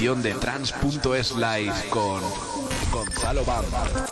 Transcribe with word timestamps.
De 0.00 0.32
Trans.es 0.32 1.32
Live 1.32 1.74
con 1.90 2.22
Gonzalo 2.90 3.44
Bamba. 3.44 4.09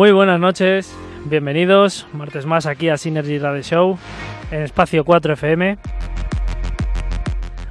Muy 0.00 0.12
buenas 0.12 0.40
noches, 0.40 0.96
bienvenidos, 1.26 2.06
martes 2.14 2.46
más 2.46 2.64
aquí 2.64 2.88
a 2.88 2.96
Synergy 2.96 3.38
Radio 3.38 3.60
Show 3.60 3.98
en 4.50 4.62
Espacio 4.62 5.04
4 5.04 5.34
FM. 5.34 5.76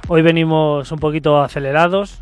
Hoy 0.06 0.22
venimos 0.22 0.92
un 0.92 1.00
poquito 1.00 1.42
acelerados 1.42 2.20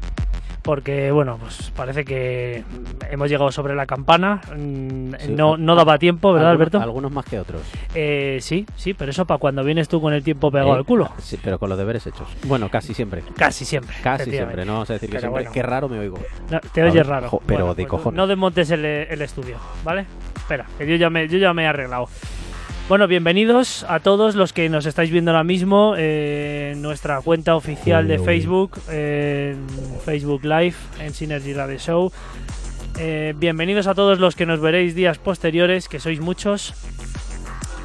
porque, 0.63 1.11
bueno, 1.11 1.37
pues 1.39 1.75
parece 1.77 2.07
que 2.07 2.65
hemos 3.11 3.29
llegado 3.29 3.51
sobre 3.53 3.75
la 3.75 3.87
campana. 3.87 4.41
Mm, 4.57 4.99
Sí, 5.19 5.33
no, 5.33 5.57
no 5.57 5.75
daba 5.75 5.99
tiempo, 5.99 6.33
¿verdad, 6.33 6.51
algunos, 6.51 6.67
Alberto? 6.75 6.81
Algunos 6.83 7.11
más 7.13 7.25
que 7.25 7.39
otros. 7.41 7.63
Eh, 7.95 8.39
sí, 8.41 8.67
sí, 8.77 8.95
pero 8.95 9.11
eso 9.11 9.25
para 9.25 9.39
cuando 9.39 9.65
vienes 9.65 9.89
tú 9.89 10.01
con 10.01 10.13
el 10.13 10.23
tiempo 10.23 10.51
pegado 10.51 10.75
Eh, 10.75 10.79
al 10.79 10.85
culo. 10.85 11.11
Sí, 11.19 11.39
pero 11.43 11.59
con 11.59 11.69
los 11.71 11.79
deberes 11.79 12.07
hechos. 12.07 12.29
Bueno, 12.47 12.69
casi 12.71 12.95
siempre. 12.95 13.23
Casi 13.37 13.65
siempre. 13.65 13.97
Casi 14.03 14.31
siempre. 14.31 14.65
No 14.65 14.75
vamos 14.75 14.91
a 14.91 14.95
decir 14.95 15.09
que 15.11 15.19
siempre. 15.19 15.31
bueno. 15.43 15.51
Qué 15.53 15.63
raro 15.63 15.89
me 15.89 15.99
oigo. 15.99 16.19
No, 16.51 16.61
te 16.61 16.83
oyes 16.83 17.07
raro. 17.07 17.29
jo- 17.31 17.43
pero 17.47 17.61
Bueno, 17.61 17.75
de 17.75 17.83
pues 17.85 17.91
cojones. 17.91 18.17
No 18.17 18.27
desmontes 18.27 18.71
el, 18.71 18.85
el 18.85 19.23
estudio, 19.23 19.57
¿vale? 19.85 20.07
Espera, 20.37 20.67
que 20.77 20.87
yo 20.87 20.97
ya, 20.97 21.11
me, 21.11 21.27
yo 21.29 21.39
ya 21.39 21.53
me 21.55 21.65
he 21.65 21.67
arreglado. 21.67 22.09
Bueno, 22.89 23.07
bienvenidos 23.07 23.85
a 23.87 24.01
todos 24.01 24.35
los 24.35 24.55
que 24.55 24.69
nos 24.71 24.87
estáis 24.87 25.11
viendo 25.11 25.31
ahora 25.31 25.45
mismo 25.45 25.95
eh, 25.99 26.71
en 26.73 26.81
nuestra 26.81 27.21
cuenta 27.21 27.55
oficial 27.55 28.09
de. 28.09 28.19
Facebook, 28.19 28.79
en 28.91 29.59
Facebook 30.07 30.43
Live, 30.45 30.75
en 31.01 31.13
Synergy 31.13 31.53
Radio 31.53 31.79
Show. 31.79 32.13
Eh, 32.99 33.35
bienvenidos 33.37 33.87
a 33.87 33.95
todos 33.95 34.19
los 34.19 34.35
que 34.35 34.47
nos 34.47 34.61
veréis 34.61 34.95
días 34.95 35.19
posteriores, 35.19 35.89
que 35.89 36.01
sois 36.01 36.21
muchos. 36.21 36.75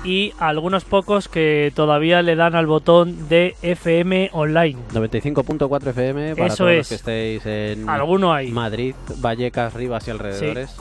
Y 0.03 0.33
algunos 0.39 0.83
pocos 0.83 1.29
que 1.29 1.71
todavía 1.75 2.21
le 2.23 2.35
dan 2.35 2.55
al 2.55 2.65
botón 2.65 3.29
de 3.29 3.55
FM 3.61 4.31
Online. 4.33 4.77
95.4 4.93 5.87
FM 5.91 6.35
para 6.35 6.47
Eso 6.47 6.57
todos 6.57 6.71
es. 6.71 6.77
los 6.79 6.87
que 6.89 6.95
estéis 6.95 7.45
en 7.45 7.87
Alguno 7.89 8.33
hay. 8.33 8.51
Madrid, 8.51 8.95
Vallecas, 9.17 9.73
Rivas 9.73 10.05
y 10.07 10.11
alrededores. 10.11 10.75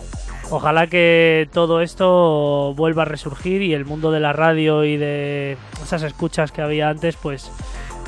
Ojalá 0.50 0.88
que 0.88 1.48
todo 1.52 1.82
esto 1.82 2.74
vuelva 2.74 3.02
a 3.02 3.04
resurgir 3.06 3.62
y 3.62 3.74
el 3.74 3.84
mundo 3.84 4.10
de 4.10 4.18
la 4.20 4.32
radio 4.32 4.84
y 4.84 4.96
de 4.96 5.56
esas 5.82 6.02
escuchas 6.02 6.50
que 6.50 6.60
había 6.60 6.88
antes, 6.88 7.16
pues, 7.16 7.50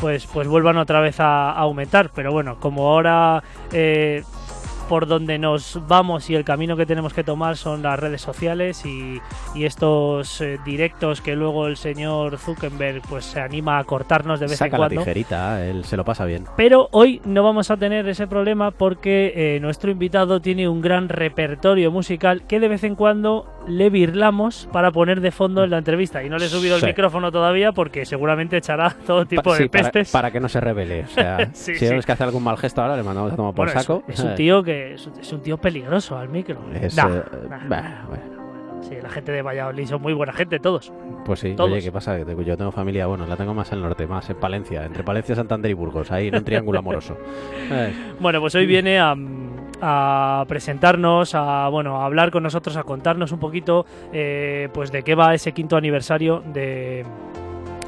pues, 0.01 0.27
pues 0.27 0.49
vuelvan 0.49 0.79
otra 0.79 1.01
vez 1.01 1.21
a, 1.21 1.51
a 1.53 1.59
aumentar. 1.61 2.11
Pero 2.13 2.33
bueno, 2.33 2.59
como 2.59 2.89
ahora 2.91 3.43
eh, 3.73 4.25
por 4.85 5.07
donde 5.07 5.39
nos 5.39 5.81
vamos 5.89 6.31
y 6.31 6.35
el 6.35 6.45
camino 6.45 6.77
que 6.77 6.87
tenemos 6.87 7.13
que 7.13 7.25
tomar 7.25 7.57
son 7.57 7.83
las 7.83 7.99
redes 7.99 8.21
sociales 8.21 8.85
y, 8.87 9.21
y 9.55 9.65
estos 9.65 10.41
eh, 10.41 10.59
directos 10.65 11.21
que 11.21 11.35
luego 11.37 11.67
el 11.67 11.77
señor 11.77 12.39
Zuckerberg 12.39 13.03
pues 13.09 13.25
se 13.25 13.41
anima 13.41 13.79
a 13.79 13.85
cortarnos 13.85 14.41
de 14.41 14.47
vez 14.47 14.57
Saca 14.59 14.77
en 14.77 14.81
la 14.83 14.87
cuando. 14.89 15.01
tijerita, 15.03 15.65
él 15.67 15.85
se 15.85 15.97
lo 15.97 16.05
pasa 16.05 16.25
bien. 16.25 16.45
Pero 16.57 16.89
hoy 16.93 17.21
no 17.25 17.43
vamos 17.43 17.71
a 17.71 17.77
tener 17.77 18.09
ese 18.09 18.27
problema 18.27 18.71
porque 18.71 19.33
eh, 19.57 19.61
nuestro 19.61 19.91
invitado 19.91 20.41
tiene 20.41 20.69
un 20.69 20.81
gran 20.81 21.09
repertorio 21.09 21.91
musical 21.91 22.43
que 22.47 22.61
de 22.61 22.69
vez 22.69 22.85
en 22.85 22.95
cuando 22.95 23.47
le 23.67 23.91
virlamos 23.91 24.69
para 24.73 24.91
poner 24.91 25.21
de 25.21 25.31
fondo 25.31 25.65
en 25.65 25.71
la 25.71 25.79
entrevista. 25.79 26.23
Y 26.23 26.29
no 26.29 26.39
le 26.39 26.47
he 26.47 26.49
subido 26.49 26.79
Sí. 26.79 26.85
el 26.85 26.91
micrófono 26.91 27.31
todavía 27.33 27.73
porque 27.73 28.05
seguramente 28.05 28.57
echará 28.57 28.95
todo 29.07 29.25
tipo 29.27 29.43
Pa- 29.43 29.53
de 29.57 29.63
sí, 29.65 29.69
pestes. 29.69 30.11
para 30.11 30.31
que 30.31 30.41
no 30.41 30.49
se 30.49 30.61
revele. 30.61 31.05
O 31.05 31.09
sea, 31.09 31.39
Sí, 31.55 31.73
si 31.75 31.79
sí. 31.81 31.87
vemos 31.89 32.05
que 32.05 32.13
hace 32.13 32.25
algún 32.25 32.43
mal 32.43 32.57
gesto 32.59 32.83
ahora, 32.83 32.97
le 32.97 33.03
mandamos 33.03 33.33
a 33.33 33.37
tomar 33.37 33.55
por 33.55 33.67
Bueno, 33.67 33.79
es- 33.81 33.87
saco. 33.87 34.03
Es, 34.09 34.21
un 34.21 34.35
tío 34.35 34.63
que 34.63 34.74
es, 34.75 35.07
un- 35.07 35.19
es 35.21 35.33
un 35.33 35.41
tío 35.41 35.57
peligroso 35.59 36.17
al 36.17 36.29
micro. 36.29 36.59
Es, 36.75 36.97
Nah, 36.97 37.09
eh, 37.09 37.23
nah, 37.49 37.59
bah, 37.69 37.81
nah, 37.83 38.07
bueno. 38.07 38.23
bueno, 38.37 38.83
sí, 38.83 38.95
la 39.03 39.09
gente 39.09 39.33
de 39.33 39.43
Valladolid 39.43 39.87
son 39.87 40.03
muy 40.03 40.13
buena 40.13 40.33
gente 40.33 40.59
todos. 40.59 40.93
Pues 41.25 41.41
sí, 41.41 41.55
Todos. 41.57 41.71
oye, 41.73 41.81
¿qué 41.83 41.91
pasa? 41.93 42.19
Yo 42.19 42.57
tengo 42.57 42.71
familia, 42.73 43.07
bueno, 43.07 43.27
la 43.27 43.37
tengo 43.37 43.55
más 43.55 43.73
al 43.73 43.81
norte, 43.81 44.07
más 44.07 44.29
en 44.29 44.37
Palencia, 44.37 44.85
entre 44.85 45.03
Palencia, 45.03 45.35
Santander 45.35 45.71
y 45.71 45.75
Burgos, 45.75 46.11
ahí 46.13 46.29
en 46.29 46.37
un 46.37 46.45
triángulo 46.45 46.79
amoroso. 46.81 47.17
Eh, 47.71 47.93
Bueno, 48.21 48.41
pues 48.41 48.55
hoy 48.57 48.67
viene 48.67 48.99
a, 49.01 49.15
a 49.81 50.45
presentarnos, 50.47 51.35
a 51.35 51.69
bueno, 51.69 52.01
a 52.03 52.05
hablar 52.07 52.31
con 52.31 52.43
nosotros, 52.43 52.77
a 52.77 52.83
contarnos 52.83 53.33
un 53.33 53.39
poquito, 53.39 53.87
eh, 54.13 54.69
pues 54.75 54.93
de 54.93 55.03
qué 55.03 55.15
va 55.15 55.35
ese 55.35 55.53
quinto 55.53 55.77
aniversario 55.79 56.43
de 56.53 57.05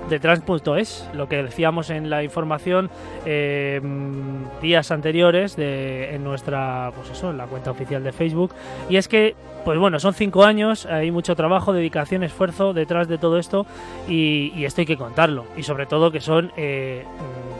de 0.08 0.20
Trans.es, 0.20 1.08
lo 1.14 1.28
que 1.28 1.42
decíamos 1.42 1.90
en 1.90 2.10
la 2.10 2.22
información 2.22 2.90
eh, 3.25 3.80
días 4.62 4.90
anteriores 4.90 5.56
de, 5.56 6.14
en 6.14 6.25
nuestra, 6.25 6.92
pues 6.94 7.10
eso, 7.10 7.30
en 7.30 7.38
la 7.38 7.46
cuenta 7.46 7.70
oficial 7.70 8.02
de 8.04 8.12
Facebook. 8.12 8.52
Y 8.88 8.96
es 8.96 9.08
que, 9.08 9.34
pues 9.64 9.78
bueno, 9.78 9.98
son 9.98 10.14
cinco 10.14 10.44
años, 10.44 10.86
hay 10.86 11.10
mucho 11.10 11.34
trabajo, 11.34 11.72
dedicación, 11.72 12.22
esfuerzo 12.22 12.72
detrás 12.72 13.08
de 13.08 13.18
todo 13.18 13.38
esto 13.38 13.66
y, 14.08 14.52
y 14.54 14.64
esto 14.64 14.82
hay 14.82 14.86
que 14.86 14.96
contarlo. 14.96 15.44
Y 15.56 15.62
sobre 15.62 15.86
todo 15.86 16.10
que 16.10 16.20
son 16.20 16.52
eh, 16.56 17.04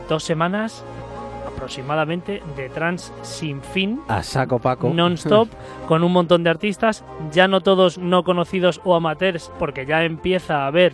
dos 0.07 0.23
semanas 0.23 0.83
aproximadamente 1.57 2.43
de 2.55 2.69
trans 2.69 3.11
sin 3.23 3.61
fin 3.61 3.99
a 4.07 4.21
saco 4.21 4.59
Paco. 4.59 4.91
non-stop 4.93 5.49
con 5.87 6.03
un 6.03 6.13
montón 6.13 6.43
de 6.43 6.51
artistas, 6.51 7.03
ya 7.31 7.47
no 7.47 7.61
todos 7.61 7.97
no 7.97 8.23
conocidos 8.23 8.79
o 8.85 8.95
amateurs, 8.95 9.51
porque 9.57 9.85
ya 9.85 10.03
empieza 10.03 10.63
a 10.63 10.67
haber 10.67 10.93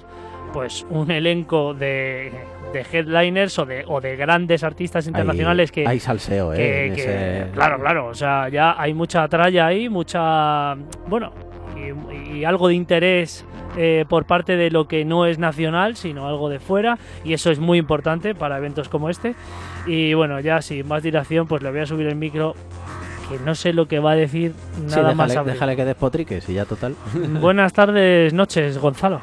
pues 0.53 0.85
un 0.89 1.09
elenco 1.11 1.73
de, 1.73 2.31
de 2.71 2.85
headliners 2.91 3.57
o 3.59 3.65
de, 3.65 3.83
o 3.87 3.99
de 3.99 4.15
grandes 4.15 4.63
artistas 4.63 5.07
internacionales 5.07 5.71
hay, 5.71 5.73
que, 5.83 5.87
Hay 5.89 5.99
salseo, 5.99 6.53
¿eh? 6.53 6.57
que- 6.57 6.85
ese- 6.93 7.51
claro, 7.53 7.79
claro, 7.79 8.07
o 8.07 8.13
sea, 8.13 8.47
ya 8.49 8.79
hay 8.79 8.93
mucha 8.93 9.27
tralla 9.27 9.65
ahí, 9.67 9.89
mucha, 9.89 10.75
bueno, 11.07 11.31
y, 11.75 12.37
y 12.37 12.45
algo 12.45 12.67
de 12.67 12.75
interés 12.75 13.43
eh, 13.75 14.05
por 14.07 14.25
parte 14.25 14.55
de 14.55 14.69
lo 14.69 14.87
que 14.87 15.03
no 15.03 15.25
es 15.25 15.39
nacional, 15.39 15.95
sino 15.95 16.27
algo 16.27 16.47
de 16.49 16.59
fuera, 16.59 16.99
y 17.23 17.33
eso 17.33 17.49
es 17.49 17.57
muy 17.59 17.79
importante 17.79 18.35
para 18.35 18.57
eventos 18.59 18.87
como 18.87 19.09
este. 19.09 19.33
Y 19.87 20.13
bueno, 20.13 20.39
ya 20.39 20.61
sin 20.61 20.87
más 20.87 21.01
dilación, 21.01 21.47
pues 21.47 21.63
le 21.63 21.71
voy 21.71 21.79
a 21.79 21.85
subir 21.87 22.05
el 22.05 22.15
micro, 22.15 22.53
que 23.29 23.39
no 23.43 23.55
sé 23.55 23.73
lo 23.73 23.87
que 23.87 23.97
va 23.97 24.11
a 24.11 24.15
decir 24.15 24.53
Sí, 24.75 24.95
nada 24.95 25.15
más. 25.15 25.29
déjale, 25.29 25.39
abrir. 25.39 25.53
déjale 25.53 25.75
que 25.75 25.85
despotriques 25.85 26.47
y 26.49 26.53
ya 26.53 26.65
total. 26.65 26.95
Buenas 27.41 27.73
tardes, 27.73 28.31
noches, 28.33 28.77
Gonzalo. 28.77 29.19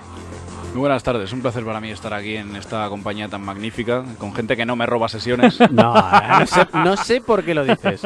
Muy 0.72 0.80
buenas 0.80 1.02
tardes, 1.02 1.32
un 1.32 1.42
placer 1.42 1.64
para 1.64 1.80
mí 1.80 1.90
estar 1.90 2.14
aquí 2.14 2.36
en 2.36 2.54
esta 2.54 2.88
compañía 2.88 3.28
tan 3.28 3.42
magnífica, 3.42 4.04
con 4.18 4.32
gente 4.32 4.56
que 4.56 4.64
no 4.64 4.76
me 4.76 4.86
roba 4.86 5.08
sesiones. 5.08 5.58
No, 5.70 5.94
no 5.94 6.46
sé, 6.46 6.66
no 6.72 6.96
sé 6.96 7.20
por 7.20 7.42
qué 7.44 7.54
lo 7.54 7.64
dices. 7.64 8.02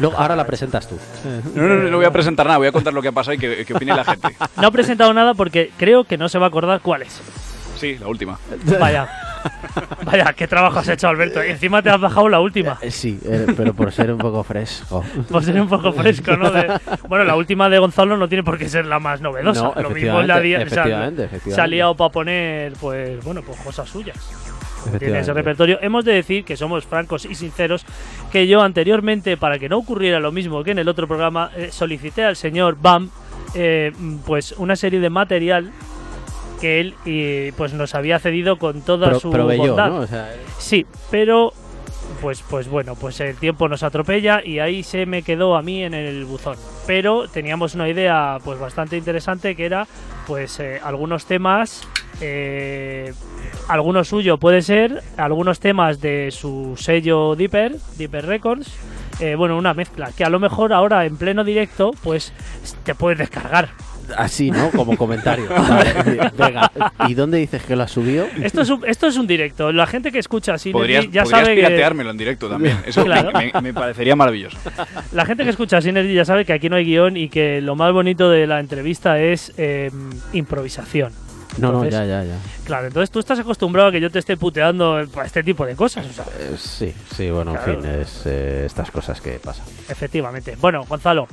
Luego, 0.00 0.16
ahora 0.18 0.36
la 0.36 0.46
presentas 0.46 0.88
tú. 0.88 0.98
No, 1.54 1.62
no, 1.62 1.76
no, 1.76 1.90
no 1.90 1.96
voy 1.96 2.06
a 2.06 2.10
presentar 2.10 2.46
nada, 2.46 2.58
voy 2.58 2.66
a 2.66 2.72
contar 2.72 2.92
lo 2.92 3.00
que 3.00 3.08
ha 3.08 3.12
pasado 3.12 3.34
y 3.34 3.38
que, 3.38 3.64
que 3.64 3.74
opine 3.74 3.94
la 3.94 4.04
gente. 4.04 4.28
No 4.56 4.68
he 4.68 4.72
presentado 4.72 5.12
nada 5.14 5.34
porque 5.34 5.70
creo 5.78 6.04
que 6.04 6.18
no 6.18 6.28
se 6.28 6.38
va 6.38 6.46
a 6.46 6.48
acordar 6.48 6.80
cuál 6.80 7.02
es. 7.02 7.20
Sí, 7.78 7.96
la 7.98 8.08
última. 8.08 8.38
Vaya. 8.78 9.08
Vaya, 10.04 10.32
qué 10.34 10.46
trabajo 10.46 10.78
has 10.78 10.88
hecho, 10.88 11.08
Alberto. 11.08 11.44
Y 11.44 11.50
encima 11.50 11.82
te 11.82 11.90
has 11.90 12.00
bajado 12.00 12.28
la 12.28 12.40
última. 12.40 12.78
Eh, 12.82 12.90
Sí, 12.90 13.18
eh, 13.24 13.46
pero 13.56 13.72
por 13.74 13.90
ser 13.92 14.12
un 14.12 14.18
poco 14.18 14.42
fresco. 14.44 15.04
Por 15.30 15.42
ser 15.44 15.60
un 15.60 15.68
poco 15.68 15.92
fresco, 15.92 16.36
¿no? 16.36 16.50
De- 16.50 16.70
bueno, 17.08 17.24
la 17.24 17.36
última 17.36 17.68
de 17.68 17.78
Gonzalo 17.78 18.16
no 18.16 18.28
tiene 18.28 18.42
por 18.44 18.58
qué 18.58 18.68
ser 18.68 18.84
la 18.86 18.98
más 18.98 19.20
novedosa. 19.20 19.72
No, 19.76 19.82
Lo 19.82 19.90
mismo 19.90 20.20
es 20.20 20.26
la 20.26 20.38
efectivamente, 20.38 20.42
día- 20.48 20.56
o 20.56 20.68
sea, 20.68 20.82
efectivamente, 20.82 21.24
efectivamente. 21.24 21.54
se 21.54 21.60
ha 21.60 21.66
liado 21.66 21.94
para 21.96 22.10
poner, 22.12 22.72
pues, 22.80 23.24
bueno, 23.24 23.42
pues 23.42 23.58
cosas 23.60 23.88
suyas. 23.88 24.16
Tiene 24.18 24.90
ese 24.90 24.96
Efectivamente. 24.96 25.32
repertorio. 25.32 25.78
Hemos 25.80 26.04
de 26.04 26.12
decir 26.12 26.44
que 26.44 26.56
somos 26.56 26.84
francos 26.84 27.24
y 27.24 27.34
sinceros, 27.36 27.86
que 28.32 28.46
yo 28.48 28.62
anteriormente, 28.62 29.36
para 29.36 29.58
que 29.58 29.68
no 29.68 29.78
ocurriera 29.78 30.18
lo 30.18 30.32
mismo 30.32 30.62
que 30.64 30.72
en 30.72 30.78
el 30.80 30.88
otro 30.88 31.06
programa, 31.06 31.50
eh, 31.56 31.68
solicité 31.70 32.24
al 32.24 32.34
señor 32.36 32.76
Bam, 32.80 33.08
eh, 33.54 33.92
pues, 34.26 34.52
una 34.58 34.74
serie 34.76 34.98
de 35.00 35.08
material 35.10 35.70
que 36.62 36.80
él 36.80 36.94
eh, 37.04 37.52
pues 37.58 37.74
nos 37.74 37.94
había 37.94 38.18
cedido 38.18 38.56
con 38.56 38.80
toda 38.80 39.10
Pro- 39.10 39.20
su 39.20 39.30
proveyó, 39.30 39.74
bondad. 39.74 39.88
¿no? 39.90 39.96
O 39.98 40.06
sea, 40.06 40.32
Sí, 40.58 40.86
pero 41.10 41.52
pues 42.22 42.42
pues 42.48 42.68
bueno, 42.68 42.94
pues 42.94 43.20
el 43.20 43.36
tiempo 43.36 43.68
nos 43.68 43.82
atropella 43.82 44.40
y 44.44 44.60
ahí 44.60 44.82
se 44.82 45.04
me 45.06 45.22
quedó 45.22 45.56
a 45.56 45.62
mí 45.62 45.82
en 45.82 45.92
el 45.92 46.24
buzón. 46.24 46.56
Pero 46.86 47.26
teníamos 47.28 47.74
una 47.74 47.88
idea 47.88 48.38
pues 48.44 48.58
bastante 48.58 48.96
interesante 48.96 49.54
que 49.56 49.66
era 49.66 49.86
pues 50.26 50.58
eh, 50.60 50.80
algunos 50.82 51.26
temas 51.26 51.82
eh, 52.20 53.12
alguno 53.68 54.04
suyo 54.04 54.38
puede 54.38 54.62
ser, 54.62 55.02
algunos 55.16 55.58
temas 55.58 56.00
de 56.00 56.30
su 56.30 56.74
sello 56.78 57.34
Deeper, 57.34 57.76
Deeper 57.98 58.24
Records, 58.26 58.72
eh, 59.20 59.34
bueno, 59.34 59.56
una 59.56 59.74
mezcla 59.74 60.10
que 60.16 60.24
a 60.24 60.28
lo 60.30 60.38
mejor 60.38 60.72
ahora 60.72 61.04
en 61.06 61.16
pleno 61.16 61.42
directo 61.42 61.90
pues 62.04 62.32
te 62.84 62.94
puedes 62.94 63.18
descargar. 63.18 63.70
Así, 64.16 64.50
¿no? 64.50 64.70
Como 64.70 64.96
comentario. 64.96 65.46
Vale, 65.50 66.30
Venga, 66.36 66.70
¿y 67.08 67.14
dónde 67.14 67.38
dices 67.38 67.62
que 67.62 67.76
lo 67.76 67.82
has 67.84 67.90
subido? 67.90 68.26
Esto 68.42 68.62
es 68.62 68.70
un, 68.70 68.84
esto 68.86 69.06
es 69.06 69.16
un 69.16 69.26
directo. 69.26 69.72
La 69.72 69.86
gente 69.86 70.10
que 70.12 70.18
escucha 70.18 70.54
así 70.54 70.70
Podrías, 70.72 71.04
ya 71.10 71.22
podrías 71.24 71.28
sabe 71.44 71.54
que 71.54 71.62
pirateármelo 71.62 72.10
en 72.10 72.16
directo 72.18 72.48
también. 72.48 72.78
Eso 72.86 73.04
Claro. 73.04 73.30
me, 73.32 73.52
me 73.60 73.74
parecería 73.74 74.16
maravilloso. 74.16 74.56
La 75.12 75.24
gente 75.26 75.44
que 75.44 75.50
escucha 75.50 75.80
Synergy 75.80 76.14
ya 76.14 76.24
sabe 76.24 76.44
que 76.44 76.52
aquí 76.52 76.68
no 76.68 76.76
hay 76.76 76.84
guion 76.84 77.16
y 77.16 77.28
que 77.28 77.60
lo 77.60 77.74
más 77.76 77.92
bonito 77.92 78.30
de 78.30 78.46
la 78.46 78.60
entrevista 78.60 79.18
es 79.20 79.52
eh, 79.56 79.90
improvisación. 80.32 81.12
No, 81.58 81.70
no, 81.70 81.84
Entonces- 81.84 81.92
ya, 82.08 82.22
ya, 82.22 82.24
ya. 82.24 82.36
Claro, 82.64 82.86
entonces 82.86 83.10
tú 83.10 83.18
estás 83.18 83.38
acostumbrado 83.38 83.88
a 83.88 83.92
que 83.92 84.00
yo 84.00 84.10
te 84.10 84.18
esté 84.18 84.36
puteando 84.38 85.04
para 85.12 85.26
este 85.26 85.42
tipo 85.42 85.66
de 85.66 85.74
cosas. 85.76 86.06
o 86.06 86.12
sea, 86.12 86.24
Eh, 86.38 86.54
sí, 86.56 86.94
sí, 87.14 87.28
bueno, 87.30 87.52
Claro. 87.52 87.72
en 87.74 87.80
fin, 87.82 87.90
es 88.00 88.22
eh, 88.24 88.62
estas 88.64 88.90
cosas 88.90 89.20
que 89.20 89.32
pasan. 89.32 89.66
efectivamente. 89.88 90.56
Bueno, 90.58 90.84
Gonzalo, 90.88 91.28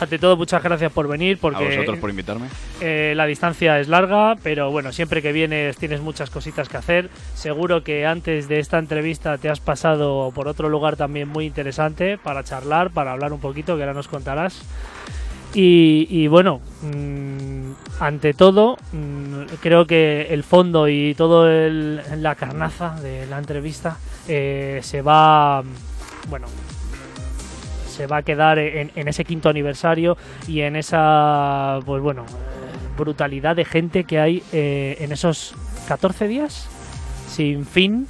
ante 0.00 0.18
todo, 0.18 0.36
muchas 0.36 0.62
gracias 0.62 0.92
por 0.92 1.08
venir 1.08 1.38
A 1.38 1.40
porque 1.40 1.64
vosotros 1.64 1.98
por 1.98 2.10
invitarme. 2.10 2.46
eh, 2.80 3.14
la 3.16 3.26
distancia 3.26 3.80
es 3.80 3.88
larga, 3.88 4.36
pero 4.42 4.70
bueno, 4.70 4.92
siempre 4.92 5.22
que 5.22 5.32
vienes 5.32 5.76
tienes 5.76 6.00
muchas 6.00 6.30
cositas 6.30 6.68
que 6.68 6.76
hacer. 6.76 7.10
Seguro 7.34 7.82
que 7.82 8.06
antes 8.06 8.48
de 8.48 8.60
esta 8.60 8.78
entrevista 8.78 9.38
te 9.38 9.48
has 9.48 9.60
pasado 9.60 10.30
por 10.34 10.46
otro 10.48 10.68
lugar 10.68 10.96
también 10.96 11.28
muy 11.28 11.46
interesante 11.46 12.18
para 12.18 12.44
charlar, 12.44 12.90
para 12.90 13.12
hablar 13.12 13.32
un 13.32 13.40
poquito, 13.40 13.76
que 13.76 13.82
ahora 13.82 13.94
nos 13.94 14.08
contarás. 14.08 14.62
Y, 15.54 16.06
y 16.10 16.28
bueno, 16.28 16.60
mm, 16.82 17.72
ante 18.00 18.34
todo, 18.34 18.76
mm, 18.92 19.44
creo 19.62 19.86
que 19.86 20.26
el 20.30 20.44
fondo 20.44 20.88
y 20.88 21.14
todo 21.14 21.50
el, 21.50 22.02
la 22.22 22.34
carnaza 22.34 23.00
de 23.00 23.26
la 23.26 23.38
entrevista 23.38 23.96
eh, 24.28 24.80
se 24.82 25.00
va, 25.00 25.62
bueno, 26.28 26.46
se 27.98 28.06
va 28.06 28.18
a 28.18 28.22
quedar 28.22 28.60
en, 28.60 29.08
ese 29.08 29.24
quinto 29.24 29.48
aniversario 29.48 30.16
y 30.46 30.60
en 30.60 30.76
esa, 30.76 31.80
pues 31.84 32.00
bueno, 32.00 32.24
brutalidad 32.96 33.56
de 33.56 33.64
gente 33.64 34.04
que 34.04 34.20
hay 34.20 34.40
eh, 34.52 34.98
en 35.00 35.10
esos 35.10 35.52
14 35.88 36.28
días 36.28 36.68
sin 37.28 37.66
fin 37.66 38.06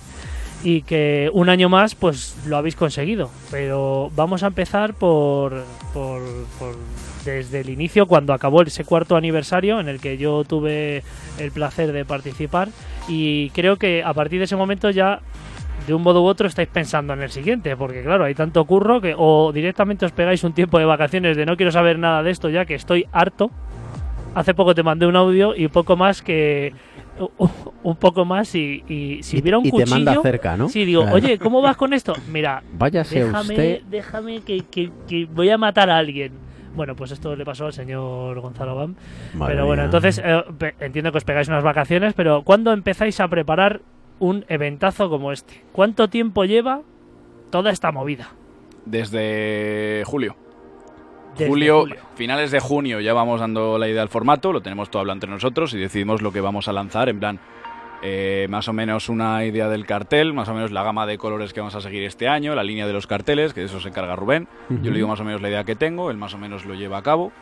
y 0.62 0.83
que 0.83 1.30
un 1.33 1.49
año 1.49 1.71
más 1.71 1.95
pues 1.95 2.37
lo 2.47 2.59
habéis 2.59 2.76
conseguido. 2.76 3.30
Pero 3.50 4.11
vamos 4.14 4.42
a 4.42 4.49
empezar 4.49 4.92
por, 4.92 5.64
por, 5.95 6.21
por 6.59 6.76
desde 7.25 7.61
el 7.61 7.71
inicio, 7.71 8.07
cuando 8.07 8.35
acabó 8.35 8.61
ese 8.61 8.85
cuarto 8.85 9.16
aniversario 9.16 9.80
en 9.80 9.88
el 9.88 10.00
que 10.00 10.18
yo 10.18 10.45
tuve 10.45 11.02
el 11.38 11.50
placer 11.50 11.92
de 11.92 12.04
participar 12.04 12.68
y 13.09 13.49
creo 13.50 13.76
que 13.76 14.02
a 14.02 14.12
partir 14.12 14.38
de 14.38 14.45
ese 14.45 14.57
momento 14.57 14.90
ya 14.90 15.21
de 15.87 15.94
un 15.94 16.02
modo 16.02 16.23
u 16.23 16.26
otro 16.26 16.47
estáis 16.49 16.68
pensando 16.68 17.12
en 17.14 17.23
el 17.23 17.30
siguiente, 17.30 17.76
porque 17.76 18.02
claro, 18.02 18.25
hay 18.25 18.35
tanto 18.35 18.64
curro 18.66 19.00
que 19.00 19.14
o 19.16 19.52
directamente 19.52 20.04
os 20.04 20.12
pegáis 20.12 20.44
un 20.44 20.52
tiempo 20.52 20.78
de 20.78 20.85
vacaciones 20.85 21.37
de 21.37 21.47
no 21.47 21.56
quiero 21.56 21.73
saber 21.73 21.99
nada 21.99 22.23
de 22.23 22.30
esto 22.30 22.49
ya 22.50 22.64
que 22.64 22.75
estoy 22.75 23.06
harto. 23.12 23.50
Hace 24.35 24.52
poco 24.54 24.75
te 24.75 24.82
mandé 24.82 25.06
un 25.06 25.16
audio 25.16 25.54
y 25.56 25.68
poco 25.68 25.97
más 25.97 26.20
que 26.23 26.73
un 27.82 27.97
poco 27.97 28.25
más 28.25 28.54
y, 28.54 28.85
y 28.87 29.23
si 29.23 29.38
Y- 29.38 29.40
hubiera 29.40 29.58
un 29.58 29.66
y 29.66 29.70
te 29.70 29.78
cuchillo 29.78 29.94
manda 30.04 30.23
cerca, 30.23 30.56
¿no? 30.56 30.68
Sí, 30.68 30.85
digo, 30.85 31.02
Claro. 31.02 31.16
oye, 31.16 31.38
¿cómo 31.38 31.61
vas 31.62 31.76
con 31.76 31.92
esto? 31.92 32.12
Mira, 32.30 32.62
Váyase 32.75 33.25
déjame, 33.25 33.40
usted. 33.54 33.82
déjame 33.88 34.40
que, 34.42 34.61
que- 34.70 34.90
que 35.08 35.25
voy 35.26 35.50
a 35.50 35.58
matar 35.58 35.90
a 35.90 35.97
alguien. 35.99 36.32
Bueno, 36.76 36.94
pues 36.94 37.11
esto 37.11 37.35
le 37.35 37.44
pasó 37.44 37.66
al 37.66 37.73
señor 37.73 38.38
Gonzalo 38.40 38.76
Bam. 38.76 38.94
Madre 39.35 39.54
pero 39.54 39.66
bueno, 39.66 39.82
mía. 39.82 39.87
entonces 39.87 40.23
eh, 40.25 40.42
entiendo 40.78 41.11
que 41.11 41.18
os 41.18 41.25
pegáis 41.25 41.49
unas 41.49 41.64
vacaciones, 41.64 42.12
pero 42.14 42.42
¿cuándo 42.42 42.73
empezáis 42.73 43.18
a 43.18 43.26
preparar 43.26 43.80
un 44.18 44.44
eventazo 44.48 45.08
como 45.08 45.32
este? 45.32 45.62
¿Cuánto 45.72 46.08
tiempo 46.08 46.44
lleva 46.44 46.82
toda 47.50 47.70
esta 47.70 47.92
movida? 47.92 48.30
Desde 48.84 50.02
julio. 50.06 50.37
Desde 51.32 51.48
julio, 51.48 51.80
julio. 51.80 51.96
finales 52.14 52.50
de 52.50 52.60
junio 52.60 53.00
ya 53.00 53.12
vamos 53.12 53.40
dando 53.40 53.78
la 53.78 53.88
idea 53.88 54.00
del 54.00 54.08
formato, 54.08 54.52
lo 54.52 54.60
tenemos 54.60 54.90
todo 54.90 55.00
hablado 55.00 55.16
entre 55.16 55.30
nosotros 55.30 55.72
y 55.75 55.78
decidimos 55.78 56.22
lo 56.22 56.32
que 56.32 56.40
vamos 56.40 56.68
a 56.68 56.72
lanzar, 56.72 57.08
en 57.08 57.20
plan, 57.20 57.40
eh, 58.02 58.46
más 58.48 58.68
o 58.68 58.72
menos 58.72 59.08
una 59.08 59.44
idea 59.44 59.68
del 59.68 59.84
cartel, 59.84 60.32
más 60.32 60.48
o 60.48 60.54
menos 60.54 60.70
la 60.70 60.82
gama 60.82 61.06
de 61.06 61.18
colores 61.18 61.52
que 61.52 61.60
vamos 61.60 61.75
a 61.75 61.80
seguir 61.80 62.04
este 62.04 62.28
año, 62.28 62.54
la 62.54 62.62
línea 62.62 62.87
de 62.87 62.92
los 62.92 63.06
carteles, 63.06 63.52
que 63.52 63.60
de 63.60 63.66
eso 63.66 63.80
se 63.80 63.88
encarga 63.88 64.16
Rubén. 64.16 64.48
Yo 64.68 64.90
le 64.90 64.96
digo 64.96 65.08
más 65.08 65.20
o 65.20 65.25
menos 65.25 65.42
la 65.42 65.48
idea 65.48 65.64
que 65.64 65.75
tengo, 65.75 66.10
él 66.10 66.16
más 66.16 66.34
o 66.34 66.38
menos 66.38 66.64
lo 66.64 66.75
lleva 66.75 66.98
a 66.98 67.02
cabo 67.02 67.32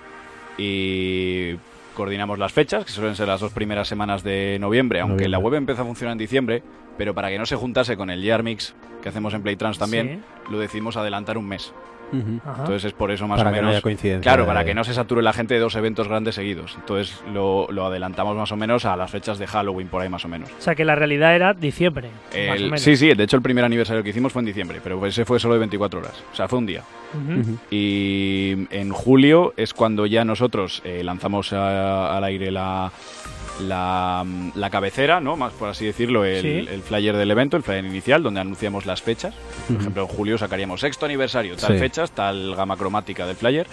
y 0.59 1.57
coordinamos 1.97 2.39
las 2.39 2.53
fechas, 2.53 2.85
que 2.85 2.93
suelen 2.93 3.17
ser 3.17 3.27
las 3.27 3.41
dos 3.41 3.53
primeras 3.53 3.89
semanas 3.89 4.23
de 4.23 4.59
noviembre, 4.61 5.01
aunque 5.01 5.15
Noviembre. 5.15 5.29
la 5.31 5.39
web 5.39 5.55
empieza 5.55 5.83
a 5.83 5.85
funcionar 5.87 6.13
en 6.13 6.19
diciembre, 6.19 6.63
pero 6.99 7.15
para 7.15 7.31
que 7.31 7.39
no 7.39 7.47
se 7.47 7.57
juntase 7.57 7.97
con 7.97 8.11
el 8.11 8.23
Year 8.23 8.43
Mix 8.43 8.75
que 9.03 9.09
hacemos 9.09 9.35
en 9.35 9.43
Playtrans 9.43 9.79
también, 9.79 10.23
lo 10.51 10.59
decidimos 10.59 10.97
adelantar 10.97 11.39
un 11.39 11.49
mes. 11.49 11.73
Entonces 12.13 12.85
es 12.85 12.93
por 12.93 13.11
eso 13.11 13.27
más 13.27 13.39
Para 13.39 13.51
o 13.51 13.53
que 13.53 13.57
no 13.61 13.63
menos. 13.67 13.77
haya 13.77 13.83
coincidencia 13.83 14.23
Claro, 14.23 14.43
de- 14.45 14.47
para 14.49 14.65
que 14.65 14.75
no 14.75 14.85
se 14.85 14.95
sature 14.95 15.23
la 15.23 15.33
gente 15.33 15.55
de 15.55 15.61
dos 15.61 15.75
eventos 15.77 16.09
grandes 16.09 16.35
seguidos. 16.37 16.75
Entonces 16.77 17.21
lo, 17.33 17.67
lo 17.71 17.85
adelantamos 17.87 18.37
más 18.37 18.53
o 18.53 18.57
menos 18.57 18.85
a 18.85 18.97
las 18.97 19.11
fechas 19.11 19.39
de 19.39 19.47
Halloween, 19.47 19.89
por 19.89 20.03
ahí 20.03 20.09
más 20.09 20.25
o 20.25 20.29
menos. 20.29 20.49
O 20.59 20.63
sea 20.63 20.75
que 20.75 20.85
la 20.85 20.95
realidad 20.95 21.35
era 21.35 21.53
diciembre. 21.55 22.09
más 22.09 22.35
o 22.35 22.39
El- 22.55 22.65
menos. 22.65 22.81
sí, 22.81 22.97
sí, 22.97 23.13
de 23.15 23.25
hecho 23.25 23.37
el 23.37 23.43
primer 23.43 23.65
aniversario 23.65 24.03
que 24.03 24.11
hicimos 24.11 24.33
fue 24.33 24.41
en 24.43 24.47
diciembre, 24.47 24.81
pero 24.83 25.05
ese 25.07 25.25
fue 25.25 25.41
solo 25.41 25.55
de 25.55 25.61
24 25.61 26.01
horas. 26.01 26.23
O 26.33 26.37
sea, 26.37 26.47
fue 26.49 26.59
un 26.59 26.67
día. 26.67 26.83
Y 27.71 28.67
en 28.71 28.91
julio 28.93 29.55
es 29.57 29.75
cuando 29.75 30.07
ya 30.07 30.25
nosotros 30.25 30.83
eh, 30.85 31.03
lanzamos 31.03 31.53
a- 31.53 32.17
al 32.17 32.25
aire 32.25 32.51
la, 32.51 32.91
la, 33.61 34.25
la 34.55 34.71
cabecera, 34.71 35.21
¿no? 35.21 35.37
Más 35.37 35.53
por 35.53 35.69
así 35.69 35.87
decirlo, 35.87 36.25
el, 36.25 36.43
Sí. 36.43 36.73
el 36.73 36.83
flyer 36.83 37.17
del 37.17 37.31
evento, 37.31 37.57
el 37.57 37.63
flyer 37.63 37.85
inicial, 37.85 38.23
donde 38.23 38.41
anunciamos 38.41 38.87
las 38.87 39.03
fechas. 39.03 39.35
Por 39.69 39.77
ejemplo, 39.81 40.03
en 40.03 40.09
julio 40.09 40.39
sacaríamos 40.39 40.81
sexto 40.81 41.07
aniversario, 41.07 41.57
tal 41.57 41.75
Sí. 41.75 41.79
fechas, 41.79 42.11
tal 42.13 42.55
gama 42.55 42.77
cromática 42.77 43.27
del 43.27 43.37
flyer. 43.37 43.67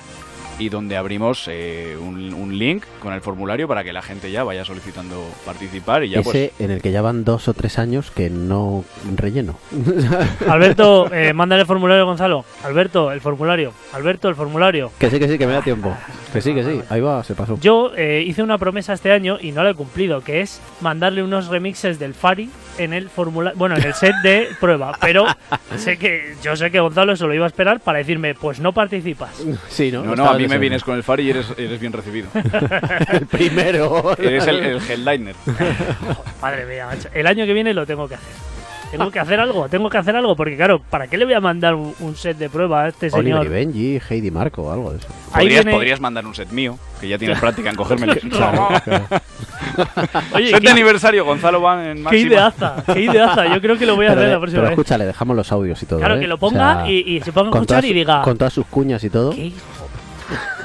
Y 0.59 0.69
donde 0.69 0.97
abrimos 0.97 1.47
eh, 1.51 1.97
un, 1.99 2.33
un 2.33 2.57
link 2.57 2.83
con 3.01 3.13
el 3.13 3.21
formulario 3.21 3.67
para 3.67 3.83
que 3.83 3.91
la 3.91 4.01
gente 4.01 4.31
ya 4.31 4.43
vaya 4.43 4.63
solicitando 4.63 5.25
participar 5.45 6.03
y 6.03 6.09
ya 6.09 6.21
pues 6.21 6.35
Ese 6.35 6.53
en 6.59 6.71
el 6.71 6.81
que 6.81 6.91
ya 6.91 7.01
van 7.01 7.23
dos 7.23 7.47
o 7.47 7.53
tres 7.53 7.79
años 7.79 8.11
que 8.11 8.29
no 8.29 8.85
relleno. 9.15 9.57
Alberto, 10.47 11.11
eh, 11.13 11.33
mándale 11.33 11.61
el 11.61 11.67
formulario, 11.67 12.05
Gonzalo. 12.05 12.45
Alberto, 12.63 13.11
el 13.11 13.21
formulario. 13.21 13.73
Alberto, 13.93 14.29
el 14.29 14.35
formulario. 14.35 14.91
que 14.99 15.09
sí, 15.09 15.19
que 15.19 15.27
sí, 15.27 15.37
que 15.37 15.47
me 15.47 15.53
da 15.53 15.61
tiempo. 15.61 15.95
Que 16.31 16.41
sí, 16.41 16.53
que 16.53 16.63
sí. 16.63 16.81
Ahí 16.89 17.01
va, 17.01 17.23
se 17.23 17.35
pasó. 17.35 17.57
Yo 17.59 17.91
eh, 17.95 18.23
hice 18.25 18.43
una 18.43 18.57
promesa 18.57 18.93
este 18.93 19.11
año 19.11 19.37
y 19.39 19.51
no 19.51 19.63
la 19.63 19.71
he 19.71 19.73
cumplido, 19.75 20.21
que 20.21 20.41
es 20.41 20.61
mandarle 20.81 21.23
unos 21.23 21.47
remixes 21.47 21.99
del 21.99 22.13
Fari 22.13 22.49
en 22.77 22.93
el 22.93 23.09
formulario, 23.09 23.57
bueno, 23.57 23.75
en 23.75 23.83
el 23.83 23.93
set 23.93 24.15
de 24.23 24.47
prueba. 24.59 24.97
Pero 24.99 25.25
sé 25.77 25.97
que 25.97 26.35
yo 26.43 26.55
sé 26.55 26.71
que 26.71 26.79
Gonzalo 26.79 27.15
se 27.15 27.25
lo 27.25 27.33
iba 27.33 27.45
a 27.45 27.47
esperar 27.47 27.79
para 27.79 27.99
decirme, 27.99 28.33
pues 28.33 28.59
no 28.59 28.73
participas. 28.73 29.29
Sí, 29.69 29.91
¿no? 29.91 29.99
No, 29.99 30.07
no, 30.07 30.13
Estaba 30.13 30.31
a 30.35 30.37
mí 30.37 30.42
me 30.43 30.55
deseando. 30.55 30.61
vienes 30.61 30.83
con 30.83 30.95
el 30.95 31.03
FAR 31.03 31.19
y 31.19 31.29
eres, 31.29 31.47
eres 31.57 31.79
bien 31.79 31.93
recibido. 31.93 32.27
el 33.11 33.25
primero. 33.27 34.15
eres 34.17 34.47
el, 34.47 34.59
el 34.59 34.77
headliner. 34.89 35.35
Madre 36.41 36.65
mía, 36.65 36.85
macho. 36.87 37.09
El 37.13 37.27
año 37.27 37.45
que 37.45 37.53
viene 37.53 37.73
lo 37.73 37.85
tengo 37.85 38.07
que 38.07 38.15
hacer. 38.15 38.33
Tengo 38.91 39.09
que 39.09 39.19
hacer 39.19 39.39
algo, 39.39 39.67
tengo 39.69 39.89
que 39.89 39.97
hacer 39.97 40.15
algo, 40.15 40.35
porque 40.35 40.55
claro, 40.55 40.79
¿para 40.87 41.07
qué 41.07 41.17
le 41.17 41.25
voy 41.25 41.33
a 41.33 41.39
mandar 41.39 41.73
un, 41.73 41.95
un 41.99 42.15
set 42.15 42.37
de 42.37 42.47
prueba 42.47 42.83
a 42.83 42.89
este 42.89 43.07
Oliver 43.11 43.23
señor? 43.41 43.45
y 43.47 43.49
Benji, 43.49 43.99
Heidi 44.07 44.29
Marco, 44.29 44.71
algo 44.71 44.91
de 44.91 44.99
eso. 44.99 45.07
Ahí 45.31 45.45
Podrías, 45.45 45.65
viene- 45.65 45.77
podrías 45.77 45.99
mandar 45.99 46.27
un 46.27 46.35
set 46.35 46.51
mío, 46.51 46.77
que 47.01 47.07
ya 47.07 47.17
tienes 47.17 47.39
práctica 47.41 47.71
en 47.71 47.75
cogérmelo. 47.75 48.13
Oye, 48.13 48.21
set 50.51 50.55
de 50.55 50.61
qué, 50.61 50.69
aniversario, 50.69 51.25
Gonzalo 51.25 51.59
van 51.61 51.79
en 51.87 51.97
qué 51.97 52.03
máxima. 52.03 52.27
ideaza, 52.29 52.83
qué 52.93 53.01
ideaza. 53.01 53.47
Yo 53.47 53.61
creo 53.61 53.77
que 53.79 53.85
lo 53.87 53.95
voy 53.95 54.05
a 54.05 54.09
Pero, 54.09 54.21
hacer 54.21 54.31
la 54.33 54.39
próxima 54.39 54.57
pero 54.61 54.69
vez. 54.69 54.79
escucha, 54.79 54.97
le 54.99 55.05
dejamos 55.05 55.35
los 55.37 55.51
audios 55.51 55.81
y 55.81 55.85
todo. 55.87 55.97
Claro, 55.99 56.15
¿eh? 56.17 56.19
que 56.19 56.27
lo 56.27 56.35
O 56.35 56.39
ponga 56.39 56.83
sea, 56.83 56.91
y, 56.91 57.15
y 57.15 57.21
se 57.21 57.31
ponga 57.31 57.47
a 57.47 57.51
con 57.51 57.61
escuchar 57.61 57.81
todas, 57.81 57.89
y 57.91 57.93
diga. 57.93 58.21
con 58.21 58.37
todas 58.37 58.53
sus 58.53 58.65
cuñas 58.67 59.03
y 59.03 59.09
todo. 59.09 59.31
¿Qué 59.31 59.45
hijo? 59.45 59.82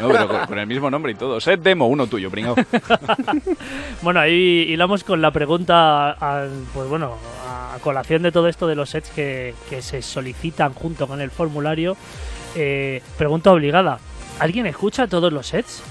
No, 0.01 0.09
pero 0.09 0.29
con, 0.29 0.47
con 0.47 0.59
el 0.59 0.67
mismo 0.67 0.91
nombre 0.91 1.13
y 1.13 1.15
todo. 1.15 1.41
Set 1.41 1.61
demo, 1.61 1.87
uno 1.89 2.07
tuyo, 2.07 2.31
pringao. 2.31 2.55
Bueno, 4.03 4.21
ahí 4.21 4.67
hilamos 4.69 5.05
con 5.05 5.21
la 5.21 5.31
pregunta, 5.31 6.11
a, 6.13 6.47
pues 6.73 6.89
bueno, 6.89 7.15
a 7.47 7.77
colación 7.81 8.23
de 8.23 8.33
todo 8.33 8.49
esto 8.49 8.67
de 8.67 8.75
los 8.77 8.91
sets 8.91 9.11
que, 9.11 9.55
que 9.69 9.83
se 9.83 10.03
solicitan 10.03 10.73
junto 10.75 11.07
con 11.07 11.21
el 11.21 11.31
formulario. 11.31 11.97
eh, 12.55 13.03
pregunta 13.17 13.53
obligada. 13.53 13.99
¿Alguien 14.39 14.67
escucha 14.67 15.07
todos 15.09 15.33
los 15.33 15.47
sets? 15.49 15.83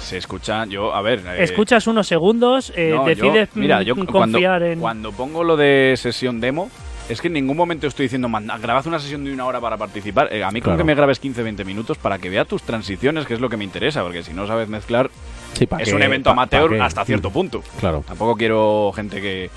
Se 0.00 0.16
escucha, 0.18 0.64
yo, 0.66 0.94
a 0.94 1.02
ver. 1.02 1.20
eh, 1.26 1.42
¿Escuchas 1.44 1.86
unos 1.86 2.06
segundos? 2.06 2.72
eh, 2.76 2.90
no, 2.94 3.08
yo- 3.08 3.14
¿Decides 3.32 3.48
mira, 3.54 3.80
mm, 3.80 3.82
yo 3.82 3.94
cuando, 3.94 4.12
confiar 4.12 4.62
en...? 4.62 4.80
cuando 4.80 5.12
pongo 5.12 5.42
lo 5.44 5.56
de 5.56 5.94
sesión 5.96 6.40
demo, 6.40 6.70
es 7.08 7.20
que 7.20 7.28
en 7.28 7.34
ningún 7.34 7.56
momento 7.56 7.86
estoy 7.86 8.06
diciendo, 8.06 8.28
"Manda- 8.28 8.58
grabad 8.58 8.86
una 8.86 8.98
sesión 8.98 9.24
de 9.24 9.32
una 9.32 9.46
hora 9.46 9.60
para 9.60 9.76
participar. 9.76 10.28
Eh, 10.32 10.42
a 10.44 10.50
mí 10.50 10.60
con 10.60 10.70
Claro. 10.72 10.78
que 10.78 10.84
me 10.84 10.94
grabes 10.94 11.20
15-20 11.20 11.64
minutos 11.64 11.98
para 11.98 12.18
que 12.18 12.28
vea 12.30 12.44
tus 12.44 12.62
transiciones, 12.62 13.26
que 13.26 13.34
es 13.34 13.40
lo 13.40 13.48
que 13.48 13.56
me 13.56 13.64
interesa, 13.64 14.02
porque 14.02 14.22
si 14.22 14.32
no 14.32 14.46
sabes 14.46 14.68
mezclar, 14.68 15.10
Sí, 15.54 15.66
¿pa' 15.66 15.78
es 15.78 15.92
un 15.92 16.02
evento 16.02 16.30
¿Pa- 16.30 16.34
pa' 16.36 16.42
amateur 16.42 16.82
hasta 16.82 17.04
cierto 17.04 17.30
punto. 17.30 17.62
Claro. 17.80 18.04
Tampoco 18.06 18.36
quiero 18.36 18.92
gente 18.94 19.20
que. 19.20 19.50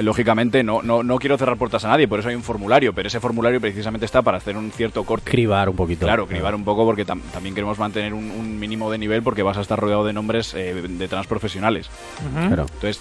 Lógicamente, 0.00 0.62
no, 0.62 0.80
no, 0.80 1.02
no 1.02 1.18
quiero 1.18 1.36
cerrar 1.38 1.56
puertas 1.56 1.84
a 1.84 1.88
nadie, 1.88 2.06
por 2.06 2.20
eso 2.20 2.28
hay 2.28 2.36
un 2.36 2.44
formulario, 2.44 2.92
pero 2.92 3.08
ese 3.08 3.18
formulario 3.18 3.60
precisamente 3.60 4.06
está 4.06 4.22
para 4.22 4.36
hacer 4.36 4.56
un 4.56 4.70
cierto 4.70 5.02
corte. 5.02 5.28
Cribar 5.28 5.68
un 5.68 5.74
poquito. 5.74 6.06
Claro, 6.06 6.28
cribar 6.28 6.54
un 6.54 6.62
poco 6.62 6.84
porque 6.84 7.04
tam- 7.04 7.20
también 7.32 7.52
queremos 7.52 7.80
mantener 7.80 8.14
un, 8.14 8.30
un 8.30 8.60
mínimo 8.60 8.92
de 8.92 8.98
nivel 8.98 9.24
porque 9.24 9.42
vas 9.42 9.56
a 9.56 9.60
estar 9.60 9.76
rodeado 9.76 10.04
de 10.04 10.12
nombres 10.12 10.54
eh, 10.54 10.72
de 10.88 11.08
transprofesionales. 11.08 11.90
Claro. 12.32 12.66
Entonces, 12.74 13.00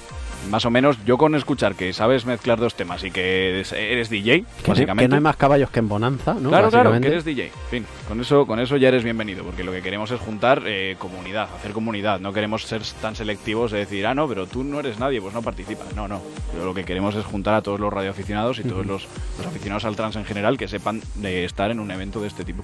más 0.50 0.66
o 0.66 0.70
menos, 0.72 0.98
yo 1.06 1.18
con 1.18 1.36
escuchar 1.36 1.76
que 1.76 1.92
sabes 1.94 2.26
mezclar 2.26 2.60
dos 2.60 2.76
temas 2.76 3.04
y 3.04 3.12
que 3.12 3.50
eres, 3.50 3.74
eres 3.74 4.10
DJ, 4.10 4.42
Que, 4.42 4.42
no- 4.42 4.68
básicamente. 4.68 5.04
que 5.04 5.10
no 5.10 5.16
hay 5.16 5.22
más 5.22 5.36
caballos 5.36 5.70
que 5.70 5.80
en 5.80 5.90
Bonanza, 5.90 6.36
¿no? 6.36 6.50
Claro, 6.50 6.70
claro, 6.70 6.92
que 7.02 7.08
eres 7.08 7.26
DJ. 7.26 7.46
En 7.48 7.52
fin, 7.70 7.86
con 8.08 8.22
eso, 8.22 8.46
con 8.48 8.60
eso 8.60 8.78
ya 8.78 8.88
eres 8.88 9.04
bienvenido, 9.04 9.44
porque 9.44 9.64
lo 9.64 9.72
que 9.72 9.82
queremos 9.82 10.10
es 10.12 10.20
juntar 10.20 10.64
eh, 10.66 10.96
comunidad, 11.00 11.50
hacer 11.56 11.72
comunidad. 11.72 12.20
No 12.20 12.32
queremos 12.34 12.64
ser 12.64 12.82
tan 13.02 13.16
selectivos 13.16 13.72
de 13.72 13.80
decir, 13.80 14.06
ah, 14.08 14.14
no, 14.16 14.28
pero 14.28 14.48
tú 14.48 14.64
no 14.64 14.80
eres 14.80 15.00
nadie, 15.00 15.22
pues 15.22 15.34
no 15.34 15.42
participas. 15.42 15.94
No, 15.96 16.08
no. 16.08 16.22
Pero 16.54 16.66
lo 16.66 16.74
que 16.74 16.84
queremos 16.86 17.16
es 17.16 17.26
juntar 17.26 17.54
a 17.56 17.62
todos 17.62 17.80
los 17.80 17.92
radioaficionados 17.92 18.60
y 18.60 18.64
todos 18.64 18.86
los, 18.86 19.08
los 19.38 19.48
aficionados 19.48 19.84
al 19.86 19.96
trans 19.96 20.16
en 20.16 20.26
general 20.26 20.58
que 20.58 20.68
sepan 20.68 21.02
de 21.16 21.44
estar 21.46 21.72
en 21.72 21.80
un 21.80 21.92
evento 21.92 22.22
de 22.22 22.28
este 22.28 22.44
tipo. 22.46 22.64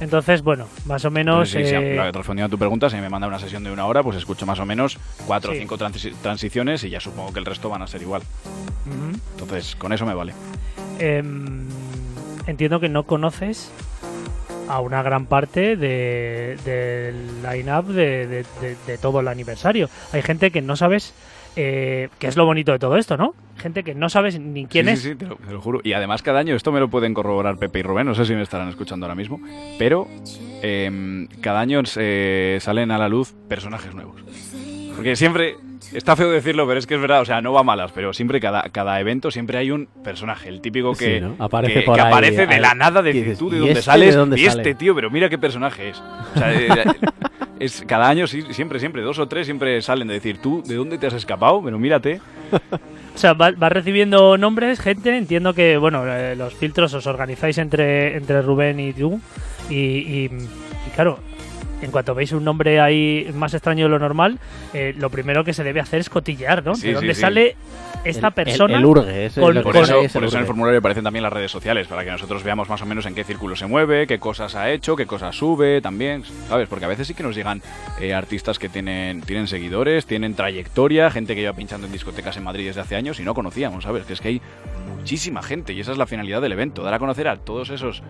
Entonces, 0.00 0.42
bueno, 0.42 0.66
más 0.86 1.04
o 1.04 1.10
menos... 1.10 1.50
Sí, 1.50 1.64
sí, 1.64 1.74
eh, 1.74 2.10
respondiendo 2.12 2.46
a 2.46 2.48
tu 2.48 2.58
pregunta, 2.58 2.88
si 2.90 2.96
me 2.96 3.08
manda 3.08 3.28
una 3.28 3.38
sesión 3.38 3.62
de 3.64 3.70
una 3.70 3.86
hora, 3.86 4.02
pues 4.02 4.16
escucho 4.16 4.46
más 4.46 4.58
o 4.60 4.66
menos 4.66 4.98
cuatro 5.26 5.52
Sí. 5.52 5.58
o 5.58 5.60
cinco 5.60 5.78
transi- 5.78 6.14
transiciones 6.22 6.84
y 6.84 6.90
ya 6.90 7.00
supongo 7.00 7.32
que 7.32 7.38
el 7.40 7.46
resto 7.46 7.68
van 7.68 7.82
a 7.82 7.86
ser 7.86 8.02
igual. 8.02 8.22
Entonces, 9.32 9.76
con 9.76 9.92
eso 9.92 10.06
me 10.06 10.14
vale. 10.14 10.32
Em, 10.98 11.66
entiendo 12.46 12.80
que 12.80 12.88
no 12.88 13.04
conoces 13.04 13.70
a 14.68 14.80
una 14.80 15.02
gran 15.02 15.26
parte 15.26 15.76
de- 15.76 16.56
del 16.64 17.42
line-up 17.42 17.86
de, 17.88 18.26
de- 18.26 18.46
de- 18.60 18.76
de 18.86 18.98
todo 18.98 19.20
el 19.20 19.28
aniversario. 19.28 19.88
Hay 20.12 20.22
gente 20.22 20.50
que 20.50 20.62
no 20.62 20.76
sabes 20.76 21.12
eh, 21.56 22.08
qué 22.20 22.28
es 22.28 22.36
lo 22.36 22.44
bonito 22.44 22.70
de 22.70 22.78
todo 22.78 22.96
esto, 22.96 23.16
¿no? 23.16 23.34
Gente 23.60 23.84
que 23.84 23.94
no 23.94 24.08
sabes 24.08 24.40
ni 24.40 24.66
quién 24.66 24.86
Sí, 24.86 24.92
es. 24.92 25.00
Sí, 25.02 25.08
sí, 25.10 25.14
te 25.14 25.26
lo, 25.26 25.36
te 25.36 25.52
lo 25.52 25.60
juro. 25.60 25.80
Y 25.84 25.92
además 25.92 26.22
cada 26.22 26.40
año, 26.40 26.56
esto 26.56 26.72
me 26.72 26.80
lo 26.80 26.88
pueden 26.90 27.14
corroborar 27.14 27.56
Pepe 27.58 27.78
y 27.78 27.82
Rubén, 27.82 28.06
no 28.06 28.14
sé 28.14 28.24
si 28.24 28.34
me 28.34 28.42
estarán 28.42 28.68
escuchando 28.68 29.06
ahora 29.06 29.14
mismo, 29.14 29.40
pero 29.78 30.08
em, 30.62 31.28
cada 31.40 31.60
año 31.60 31.84
se 31.84 32.58
salen 32.60 32.90
a 32.90 32.98
la 32.98 33.08
luz 33.08 33.34
personajes 33.48 33.94
nuevos. 33.94 34.20
Porque 34.96 35.16
siempre, 35.16 35.56
está 35.94 36.14
feo 36.16 36.30
decirlo, 36.30 36.66
pero 36.66 36.78
es 36.78 36.86
que 36.86 36.94
es 36.96 37.00
verdad, 37.00 37.22
o 37.22 37.24
sea, 37.24 37.40
no 37.40 37.52
va 37.52 37.62
malas, 37.62 37.90
pero 37.92 38.12
siempre 38.12 38.38
cada, 38.40 38.64
cada 38.70 39.00
evento 39.00 39.30
siempre 39.30 39.56
hay 39.56 39.70
un 39.70 39.86
personaje, 40.04 40.48
el 40.48 40.60
típico 40.60 40.92
que, 40.92 41.14
Sí, 41.14 41.20
¿no? 41.22 41.36
Aparece 41.38 41.74
que, 41.74 41.82
por 41.82 41.94
que 41.94 42.02
ahí, 42.02 42.08
aparece 42.08 42.46
de 42.46 42.54
ahí. 42.54 42.60
la 42.60 42.74
nada, 42.74 43.00
de 43.00 43.12
dices, 43.12 43.38
tú 43.38 43.48
de 43.48 43.56
¿y 43.56 43.60
dónde 43.60 43.72
este 43.72 43.82
sales, 43.84 44.14
de 44.14 44.18
dónde 44.20 44.40
y 44.40 44.44
sale? 44.44 44.60
este 44.62 44.74
tío, 44.74 44.94
pero 44.94 45.10
mira 45.10 45.28
qué 45.30 45.38
personaje 45.38 45.90
es. 45.90 45.98
O 46.34 46.38
sea, 46.38 46.52
eh, 46.60 46.68
es 47.60 47.84
cada 47.86 48.08
año, 48.08 48.26
siempre, 48.26 48.80
siempre, 48.80 49.02
dos 49.02 49.18
o 49.18 49.28
tres 49.28 49.46
siempre 49.46 49.80
salen 49.82 50.08
de 50.08 50.14
decir, 50.14 50.38
tú, 50.38 50.62
¿de 50.66 50.74
dónde 50.74 50.98
te 50.98 51.06
has 51.06 51.14
escapado? 51.14 51.62
Pero 51.62 51.78
mírate. 51.78 52.20
O 53.12 53.18
sea, 53.20 53.34
va, 53.34 53.50
va 53.50 53.68
recibiendo 53.68 54.38
nombres, 54.38 54.80
gente. 54.80 55.14
Entiendo 55.14 55.52
que, 55.52 55.76
bueno, 55.76 56.06
eh, 56.06 56.36
los 56.36 56.54
filtros 56.54 56.94
os 56.94 57.06
organizáis 57.06 57.58
entre, 57.58 58.16
entre 58.16 58.40
Rubén 58.40 58.80
y 58.80 58.92
tú. 58.94 59.20
Y 59.68 60.30
claro, 60.94 61.18
en 61.82 61.90
cuanto 61.90 62.14
veis 62.14 62.32
un 62.32 62.44
nombre 62.44 62.80
ahí 62.80 63.30
más 63.34 63.54
extraño 63.54 63.84
de 63.86 63.90
lo 63.90 63.98
normal, 63.98 64.38
eh, 64.74 64.94
lo 64.98 65.10
primero 65.10 65.44
que 65.44 65.52
se 65.54 65.64
debe 65.64 65.80
hacer 65.80 66.00
es 66.00 66.10
cotillear, 66.10 66.64
¿no? 66.64 66.74
Sí, 66.74 66.82
¿De 66.82 66.88
sí, 66.88 66.94
dónde 66.94 67.14
sí. 67.14 67.20
sale 67.20 67.56
esta 68.04 68.28
El- 68.28 68.32
persona? 68.34 68.74
El, 68.74 68.80
el 68.80 68.86
urge, 68.86 69.02
con- 69.04 69.16
es 69.20 69.36
lo 69.36 69.42
Por 69.42 69.54
que 69.54 69.62
con- 69.78 69.82
eso, 69.84 69.98
hay, 69.98 70.04
es 70.06 70.12
por 70.12 70.22
el 70.22 70.28
eso 70.28 70.36
en 70.36 70.40
el 70.42 70.46
formulario 70.46 70.78
aparecen 70.78 71.04
también 71.04 71.22
las 71.22 71.32
redes 71.32 71.50
sociales, 71.50 71.86
para 71.86 72.04
que 72.04 72.10
nosotros 72.10 72.42
veamos 72.44 72.68
más 72.68 72.82
o 72.82 72.86
menos 72.86 73.06
en 73.06 73.14
qué 73.14 73.24
círculo 73.24 73.56
se 73.56 73.66
mueve, 73.66 74.06
qué 74.06 74.18
cosas 74.18 74.54
ha 74.56 74.70
hecho, 74.70 74.94
qué 74.96 75.06
cosas 75.06 75.34
sube 75.36 75.80
también, 75.80 76.22
¿sabes? 76.48 76.68
Porque 76.68 76.84
a 76.84 76.88
veces 76.88 77.06
sí 77.06 77.14
que 77.14 77.22
nos 77.22 77.34
llegan 77.34 77.62
eh, 78.00 78.12
artistas 78.14 78.58
que 78.58 78.68
tienen, 78.68 79.22
tienen 79.22 79.46
seguidores, 79.48 80.04
tienen 80.06 80.34
trayectoria, 80.34 81.10
gente 81.10 81.34
que 81.34 81.40
lleva 81.40 81.54
pinchando 81.56 81.86
en 81.86 81.92
discotecas 81.92 82.36
en 82.36 82.44
Madrid 82.44 82.66
desde 82.66 82.80
hace 82.82 82.96
años 82.96 83.20
y 83.20 83.22
no 83.24 83.34
conocíamos, 83.34 83.84
¿sabes? 83.84 84.04
Que 84.04 84.12
es 84.12 84.20
que 84.20 84.28
hay 84.28 84.42
muchísima 84.96 85.42
gente 85.42 85.72
y 85.72 85.80
esa 85.80 85.92
es 85.92 85.98
la 85.98 86.06
finalidad 86.06 86.42
del 86.42 86.52
evento, 86.52 86.82
dar 86.82 86.92
a 86.94 86.98
conocer 86.98 87.26
a 87.28 87.36
todos 87.36 87.70
esos 87.70 88.02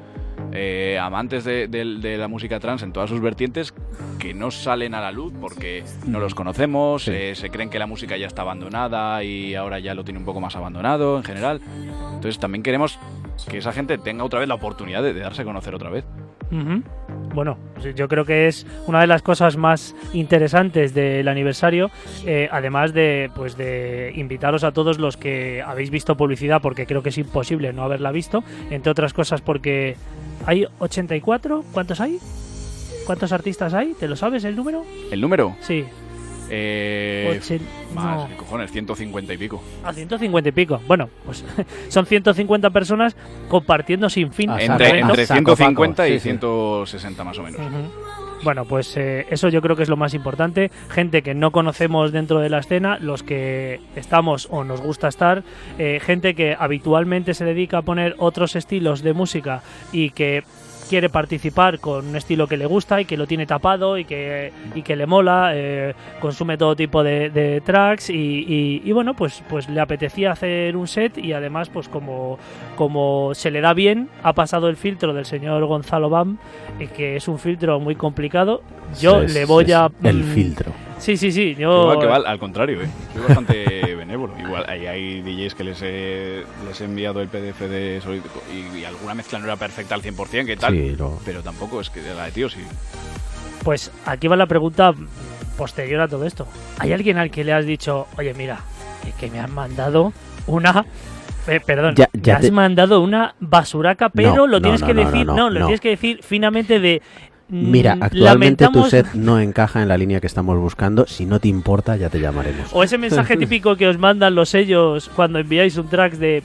eh, 0.53 0.99
amantes 1.01 1.45
de, 1.45 1.69
de- 1.69 1.85
de 1.99 2.19
la 2.19 2.29
música 2.29 2.59
trans 2.61 2.83
en 2.83 2.93
todas 2.93 3.09
sus 3.11 3.21
vertientes 3.21 3.73
que 4.19 4.35
no 4.35 4.51
salen 4.51 4.95
a 4.95 5.01
la 5.01 5.13
luz 5.13 5.33
porque 5.41 5.85
no 6.07 6.21
los 6.21 6.35
conocemos, 6.35 7.05
Sí. 7.05 7.13
eh, 7.15 7.35
se 7.35 7.51
creen 7.51 7.71
que 7.71 7.79
la 7.79 7.87
música 7.87 8.17
ya 8.17 8.27
está 8.27 8.43
abandonada 8.43 9.23
y 9.25 9.55
ahora 9.55 9.79
ya 9.79 9.95
lo 9.95 10.05
tiene 10.05 10.19
un 10.19 10.25
poco 10.27 10.41
más 10.41 10.57
abandonado 10.57 11.17
en 11.17 11.25
general. 11.25 11.61
Entonces 12.15 12.39
también 12.39 12.63
queremos 12.63 12.99
que 13.49 13.59
esa 13.59 13.73
gente 13.73 13.97
tenga 13.99 14.25
otra 14.25 14.41
vez 14.41 14.49
la 14.49 14.55
oportunidad 14.55 15.03
de, 15.03 15.15
de 15.15 15.21
darse 15.21 15.43
a 15.43 15.45
conocer 15.45 15.75
otra 15.75 15.89
vez. 15.91 16.05
Ujú. 16.51 16.83
Bueno, 17.35 17.59
yo 17.95 18.09
creo 18.09 18.25
que 18.25 18.49
es 18.49 18.67
una 18.87 19.01
de 19.01 19.07
las 19.07 19.23
cosas 19.23 19.57
más 19.57 19.95
interesantes 20.13 20.95
del 20.95 21.29
aniversario, 21.29 21.91
eh, 22.27 22.49
además 22.51 22.93
de, 22.93 23.31
pues, 23.35 23.57
de 23.57 24.13
invitaros 24.17 24.65
a 24.65 24.73
todos 24.73 24.99
los 24.99 25.17
que 25.17 25.63
habéis 25.63 25.91
visto 25.91 26.17
publicidad, 26.17 26.61
porque 26.61 26.87
creo 26.87 27.03
que 27.03 27.11
es 27.11 27.19
imposible 27.19 27.73
no 27.73 27.85
haberla 27.85 28.11
visto, 28.11 28.43
entre 28.71 28.91
otras 28.91 29.13
cosas 29.13 29.41
porque 29.41 29.97
hay 30.47 30.67
84, 30.79 31.65
¿cuántos 31.73 32.01
hay? 32.01 32.19
¿Cuántos 33.07 33.33
artistas 33.33 33.75
hay? 33.75 33.95
¿Te 33.95 34.09
lo 34.09 34.17
sabes 34.17 34.45
el 34.45 34.57
número? 34.57 34.85
¿El 35.11 35.21
número? 35.21 35.57
Sí. 35.61 35.85
Eh, 36.51 37.39
Ochen- 37.41 37.61
más, 37.95 38.17
no. 38.23 38.29
¿qué 38.29 38.37
cojones, 38.37 38.71
150 38.73 39.33
y 39.33 39.37
pico. 39.39 39.63
A 39.85 39.93
150 39.93 40.49
y 40.49 40.53
pico. 40.53 40.81
Bueno, 40.87 41.09
pues 41.25 41.45
son 41.89 42.07
150 42.07 42.71
personas 42.71 43.17
compartiendo 43.49 44.09
sin 44.11 44.33
fin. 44.33 44.51
Ah, 44.51 44.61
Entre, 44.61 44.99
entre 45.01 45.27
saco, 45.27 45.55
150 45.57 45.97
Paco, 46.03 46.09
y 46.09 46.13
sí, 46.15 46.19
sí. 46.19 46.29
160 46.31 47.25
más 47.25 47.39
o 47.39 47.43
menos. 47.43 47.61
Ujú. 47.61 47.91
Bueno, 48.43 48.65
pues 48.65 48.97
eh, 48.97 49.27
eso 49.31 49.51
yo 49.51 49.61
creo 49.61 49.77
que 49.77 49.83
es 49.83 49.91
lo 49.91 49.99
más 49.99 50.15
importante. 50.15 50.71
Gente 50.89 51.21
que 51.21 51.35
no 51.35 51.51
conocemos 51.53 52.11
dentro 52.11 52.39
de 52.41 52.49
la 52.49 52.61
escena, 52.61 52.99
los 52.99 53.23
que 53.23 53.81
estamos 53.97 54.49
o 54.51 54.65
nos 54.65 54.81
gusta 54.81 55.09
estar, 55.09 55.43
eh, 55.79 56.01
gente 56.03 56.35
que 56.35 56.57
habitualmente 56.59 57.35
se 57.35 57.45
dedica 57.45 57.77
a 57.79 57.83
poner 57.83 58.15
otros 58.19 58.57
estilos 58.57 59.03
de 59.03 59.13
música 59.13 59.63
y 59.93 60.09
que 60.11 60.43
quiere 60.91 61.09
participar 61.09 61.79
con 61.79 62.09
un 62.09 62.17
estilo 62.17 62.49
que 62.49 62.57
le 62.57 62.67
gusta 62.67 63.01
y 63.01 63.05
que 63.05 63.17
lo 63.17 63.27
tiene 63.29 63.47
tapado 63.47 63.97
y 63.97 64.05
que, 64.05 64.53
y 64.75 64.83
que 64.83 64.97
le 64.97 65.07
mola, 65.07 65.53
eh, 65.55 65.95
consume 66.21 66.59
todo 66.59 66.75
tipo 66.75 67.05
de, 67.05 67.31
de 67.31 67.61
tracks 67.61 68.11
y, 68.11 68.15
y- 68.15 68.83
y 68.85 68.91
bueno, 68.93 69.15
pues, 69.15 69.43
pues 69.49 69.69
le 69.69 69.81
apetecía 69.81 70.33
hacer 70.33 70.77
un 70.77 70.89
set 70.89 71.17
y 71.17 71.33
además 71.33 71.69
pues 71.69 71.89
como, 71.89 72.39
como 72.77 73.31
se 73.35 73.51
le 73.53 73.61
da 73.61 73.73
bien, 73.73 74.09
ha 74.25 74.33
pasado 74.33 74.69
el 74.69 74.77
filtro 74.77 75.15
del 75.15 75.27
señor 75.27 75.65
Gonzalo 75.67 76.11
Bam, 76.11 76.39
eh, 76.81 76.89
que 76.95 77.15
es 77.17 77.29
un 77.29 77.39
filtro 77.39 77.79
muy 77.79 77.95
complicado. 77.95 78.63
Yo 79.01 79.23
Es- 79.23 79.33
le 79.33 79.45
voy 79.45 79.65
es 79.67 79.73
a... 79.75 79.91
El 80.03 80.25
mm, 80.25 80.35
filtro. 80.35 80.73
Sí, 80.99 81.17
sí, 81.17 81.31
sí. 81.33 81.55
Yo, 81.59 81.83
Igual 81.93 81.99
que 82.01 82.07
va, 82.07 82.17
al 82.17 82.39
contrario, 82.39 82.83
¿eh? 82.83 82.89
soy 83.15 83.23
bastante 83.23 83.80
benévolo. 84.11 84.35
Igual 84.39 84.65
hay, 84.69 84.87
hay 84.87 85.23
DJs 85.23 85.55
que 85.55 85.65
les 85.65 85.83
he, 85.83 86.45
les 86.67 86.81
he 86.81 86.85
enviado 86.85 87.21
el 87.21 87.29
PDF 87.29 87.61
de 87.61 88.01
Solid 88.03 88.23
y, 88.53 88.79
y 88.79 88.85
alguna 88.85 89.15
mezcla 89.15 89.39
no 89.39 89.45
era 89.47 89.57
perfecta 89.57 89.95
al 89.95 90.03
100%, 90.03 90.47
que 90.47 90.57
tal. 90.57 90.73
Sí, 90.75 90.97
Pero 91.25 91.43
tampoco 91.43 91.81
es 91.81 91.91
que 91.91 92.01
la 92.03 92.25
de 92.27 92.33
tío 92.33 92.49
sí. 92.49 92.61
Pues 93.65 93.91
aquí 94.07 94.27
va 94.29 94.37
la 94.37 94.47
pregunta 94.47 94.93
posterior 95.57 96.01
a 96.01 96.09
todo 96.09 96.25
esto. 96.25 96.47
¿Hay 96.79 96.93
alguien 96.93 97.19
al 97.19 97.31
que 97.31 97.45
le 97.45 97.53
has 97.53 97.67
dicho, 97.67 98.07
oye, 98.19 98.33
mira, 98.35 98.61
eh, 99.07 99.13
que 99.19 99.31
me 99.31 99.39
han 99.39 99.53
mandado 99.53 100.13
una... 100.47 100.85
eh, 101.47 101.61
perdón, 101.65 101.95
Ya- 101.97 102.09
ya 102.15 102.33
me 102.35 102.37
has 102.39 102.43
te- 102.47 102.51
mandado 102.53 103.01
una 103.03 103.35
basuraca, 103.41 104.09
pero 104.09 104.35
No, 104.35 104.47
lo 104.47 104.61
tienes 104.63 104.81
no, 104.81 104.87
que 104.87 104.95
no, 104.95 105.05
decir, 105.05 105.27
no, 105.27 105.35
no, 105.37 105.43
no, 105.45 105.51
lo 105.51 105.67
tienes 105.67 105.81
que 105.81 105.91
decir 105.91 106.21
finamente 106.23 106.81
de... 106.81 107.03
mm, 107.51 107.71
Mira, 107.71 107.97
actualmente 108.01 108.69
tu 108.73 108.85
set 108.85 109.13
no 109.15 109.39
encaja 109.41 109.83
en 109.83 109.89
la 109.89 109.97
línea 109.99 110.21
que 110.21 110.27
estamos 110.27 110.59
buscando. 110.59 111.07
Si 111.07 111.27
no 111.27 111.41
te 111.41 111.49
importa, 111.49 111.97
ya 111.97 112.09
te 112.09 112.21
llamaremos. 112.21 112.69
O 112.73 112.83
ese 112.83 112.97
mensaje 112.99 113.37
típico 113.39 113.77
que 113.77 113.87
os 113.89 113.99
mandan 113.99 114.35
los 114.35 114.49
sellos 114.49 115.11
cuando 115.15 115.39
enviáis 115.39 115.77
un 115.77 115.89
track 115.89 116.15
de... 116.15 116.43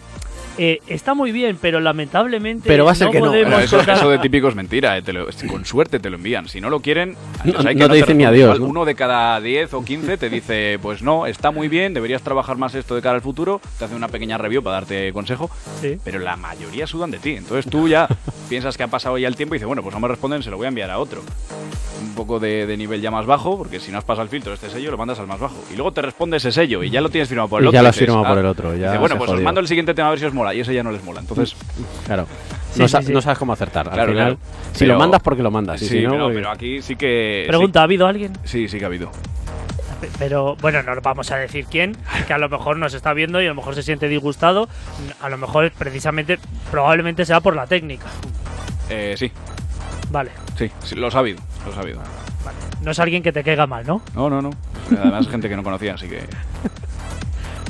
eh, 0.57 0.79
está 0.87 1.13
muy 1.13 1.31
bien, 1.33 1.57
pero 1.61 1.79
lamentablemente 1.81 2.67
Pero 2.67 2.85
va 2.85 2.91
a 2.91 2.95
ser 2.95 3.09
que 3.09 3.19
no. 3.19 3.25
podemos 3.25 3.69
Bueno, 3.69 3.93
eso, 3.93 4.09
de 4.09 4.19
típico 4.19 4.47
es 4.47 4.55
mentira, 4.55 4.97
eh, 4.97 5.01
te 5.01 5.11
lo- 5.11 5.27
con 5.49 5.65
suerte 5.65 5.99
te 5.99 6.09
lo 6.09 6.15
envían. 6.15 6.47
Si 6.47 6.61
no 6.61 6.69
lo 6.69 6.79
quieren, 6.79 7.15
No- 7.43 7.53
no 7.61 7.69
que 7.69 7.75
te 7.89 7.93
dicen 7.95 8.17
ni 8.17 8.23
adiós, 8.25 8.59
¿no? 8.59 8.65
Uno 8.67 8.85
de 8.85 8.95
cada 8.95 9.39
10 9.41 9.73
o 9.73 9.83
15 9.83 10.17
te 10.17 10.29
dice, 10.29 10.79
pues 10.81 11.01
no, 11.01 11.25
está 11.27 11.51
muy 11.51 11.67
bien, 11.67 11.93
deberías 11.93 12.21
trabajar 12.21 12.57
más 12.57 12.73
esto 12.73 12.95
de 12.95 13.01
cara 13.01 13.15
al 13.15 13.21
futuro, 13.21 13.59
te 13.77 13.85
hace 13.85 13.95
una 13.95 14.07
pequeña 14.07 14.37
review 14.37 14.63
para 14.63 14.75
darte 14.77 15.11
consejo, 15.13 15.49
Sí. 15.81 15.97
pero 16.05 16.19
la 16.19 16.37
mayoría 16.37 16.87
sudan 16.87 17.11
de 17.11 17.19
ti. 17.19 17.31
Entonces 17.31 17.69
tú 17.69 17.87
ya 17.89 18.07
piensas 18.45 18.77
que 18.77 18.83
ha 18.83 18.87
pasado 18.87 19.17
ya 19.17 19.27
el 19.27 19.35
tiempo 19.35 19.55
y 19.55 19.57
dices, 19.57 19.67
bueno, 19.67 19.81
pues 19.83 19.93
no 19.93 19.99
me 19.99 20.07
responden, 20.07 20.41
se 20.43 20.49
lo 20.51 20.57
voy 20.57 20.65
a 20.65 20.69
enviar 20.69 20.89
a 20.91 20.99
otro. 20.99 21.21
Un 22.01 22.13
poco 22.13 22.39
de, 22.39 22.65
de 22.65 22.77
nivel 22.77 23.01
ya 23.01 23.11
más 23.11 23.25
bajo, 23.25 23.57
porque 23.57 23.79
si 23.79 23.91
no 23.91 23.97
has 23.97 24.03
pasado 24.03 24.23
el 24.23 24.29
filtro 24.29 24.51
de 24.51 24.55
este 24.55 24.69
sello, 24.69 24.91
lo 24.91 24.97
mandas 24.97 25.19
al 25.19 25.27
más 25.27 25.39
bajo. 25.39 25.55
Y 25.71 25.75
luego 25.75 25.91
te 25.91 26.01
responde 26.01 26.37
ese 26.37 26.51
sello 26.51 26.83
y 26.83 26.89
ya 26.89 27.01
lo 27.01 27.09
tienes 27.09 27.27
firmado 27.29 27.49
por 27.49 27.59
el 27.61 27.65
Y 27.65 27.67
otro. 27.69 27.77
ya 27.77 27.81
lo 27.83 27.89
has 27.89 27.95
firmado 27.95 28.25
ah, 28.25 28.29
por 28.29 28.37
el 28.37 28.45
otro. 28.45 28.75
Ya 28.75 28.87
dice, 28.87 28.97
bueno, 28.99 29.17
pues 29.17 29.31
os 29.31 29.41
mando 29.41 29.59
el 29.61 29.67
siguiente 29.67 29.93
tema 29.93 30.07
a 30.07 30.11
ver 30.11 30.19
si 30.19 30.25
os 30.25 30.33
mola. 30.33 30.53
Y 30.53 30.59
ese 30.61 30.73
ya 30.73 30.83
no 30.83 30.91
les 30.91 31.03
mola. 31.03 31.19
Entonces, 31.21 31.55
Claro. 32.05 32.27
Sí, 32.73 32.79
no, 32.81 32.87
sí, 32.87 32.91
sa- 32.91 33.01
sí. 33.01 33.13
no 33.13 33.21
sabes 33.21 33.37
cómo 33.39 33.53
acertar. 33.53 33.87
Al 33.87 33.93
Claro, 33.93 34.11
final, 34.11 34.37
claro. 34.37 34.39
si 34.73 34.79
Pero- 34.79 34.93
lo 34.93 34.99
mandas, 34.99 35.21
porque 35.21 35.41
lo 35.43 35.51
mandas. 35.51 35.81
y 35.81 35.85
sí, 35.87 35.97
si 35.99 36.03
no, 36.03 36.11
pero, 36.11 36.23
porque- 36.25 36.35
pero 36.35 36.49
aquí 36.51 36.81
sí 36.81 36.95
que. 36.97 37.45
Pregunta, 37.47 37.79
¿ha 37.79 37.83
habido 37.83 38.05
alguien? 38.07 38.33
Sí, 38.43 38.59
sí, 38.63 38.67
sí 38.67 38.77
que 38.79 38.83
ha 38.83 38.87
habido. 38.87 39.09
Pero 40.19 40.55
bueno, 40.57 40.81
no 40.83 40.99
vamos 41.01 41.31
a 41.31 41.37
decir 41.37 41.65
quién, 41.65 41.97
que 42.27 42.33
a 42.33 42.37
lo 42.37 42.49
mejor 42.49 42.77
nos 42.77 42.93
está 42.93 43.13
viendo 43.13 43.41
y 43.41 43.45
a 43.45 43.49
lo 43.49 43.55
mejor 43.55 43.75
se 43.75 43.83
siente 43.83 44.07
disgustado. 44.07 44.67
A 45.21 45.29
lo 45.29 45.37
mejor 45.37 45.71
precisamente, 45.71 46.39
probablemente 46.71 47.25
sea 47.25 47.39
por 47.41 47.55
la 47.55 47.67
técnica. 47.67 48.07
Eh, 48.89 49.15
sí, 49.17 49.31
Vale, 50.11 50.31
sí, 50.57 50.71
sí, 50.83 50.95
lo 50.95 51.07
ha 51.07 51.19
habido. 51.19 51.39
Lo 51.65 51.73
ha 51.75 51.79
habido. 51.81 51.99
vale. 52.43 52.57
No 52.81 52.91
es 52.91 52.99
alguien 52.99 53.23
que 53.23 53.31
te 53.31 53.43
caiga 53.43 53.67
mal, 53.67 53.85
¿no? 53.85 54.01
No, 54.13 54.29
no, 54.29 54.41
no. 54.41 54.51
Además, 54.91 55.27
gente 55.27 55.49
que 55.49 55.55
no 55.55 55.63
conocía, 55.63 55.95
así 55.95 56.07
que. 56.07 56.19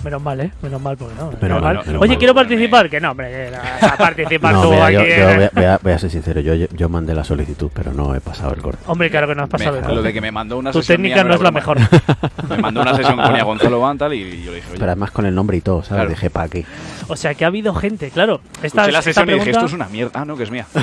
Menos 0.06 0.22
mal, 0.22 0.39
¿eh? 0.39 0.52
Menos 0.62 0.80
mal, 0.82 0.96
porque 0.96 1.15
no. 1.15 1.26
Menos 1.26 1.41
menos 1.41 1.62
mal, 1.62 1.76
menos 1.86 2.02
Oye, 2.02 2.10
mal. 2.10 2.18
quiero 2.20 2.36
participar. 2.36 2.89
Que 2.89 3.02
no, 3.02 3.12
hombre, 3.12 3.50
a 3.82 3.98
participar 3.98 4.54
No, 4.54 4.62
tú 4.62 4.70
mira, 4.72 4.86
aquí. 4.86 4.94
yo, 4.96 5.02
yo 5.04 5.08
eh. 5.08 5.36
voy, 5.36 5.44
a, 5.46 5.50
voy 5.54 5.63
a- 5.65 5.80
voy 5.82 5.91
a 5.94 6.00
ser 6.00 6.10
sincero. 6.12 6.41
Yo, 6.41 6.54
yo, 6.54 6.89
mandé 6.89 7.13
la 7.15 7.24
solicitud, 7.24 7.72
pero 7.74 7.91
no 7.91 8.13
he 8.15 8.22
pasado 8.22 8.54
el 8.54 8.62
corte. 8.62 8.84
Hombre, 8.86 9.10
claro 9.10 9.28
que 9.28 9.34
no 9.36 9.44
has 9.44 9.50
pasado. 9.50 9.72
me- 9.74 9.78
el 9.80 9.84
lo 9.84 9.89
corte. 9.96 10.08
de 10.08 10.13
que 10.13 10.22
me 10.22 10.32
mandó 10.32 10.58
una 10.60 10.72
Tu 10.72 10.80
sesión. 10.82 10.98
técnica 10.98 11.15
mía 11.15 11.24
no 11.26 11.34
es 11.36 11.41
la 11.41 11.52
mejor. 11.52 11.78
Me 12.50 12.58
mandó 12.58 12.82
una 12.84 12.96
sesión 12.96 13.18
con 13.18 13.39
Gonzalo 13.39 13.80
Van 13.80 13.98
tal 13.98 14.13
y 14.13 14.44
yo 14.44 14.52
le 14.52 14.58
dije, 14.58 14.68
oye. 14.70 14.78
Pero 14.80 14.86
además 14.91 15.10
con 15.10 15.26
el 15.26 15.34
nombre 15.34 15.58
y 15.58 15.62
todo, 15.62 15.82
¿sabes? 15.82 15.96
Claro. 16.04 16.10
Dije, 16.12 16.30
¿para 16.30 16.48
qué? 16.48 16.65
O 17.08 17.15
sea, 17.15 17.34
que 17.34 17.44
ha 17.44 17.48
habido 17.48 17.74
gente, 17.74 18.12
claro. 18.12 18.39
Esta, 18.62 18.68
Escuché 18.68 18.91
la 18.91 19.00
esta 19.00 19.02
sesión 19.02 19.30
y 19.30 19.34
dije, 19.34 19.44
pregunta- 19.46 19.60
esto 19.60 19.65
es 19.68 19.74
una 19.74 19.88
mierda. 19.88 20.12
Ah, 20.22 20.26
no, 20.26 20.38
que 20.38 20.44
es 20.44 20.52
mía. 20.52 20.68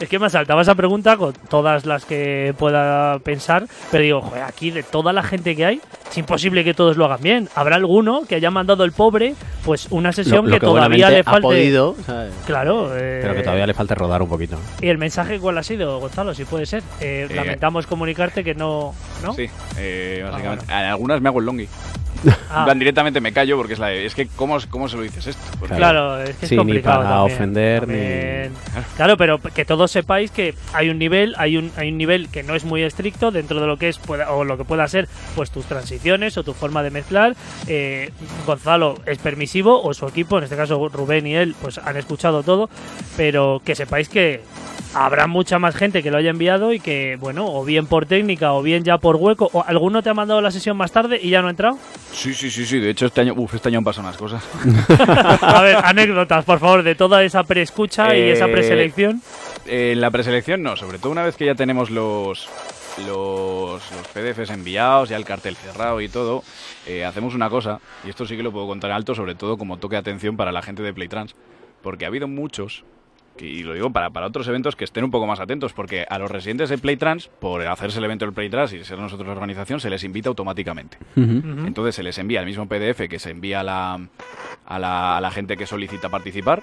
Es 0.00 0.08
que 0.08 0.18
me 0.20 0.30
saltaba 0.30 0.62
esa 0.62 0.74
pregunta 0.76 1.16
con 1.16 1.32
todas 1.48 1.84
las 1.84 2.04
que 2.04 2.54
pueda 2.56 3.18
pensar, 3.18 3.66
pero 3.90 4.02
digo, 4.04 4.20
joder, 4.22 4.44
aquí 4.44 4.70
de 4.70 4.84
toda 4.84 5.12
la 5.12 5.24
gente 5.24 5.56
que 5.56 5.64
hay, 5.66 5.80
es 6.08 6.18
imposible 6.18 6.62
que 6.62 6.72
todos 6.72 6.96
lo 6.96 7.04
hagan 7.06 7.20
bien. 7.20 7.48
Habrá 7.58 7.74
alguno 7.76 8.22
que 8.28 8.36
haya 8.36 8.50
mandado 8.52 8.84
el 8.84 8.92
pobre, 8.92 9.34
pues 9.64 9.88
una 9.90 10.12
sesión 10.12 10.44
Lo- 10.44 10.50
lo 10.50 10.54
que, 10.54 10.60
todavía 10.60 10.88
buenamente 10.88 11.10
le 11.12 11.20
ha 11.20 11.24
falte. 11.24 11.42
podido, 11.42 11.96
¿sabes? 12.06 12.32
Claro, 12.46 12.90
eh, 12.96 13.18
Pero 13.22 13.34
que 13.34 13.42
todavía 13.42 13.66
le 13.66 13.74
falte 13.74 13.94
rodar 13.96 14.22
un 14.22 14.28
poquito. 14.28 14.56
¿Y 14.80 14.88
el 14.88 14.98
mensaje 14.98 15.40
cuál 15.40 15.58
ha 15.58 15.62
sido, 15.64 15.98
Gonzalo? 15.98 16.34
Si 16.34 16.44
puede 16.44 16.66
ser. 16.66 16.82
Eh, 17.00 17.26
Eh, 17.28 17.34
lamentamos 17.34 17.86
comunicarte 17.88 18.44
que 18.44 18.54
no. 18.54 18.94
¿no? 19.24 19.34
Sí, 19.34 19.46
eh, 19.76 20.22
Ah, 20.24 20.30
básicamente. 20.30 20.64
En 20.68 20.72
algunas 20.72 21.20
me 21.20 21.28
hago 21.30 21.40
el 21.40 21.46
longi. 21.46 21.68
Ah. 22.50 22.60
En 22.60 22.64
plan, 22.64 22.78
directamente 22.78 23.20
me 23.20 23.32
callo 23.32 23.56
porque 23.58 23.74
es 23.74 23.78
la 23.78 23.88
de, 23.88 24.06
es 24.06 24.14
que 24.14 24.26
¿cómo, 24.26 24.56
cómo 24.70 24.88
se 24.88 24.96
lo 24.96 25.02
dices 25.02 25.26
esto? 25.26 25.42
Porque- 25.60 25.76
Claro, 25.76 26.20
es 26.22 26.34
que 26.36 26.46
es 26.46 26.48
Sí, 26.48 26.54
ni 26.54 26.58
complicado 26.58 27.02
para 27.02 27.16
también. 27.16 27.34
ofender, 27.36 27.88
ni- 27.88 28.84
Claro, 28.96 29.16
pero 29.18 29.38
que 29.38 29.64
todos 29.66 29.90
sepáis 29.90 30.30
que 30.30 30.54
hay 30.72 30.88
un 30.88 30.98
nivel, 30.98 31.34
hay 31.36 31.58
un, 31.58 31.70
hay 31.76 31.90
un 31.90 31.98
nivel 31.98 32.28
que 32.30 32.42
no 32.42 32.54
es 32.54 32.64
muy 32.64 32.82
estricto 32.82 33.30
dentro 33.30 33.60
de 33.60 33.66
lo 33.66 33.76
que 33.76 33.88
es 33.90 33.98
pueda- 33.98 34.30
o 34.32 34.44
lo 34.44 34.56
que 34.56 34.64
pueda 34.64 34.88
ser 34.88 35.08
pues 35.36 35.50
tus 35.50 35.66
transiciones 35.66 36.36
o 36.38 36.42
tu 36.42 36.54
forma 36.54 36.82
de 36.82 36.90
mezclar. 36.90 37.36
Eh, 37.66 38.10
Gonzalo 38.46 38.98
es 39.06 39.18
permisivo 39.18 39.82
o 39.82 39.92
su 39.94 40.06
equipo, 40.06 40.38
en 40.38 40.44
este 40.44 40.56
caso 40.56 40.88
Rubén 40.88 41.26
y 41.26 41.34
él, 41.34 41.54
pues 41.60 41.78
han 41.78 41.96
escuchado 41.98 42.42
todo, 42.42 42.70
pero 43.16 43.60
que 43.64 43.74
sepáis 43.74 44.08
que 44.08 44.40
habrá 44.94 45.26
mucha 45.26 45.58
más 45.58 45.76
gente 45.76 46.02
que 46.02 46.10
lo 46.10 46.16
haya 46.16 46.30
enviado 46.30 46.72
y 46.72 46.80
que, 46.80 47.16
bueno, 47.20 47.46
o 47.46 47.64
bien 47.64 47.86
por 47.86 48.06
técnica 48.06 48.54
o 48.54 48.62
bien 48.62 48.84
ya 48.84 48.96
por 48.98 49.16
hueco, 49.16 49.50
o 49.52 49.62
alguno 49.66 50.02
te 50.02 50.08
ha 50.08 50.14
mandado 50.14 50.40
la 50.40 50.50
sesión 50.50 50.76
más 50.78 50.92
tarde 50.92 51.20
y 51.22 51.28
ya 51.30 51.42
no 51.42 51.48
ha 51.48 51.50
entrado. 51.50 51.78
Sí, 52.12 52.34
sí, 52.34 52.50
sí, 52.50 52.66
sí. 52.66 52.78
De 52.80 52.90
hecho, 52.90 53.06
este 53.06 53.20
año, 53.20 53.34
uf, 53.36 53.54
este 53.54 53.68
año 53.68 53.78
han 53.78 53.84
pasado 53.84 54.08
unas 54.08 54.16
cosas. 54.16 54.42
A 55.42 55.62
ver, 55.62 55.76
anécdotas, 55.84 56.44
por 56.44 56.58
favor, 56.58 56.82
de 56.82 56.94
toda 56.94 57.22
esa 57.22 57.44
preescucha 57.44 58.16
y 58.16 58.30
esa 58.30 58.46
Eh, 58.46 58.52
preselección. 58.52 59.22
Eh, 59.66 59.92
en 59.92 60.00
la 60.00 60.10
preselección 60.10 60.62
no, 60.62 60.76
sobre 60.76 60.98
todo 60.98 61.12
una 61.12 61.22
vez 61.22 61.36
que 61.36 61.44
ya 61.46 61.54
tenemos 61.54 61.90
los, 61.90 62.48
los, 63.06 63.82
los 63.92 64.08
PDFs 64.14 64.50
enviados, 64.50 65.10
ya 65.10 65.16
el 65.16 65.24
cartel 65.24 65.54
cerrado 65.56 66.00
y 66.00 66.08
todo, 66.08 66.42
eh, 66.86 67.04
hacemos 67.04 67.34
una 67.34 67.50
cosa, 67.50 67.78
y 68.04 68.10
esto 68.10 68.26
sí 68.26 68.36
que 68.36 68.42
lo 68.42 68.50
puedo 68.52 68.66
contar 68.66 68.90
alto, 68.90 69.14
sobre 69.14 69.34
todo 69.34 69.56
como 69.58 69.76
toque 69.76 69.94
de 69.96 70.00
atención 70.00 70.36
para 70.36 70.50
la 70.50 70.62
gente 70.62 70.82
de 70.82 70.92
Playtrans, 70.94 71.34
porque 71.82 72.04
ha 72.06 72.08
habido 72.08 72.26
muchos, 72.26 72.84
y 73.40 73.62
lo 73.62 73.74
digo 73.74 73.90
para, 73.90 74.10
para 74.10 74.26
otros 74.26 74.46
eventos 74.48 74.76
que 74.76 74.84
estén 74.84 75.04
un 75.04 75.10
poco 75.10 75.26
más 75.26 75.40
atentos, 75.40 75.72
porque 75.72 76.06
a 76.08 76.18
los 76.18 76.30
residentes 76.30 76.68
de 76.68 76.78
Playtrans, 76.78 77.28
por 77.40 77.66
hacerse 77.66 77.98
el 77.98 78.04
evento 78.04 78.24
del 78.24 78.34
Playtrans 78.34 78.72
y 78.72 78.84
ser 78.84 78.98
nosotros 78.98 79.26
la 79.26 79.32
organización, 79.32 79.80
se 79.80 79.90
les 79.90 80.04
invita 80.04 80.28
automáticamente. 80.28 80.98
Ujú. 81.16 81.38
Ujú. 81.38 81.66
Entonces 81.66 81.94
se 81.94 82.02
les 82.02 82.18
envía 82.18 82.40
el 82.40 82.46
mismo 82.46 82.66
PDF 82.66 83.08
que 83.08 83.18
se 83.18 83.30
envía 83.30 83.60
a 83.60 83.62
la, 83.62 84.00
a 84.66 84.78
la, 84.78 85.16
a 85.16 85.20
la 85.20 85.30
gente 85.30 85.56
que 85.56 85.66
solicita 85.66 86.08
participar. 86.08 86.62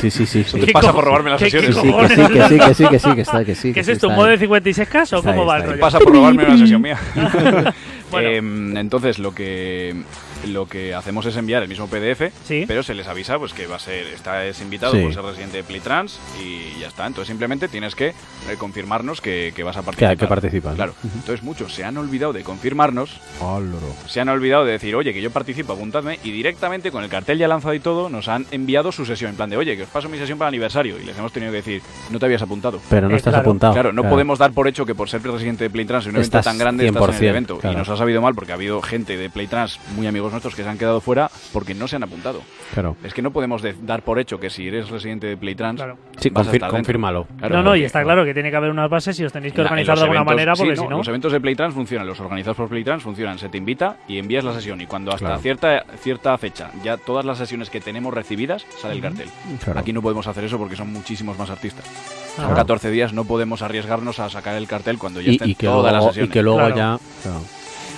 Sí, 0.00 0.10
sí, 0.10 0.26
sí. 0.26 0.44
sí. 0.44 0.56
¿Qué 0.60 0.66
¿Qué 0.66 0.72
pasa 0.72 0.92
por 0.92 1.04
robarme 1.04 1.30
las 1.30 1.40
sesiones? 1.40 1.74
Sí, 1.74 1.82
que 1.82 2.08
sí, 2.08 2.26
que 2.28 2.48
sí, 2.48 2.58
que 2.58 2.74
sí, 2.74 2.88
que 2.88 2.98
sí, 2.98 3.14
que 3.14 3.20
está, 3.22 3.44
que 3.44 3.54
sí. 3.54 3.72
¿Qué 3.72 3.80
es 3.80 3.88
esto? 3.88 4.08
¿Un 4.08 4.14
modo 4.16 4.26
de 4.28 4.38
56K 4.38 5.00
o 5.00 5.02
Está 5.02 5.16
cómo 5.20 5.42
ahí, 5.42 5.48
va 5.48 5.56
el 5.58 5.62
rollo? 5.64 5.80
Pasa 5.80 5.98
por 5.98 6.12
robarme 6.12 6.44
una 6.44 6.58
sesión 6.58 6.82
mía. 6.82 6.98
Bueno. 8.10 8.28
Em, 8.28 8.76
entonces 8.76 9.20
lo 9.20 9.32
que 9.32 9.94
lo 10.48 10.66
que 10.66 10.94
hacemos 10.94 11.26
es 11.26 11.36
enviar 11.36 11.62
el 11.62 11.68
mismo 11.68 11.86
PDF, 11.86 12.30
Sí. 12.44 12.64
pero 12.66 12.82
se 12.82 12.94
les 12.94 13.06
avisa 13.08 13.38
pues 13.38 13.52
que 13.52 13.66
va 13.66 13.76
a 13.76 13.78
ser, 13.78 14.06
está 14.08 14.44
es 14.46 14.60
invitado 14.60 14.92
Sí. 14.94 15.02
por 15.02 15.12
ser 15.14 15.22
residente 15.22 15.58
de 15.58 15.62
Playtrans 15.64 16.18
y 16.42 16.78
ya 16.80 16.88
está. 16.88 17.06
Entonces 17.06 17.28
simplemente 17.28 17.68
tienes 17.68 17.94
que 17.94 18.08
eh, 18.08 18.14
confirmarnos 18.58 19.20
que, 19.20 19.52
que 19.54 19.62
vas 19.62 19.76
a 19.76 19.80
Que, 19.80 19.86
participar. 19.86 20.16
que 20.16 20.26
participan. 20.26 20.74
Claro. 20.76 20.94
Entonces 21.04 21.42
muchos 21.42 21.74
se 21.74 21.84
han 21.84 21.96
olvidado 21.98 22.32
de 22.32 22.42
confirmarnos, 22.42 23.20
Oh, 23.40 23.60
se 24.06 24.20
han 24.20 24.28
olvidado 24.28 24.64
de 24.64 24.72
decir, 24.72 24.94
oye, 24.94 25.12
que 25.14 25.22
yo 25.22 25.30
participo, 25.30 25.72
apuntadme, 25.72 26.18
y 26.24 26.30
directamente 26.30 26.90
con 26.90 27.02
el 27.04 27.10
cartel 27.10 27.38
ya 27.38 27.48
lanzado 27.48 27.74
y 27.74 27.80
todo, 27.80 28.08
nos 28.08 28.28
han 28.28 28.46
enviado 28.50 28.92
su 28.92 29.04
sesión. 29.06 29.30
En 29.30 29.36
plan 29.36 29.50
de, 29.50 29.56
oye, 29.56 29.76
que 29.76 29.84
os 29.84 29.88
paso 29.88 30.08
mi 30.08 30.18
sesión 30.18 30.38
para 30.38 30.48
el 30.48 30.54
aniversario. 30.54 30.98
Y 31.00 31.04
les 31.04 31.16
hemos 31.18 31.32
tenido 31.32 31.52
que 31.52 31.56
decir, 31.58 31.82
no 32.10 32.18
te 32.18 32.26
habías 32.26 32.42
apuntado. 32.42 32.80
Pero 32.90 33.08
no 33.08 33.14
Eh, 33.14 33.18
estás 33.18 33.32
claro. 33.32 33.42
apuntado. 33.48 33.72
Claro, 33.72 33.92
no 33.92 34.08
podemos 34.08 34.38
dar 34.38 34.52
por 34.52 34.68
hecho 34.68 34.84
que 34.86 34.94
por 34.94 35.08
ser 35.08 35.22
residente 35.22 35.64
de 35.64 35.70
Playtrans 35.70 36.04
en 36.06 36.10
un 36.10 36.16
evento 36.16 36.38
Estás 36.38 36.44
tan 36.44 36.58
grande 36.58 36.86
estás 36.86 37.02
en 37.02 37.08
el 37.08 37.20
100%, 37.20 37.28
evento. 37.30 37.58
claro. 37.58 37.74
Y 37.74 37.78
nos 37.78 37.88
ha 37.88 37.96
sabido 37.96 38.20
mal 38.20 38.34
porque 38.34 38.52
ha 38.52 38.54
habido 38.56 38.80
gente 38.82 39.16
de 39.16 39.30
Playtrans, 39.30 39.78
muy 39.96 40.06
amigos 40.06 40.29
nuestros, 40.32 40.54
que 40.54 40.62
se 40.62 40.68
han 40.68 40.78
quedado 40.78 41.00
fuera 41.00 41.30
porque 41.52 41.74
no 41.74 41.88
se 41.88 41.96
han 41.96 42.02
apuntado. 42.02 42.40
Claro. 42.74 42.96
Es 43.04 43.12
que 43.14 43.22
no 43.22 43.30
podemos 43.32 43.62
de- 43.62 43.74
dar 43.82 44.02
por 44.02 44.18
hecho 44.18 44.38
que 44.40 44.50
si 44.50 44.68
eres 44.68 44.88
residente 44.90 45.26
de 45.26 45.36
Playtrans. 45.36 45.76
Claro. 45.80 45.98
Sí, 46.18 46.30
vas 46.30 46.46
a 46.46 46.50
confir- 46.50 46.54
estar 46.54 46.68
dentro. 46.68 46.78
confírmalo. 46.78 47.26
Claro, 47.38 47.56
no, 47.56 47.62
no, 47.62 47.76
y 47.76 47.84
está 47.84 48.02
claro 48.02 48.24
que 48.24 48.34
tiene 48.34 48.50
que 48.50 48.56
haber 48.56 48.70
unas 48.70 48.88
bases 48.90 49.18
y 49.20 49.24
os 49.24 49.32
tenéis 49.32 49.52
que 49.52 49.60
organizar 49.62 49.96
de 49.96 50.02
alguna 50.02 50.20
eventos- 50.20 50.32
manera 50.34 50.54
sí, 50.54 50.62
porque 50.62 50.76
no, 50.76 50.82
si 50.82 50.88
no. 50.88 50.96
Los 50.98 51.08
eventos 51.08 51.32
de 51.32 51.40
Playtrans 51.40 51.74
funcionan, 51.74 52.06
los 52.06 52.20
organizados 52.20 52.56
por 52.56 52.68
Playtrans 52.68 53.02
funcionan. 53.02 53.38
Se 53.38 53.48
te 53.48 53.58
invita 53.58 53.96
y 54.08 54.18
envías 54.18 54.44
la 54.44 54.52
sesión. 54.54 54.80
Y 54.80 54.86
cuando 54.86 55.10
hasta 55.12 55.26
Claro. 55.26 55.40
cierta, 55.40 55.84
cierta 56.00 56.36
fecha, 56.38 56.70
ya 56.82 56.96
todas 56.96 57.24
las 57.24 57.38
sesiones 57.38 57.70
que 57.70 57.80
tenemos 57.80 58.12
recibidas, 58.14 58.66
sale 58.80 58.94
el 58.94 59.00
cartel. 59.00 59.28
Claro. 59.64 59.80
Aquí 59.80 59.92
no 59.92 60.02
podemos 60.02 60.26
hacer 60.26 60.44
eso 60.44 60.58
porque 60.58 60.76
son 60.76 60.92
muchísimos 60.92 61.38
más 61.38 61.50
artistas. 61.50 61.84
Ah. 62.38 62.42
Son 62.46 62.54
14 62.54 62.90
días, 62.90 63.12
no 63.12 63.24
podemos 63.24 63.60
arriesgarnos 63.62 64.20
a 64.20 64.28
sacar 64.30 64.54
el 64.54 64.66
cartel 64.68 64.98
cuando 64.98 65.20
ya 65.20 65.30
Y, 65.30 65.34
estén 65.34 65.50
y 65.50 65.54
todas 65.56 65.92
las 65.92 66.00
luego, 66.00 66.06
y 66.06 66.14
sesiones. 66.14 66.32
que 66.32 66.42
luego 66.42 66.58
Claro. 66.58 66.76
ya. 66.76 66.98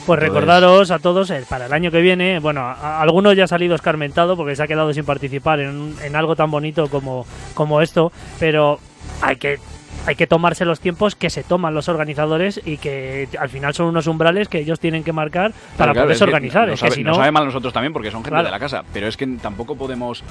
Pues 0.07 0.19
Entonces- 0.21 0.35
recordaros 0.35 0.91
a 0.91 0.99
todos 0.99 1.31
eh, 1.31 1.45
para 1.49 1.67
el 1.67 1.73
año 1.73 1.91
que 1.91 2.01
viene, 2.01 2.39
bueno, 2.41 2.63
a, 2.63 2.73
a 2.73 3.01
algunos 3.03 3.37
ya 3.37 3.45
ha 3.45 3.49
salido 3.49 3.75
escarmentado 3.77 4.37
porque 4.37 4.57
se 4.57 4.63
ha 4.63 4.67
quedado 4.67 4.93
sin 4.93 5.05
participar 5.05 5.61
en, 5.61 5.95
en 6.03 6.17
algo 6.17 6.35
tan 6.35 6.51
bonito 6.51 6.89
como, 6.89 7.25
como 7.55 7.81
esto, 7.81 8.11
pero 8.41 8.79
hay 9.21 9.37
que 9.37 9.59
hay 10.07 10.15
que 10.17 10.27
tomarse 10.27 10.65
los 10.65 10.81
tiempos 10.81 11.15
que 11.15 11.31
se 11.31 11.43
toman 11.45 11.75
los 11.75 11.89
organizadores 11.89 12.61
y 12.65 12.77
que 12.79 13.29
al 13.39 13.49
final 13.49 13.73
son 13.75 13.87
unos 13.87 14.07
umbrales 14.07 14.49
que 14.49 14.59
ellos 14.59 14.81
tienen 14.81 15.05
que 15.05 15.13
marcar 15.13 15.53
para 15.77 15.93
Claro, 15.93 16.07
poderse 16.07 16.25
es 16.25 16.29
que 16.29 16.35
organizar. 16.35 16.69
Nos 16.69 16.75
es 16.75 16.81
que 16.83 16.87
sabe, 16.89 16.95
si 16.97 17.05
nos 17.05 17.13
no, 17.17 17.21
sabe 17.23 17.33
mal 17.33 17.45
nosotros 17.45 17.73
también 17.73 17.93
porque 17.93 18.11
son 18.11 18.21
gente 18.23 18.31
Claro. 18.31 18.45
de 18.47 18.51
la 18.51 18.59
casa, 18.59 18.83
pero 18.93 19.07
es 19.07 19.17
que 19.17 19.27
tampoco 19.27 19.77
podemos 19.77 20.23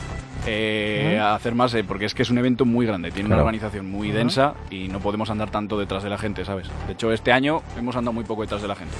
eh, 0.47 1.19
hacer 1.23 1.55
más 1.55 1.73
eh, 1.73 1.83
porque 1.83 2.05
es 2.05 2.13
que 2.13 2.23
es 2.23 2.29
un 2.29 2.37
evento 2.37 2.65
muy 2.65 2.85
grande, 2.85 3.11
tiene 3.11 3.27
Claro. 3.27 3.41
una 3.43 3.47
organización 3.49 3.89
muy 3.89 4.11
densa 4.11 4.53
y 4.69 4.87
no 4.87 4.99
podemos 4.99 5.29
andar 5.29 5.49
tanto 5.51 5.79
detrás 5.79 6.03
de 6.03 6.09
la 6.09 6.17
gente, 6.17 6.43
¿sabes? 6.45 6.67
De 6.87 6.93
hecho, 6.93 7.11
este 7.11 7.31
año 7.31 7.61
hemos 7.77 7.95
andado 7.95 8.13
muy 8.13 8.23
poco 8.23 8.41
detrás 8.41 8.61
de 8.61 8.67
la 8.67 8.75
gente. 8.75 8.95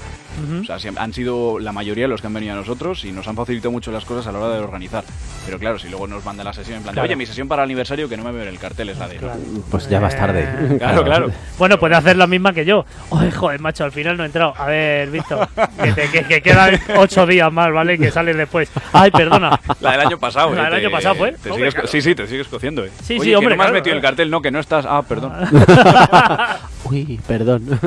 O 0.62 0.64
sea, 0.64 0.78
han 0.98 1.14
sido 1.14 1.60
la 1.60 1.72
mayoría 1.72 2.08
los 2.08 2.22
que 2.22 2.28
han 2.28 2.34
venido 2.34 2.54
a 2.54 2.56
nosotros 2.56 3.04
y 3.06 3.12
nos 3.12 3.28
han 3.28 3.36
facilitado 3.36 3.72
mucho 3.72 3.92
las 3.92 4.06
cosas 4.06 4.28
a 4.28 4.32
la 4.32 4.40
hora 4.40 4.56
de 4.56 4.60
organizar. 4.62 5.04
Pero 5.46 5.60
claro, 5.60 5.80
si 5.80 5.90
luego 5.90 6.08
nos 6.08 6.24
mandan 6.24 6.46
la 6.46 6.54
sesión 6.54 6.78
en 6.78 6.84
plan, 6.84 6.96
de, 6.96 7.02
oye, 7.02 7.16
mi 7.16 7.26
sesión 7.26 7.48
para 7.48 7.64
el 7.64 7.68
aniversario 7.68 8.08
que 8.08 8.16
no 8.18 8.24
me 8.24 8.32
veo 8.32 8.44
en 8.44 8.48
el 8.50 8.60
cartel 8.60 8.90
es 8.90 8.98
la 8.98 9.08
de... 9.08 9.18
Claro. 9.18 9.40
Pues 9.70 9.90
ya 9.90 10.00
vas 10.00 10.16
tarde. 10.16 10.48
Eh, 10.62 10.78
Claro, 10.80 11.04
claro. 11.04 11.32
Bueno, 11.58 11.78
puede 11.80 11.96
hacer 11.96 12.16
la 12.18 12.28
misma 12.28 12.54
que 12.54 12.66
yo. 12.66 12.86
Oye, 13.10 13.32
joder, 13.32 13.60
macho, 13.60 13.84
al 13.84 13.92
final 13.92 14.18
no 14.18 14.24
he 14.24 14.26
entrado. 14.28 14.54
A 14.58 14.66
ver, 14.66 15.10
Víctor, 15.10 15.48
que, 15.84 15.92
te- 15.94 16.10
que- 16.10 16.24
que 16.26 16.42
quedan 16.42 16.80
ocho 16.98 17.26
días 17.26 17.52
más, 17.52 17.72
¿vale? 17.72 17.98
Que 17.98 18.12
sales 18.12 18.36
después. 18.38 18.72
Ay, 18.94 19.12
perdona. 19.12 19.60
La 19.80 19.92
del 19.92 20.02
año 20.02 20.18
pasado, 20.18 20.54
La 20.54 20.62
eh, 20.62 20.64
del 20.66 20.72
te- 20.74 20.86
año 20.88 20.92
pasado 20.92 21.16
fue. 21.16 21.32
te 21.34 21.50
Hombre, 21.50 21.70
sigues- 21.70 21.74
claro. 21.74 21.88
Sí, 21.88 22.02
sí, 22.02 22.16
te 22.16 22.28
sigues 22.28 22.48
cociendo, 22.48 22.84
eh. 22.86 22.92
Sí, 23.04 23.14
Oye, 23.14 23.24
sí, 23.24 23.30
que 23.30 23.36
hombre, 23.36 23.56
no 23.56 23.58
me 23.58 23.64
has 23.64 23.70
claro, 23.70 23.74
metido 23.74 23.96
el 23.96 24.02
cartel, 24.02 24.30
no, 24.32 24.42
que 24.42 24.52
no 24.52 24.60
estás... 24.60 24.86
Ah, 24.88 25.02
perdón. 25.08 25.34
Uy, 26.92 27.20
perdón. 27.28 27.64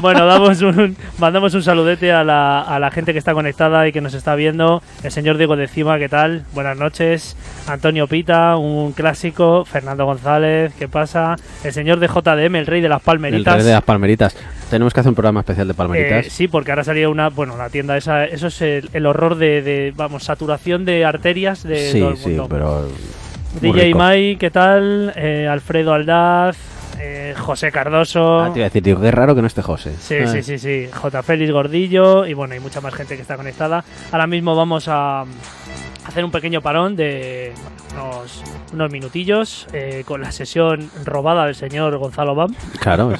Bueno, 0.00 0.24
damos 0.24 0.62
un, 0.62 0.96
mandamos 1.18 1.52
un 1.52 1.62
saludete 1.62 2.10
a 2.10 2.24
la, 2.24 2.62
a 2.62 2.78
la 2.78 2.90
gente 2.90 3.12
que 3.12 3.18
está 3.18 3.34
conectada 3.34 3.86
y 3.86 3.92
que 3.92 4.00
nos 4.00 4.14
está 4.14 4.34
viendo. 4.34 4.82
El 5.02 5.10
señor 5.12 5.36
Diego 5.36 5.54
de 5.54 5.68
Cima, 5.68 5.98
¿qué 5.98 6.08
tal? 6.08 6.44
Buenas 6.54 6.78
noches. 6.78 7.36
Antonio 7.68 8.06
Pita, 8.06 8.56
un 8.56 8.92
clásico. 8.92 9.66
Fernando 9.66 10.06
González, 10.06 10.72
¿qué 10.78 10.88
pasa? 10.88 11.36
El 11.62 11.74
señor 11.74 11.98
de 11.98 12.06
JDM, 12.08 12.56
el 12.56 12.64
rey 12.66 12.80
de 12.80 12.88
las 12.88 13.00
El 13.00 13.04
palmeritas. 13.04 13.54
rey 13.56 13.64
de 13.64 13.72
las 13.72 13.82
palmeritas. 13.82 14.34
Tenemos 14.70 14.94
que 14.94 15.00
hacer 15.00 15.10
un 15.10 15.14
programa 15.14 15.40
especial 15.40 15.68
de 15.68 15.74
palmeritas. 15.74 16.26
Eh, 16.26 16.30
sí, 16.30 16.48
porque 16.48 16.72
ahora 16.72 16.82
salía 16.84 17.10
una, 17.10 17.28
bueno, 17.28 17.58
la 17.58 17.68
tienda 17.68 17.98
esa, 17.98 18.24
eso 18.24 18.46
es 18.46 18.62
el, 18.62 18.88
el 18.94 19.04
horror 19.04 19.34
de, 19.36 19.60
de, 19.60 19.92
vamos, 19.94 20.24
saturación 20.24 20.86
de 20.86 21.04
arterias 21.04 21.62
de 21.64 21.92
sí, 21.92 22.00
todo 22.00 22.10
el 22.12 22.16
sí, 22.16 22.28
mundo. 22.30 22.46
pero. 22.48 22.88
DJ. 23.60 23.94
Mai, 23.94 24.36
¿qué 24.36 24.50
tal? 24.50 25.12
Eh, 25.16 25.48
Alfredo 25.50 25.94
Aldaz, 25.94 26.56
eh, 26.98 27.34
José 27.38 27.70
Cardoso. 27.72 28.40
Ah, 28.40 28.52
te 28.52 28.58
iba 28.60 28.66
a 28.66 28.68
decir, 28.68 28.82
tío, 28.82 29.00
qué 29.00 29.10
raro 29.10 29.34
que 29.34 29.40
no 29.40 29.46
esté 29.46 29.62
José. 29.62 29.94
Sí, 30.00 30.16
Ah. 30.22 30.26
sí, 30.28 30.42
sí, 30.42 30.58
sí. 30.58 30.88
J. 30.92 31.22
Félix 31.22 31.50
Gordillo 31.52 32.26
y 32.26 32.34
bueno, 32.34 32.54
hay 32.54 32.60
mucha 32.60 32.80
más 32.80 32.94
gente 32.94 33.16
que 33.16 33.22
está 33.22 33.36
conectada. 33.36 33.84
Ahora 34.12 34.26
mismo 34.26 34.54
vamos 34.56 34.86
a 34.88 35.24
hacer 36.06 36.24
un 36.24 36.30
pequeño 36.30 36.60
parón 36.60 36.96
de 36.96 37.52
unos, 37.94 38.42
unos 38.72 38.90
minutillos 38.90 39.66
eh, 39.72 40.02
con 40.06 40.20
la 40.20 40.30
sesión 40.32 40.90
robada 41.04 41.46
del 41.46 41.54
señor 41.54 41.96
Gonzalo 41.98 42.34
Bam 42.34 42.54
Claro. 42.80 43.12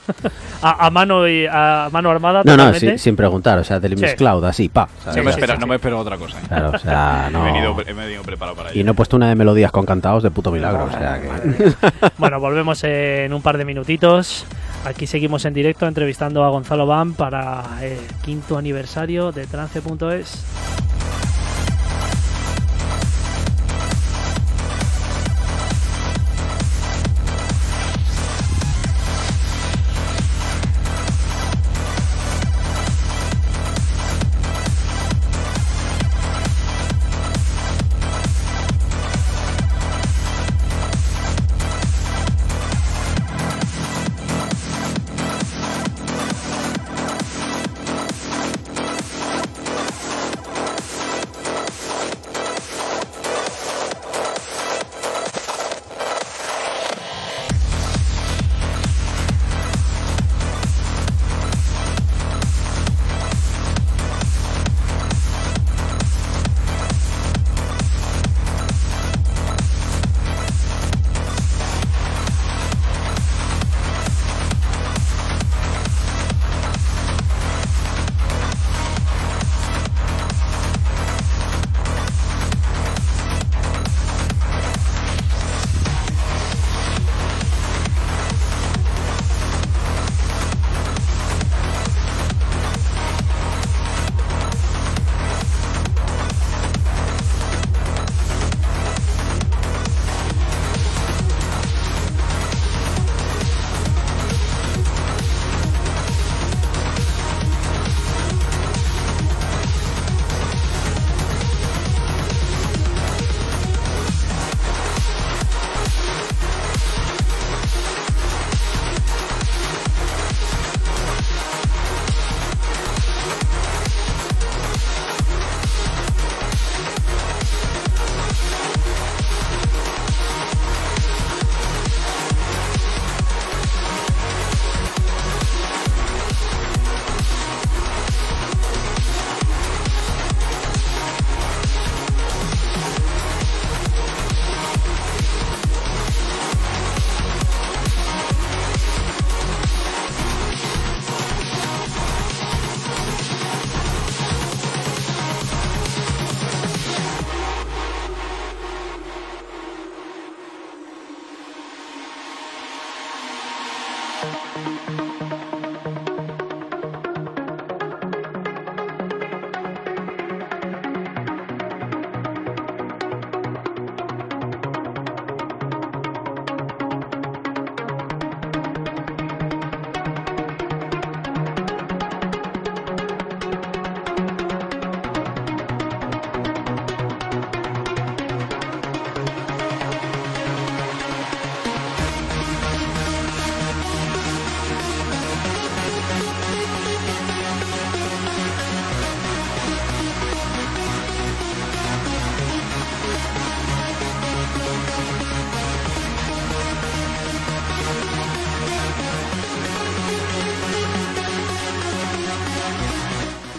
a, 0.62 0.86
a 0.86 0.90
mano 0.90 1.26
y 1.28 1.46
a 1.50 1.88
mano 1.90 2.10
armada. 2.10 2.42
No, 2.44 2.56
no, 2.56 2.72
sin, 2.74 2.98
sin 2.98 3.16
preguntar. 3.16 3.58
O 3.58 3.64
sea, 3.64 3.80
del 3.80 3.96
Sí. 3.96 4.02
Miss 4.04 4.14
Cloud, 4.14 4.44
así, 4.44 4.68
pa. 4.68 4.88
¿sabes? 5.04 5.16
No 5.16 5.24
me, 5.24 5.32
sí, 5.32 5.38
espera, 5.40 5.54
sí, 5.54 5.60
no 5.60 5.64
sí. 5.66 5.68
me 5.70 5.74
espero 5.76 5.98
otra 5.98 6.16
cosa. 6.16 6.38
eh. 6.38 6.44
Claro, 6.48 6.70
o 6.74 6.78
sea, 6.78 7.28
no. 7.32 7.42
He, 7.46 7.52
venido, 7.52 7.76
he 7.86 7.92
venido 7.92 8.22
preparado 8.22 8.56
para 8.56 8.74
Y 8.74 8.84
no 8.84 8.92
he 8.92 8.94
puesto 8.94 9.16
una 9.16 9.28
de 9.28 9.34
melodías 9.34 9.72
con 9.72 9.84
cantados 9.86 10.22
de 10.22 10.30
puto 10.30 10.50
milagro. 10.52 10.84
O 10.84 10.90
sea, 10.90 11.20
que. 11.20 11.30
Bueno, 12.18 12.38
volvemos 12.40 12.82
en 12.84 13.32
un 13.32 13.42
par 13.42 13.56
de 13.58 13.64
minutitos. 13.64 14.44
Aquí 14.84 15.06
seguimos 15.06 15.44
en 15.44 15.54
directo 15.54 15.86
entrevistando 15.86 16.44
a 16.44 16.48
Gonzalo 16.50 16.86
Bam 16.86 17.14
para 17.14 17.62
el 17.82 17.98
quinto 18.24 18.56
aniversario 18.58 19.32
de 19.32 19.46
trance.es. 19.46 20.44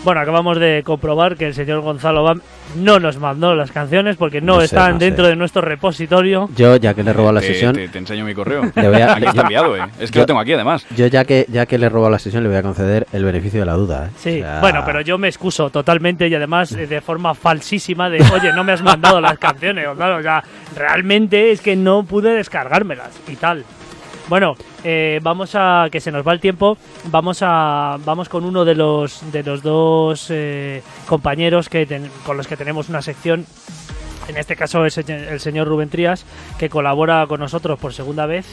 Bueno, 0.04 0.20
acabamos 0.22 0.58
de 0.60 0.82
comprobar 0.84 1.36
que 1.38 1.46
el 1.46 1.54
señor 1.54 1.82
Gonzalo 1.82 2.24
Bam 2.24 2.42
no 2.78 3.00
nos 3.00 3.18
mandó 3.20 3.54
las 3.54 3.72
canciones 3.72 4.16
porque 4.18 4.42
no, 4.42 4.54
No 4.56 4.60
sé, 4.62 4.66
están 4.66 4.94
no 4.94 5.00
sé. 5.00 5.06
dentro 5.06 5.28
de 5.28 5.36
nuestro 5.36 5.62
repositorio. 5.62 6.50
Yo, 6.56 6.76
ya 6.78 6.96
que 6.96 7.04
le 7.04 7.12
he 7.12 7.14
robado 7.14 7.34
la 7.34 7.42
Te- 7.42 7.48
sesión, 7.48 7.76
Te, 7.76 7.88
te 7.88 8.00
enseño 8.00 8.26
mi 8.26 8.34
correo. 8.34 8.64
le 8.74 8.90
voy 8.90 9.00
a- 9.00 9.14
Aquí 9.14 9.26
está 9.26 9.42
enviado, 9.44 9.78
¿eh? 9.78 9.82
Es 10.00 10.10
que 10.10 10.16
yo- 10.16 10.22
lo 10.24 10.26
tengo 10.26 10.40
aquí 10.40 10.54
además. 10.54 10.88
yo 10.96 11.06
ya 11.06 11.24
que, 11.24 11.46
ya 11.50 11.68
que 11.68 11.78
le 11.78 11.86
he 11.86 11.90
robado 11.90 12.10
la 12.10 12.18
sesión, 12.18 12.42
le 12.42 12.50
voy 12.50 12.58
a 12.58 12.64
conceder 12.64 13.06
el 13.14 13.24
beneficio 13.24 13.60
de 13.60 13.66
la 13.68 13.74
duda. 13.74 14.08
¿eh? 14.08 14.10
Sí, 14.18 14.40
O 14.40 14.44
sea, 14.44 14.60
bueno, 14.60 14.82
pero 14.88 15.02
yo 15.02 15.20
me 15.20 15.28
excuso 15.28 15.70
totalmente 15.70 16.28
y 16.28 16.34
además 16.34 16.72
eh, 16.72 16.88
de 16.88 17.00
forma 17.02 17.36
falsísima 17.36 18.10
de, 18.10 18.24
oye, 18.34 18.52
no 18.54 18.64
me 18.64 18.72
has 18.72 18.82
mandado 18.82 19.22
las 19.22 19.38
canciones, 19.38 19.86
Gonzalo. 19.86 20.18
O 20.18 20.22
sea, 20.24 20.44
realmente 20.76 21.52
es 21.52 21.62
que 21.62 21.76
no 21.76 22.02
pude 22.04 22.34
descargármelas 22.34 23.12
y 23.28 23.36
tal. 23.36 23.64
Bueno, 24.32 24.56
eh, 24.86 25.20
vamos 25.22 25.56
a 25.56 25.90
que 25.92 26.00
se 26.00 26.10
nos 26.10 26.26
va 26.26 26.32
el 26.32 26.40
tiempo. 26.40 26.78
Vamos 27.08 27.40
a 27.42 27.98
vamos 28.06 28.30
con 28.30 28.46
uno 28.46 28.64
de 28.64 28.76
los 28.76 29.30
de 29.30 29.44
los 29.44 29.62
dos 29.62 30.28
eh, 30.30 30.82
compañeros 31.06 31.68
que 31.68 31.86
ten- 31.86 32.10
con 32.26 32.38
los 32.38 32.48
que 32.48 32.56
tenemos 32.56 32.88
una 32.88 33.02
sección. 33.02 33.46
En 34.30 34.38
este 34.38 34.56
caso 34.56 34.86
es 34.86 34.98
el, 34.98 35.40
señor 35.42 35.68
Rubén 35.68 35.90
Trías, 35.90 36.26
que 36.58 36.70
colabora 36.70 37.28
con 37.28 37.42
nosotros 37.42 37.78
por 37.78 37.94
segunda 37.94 38.26
vez 38.26 38.46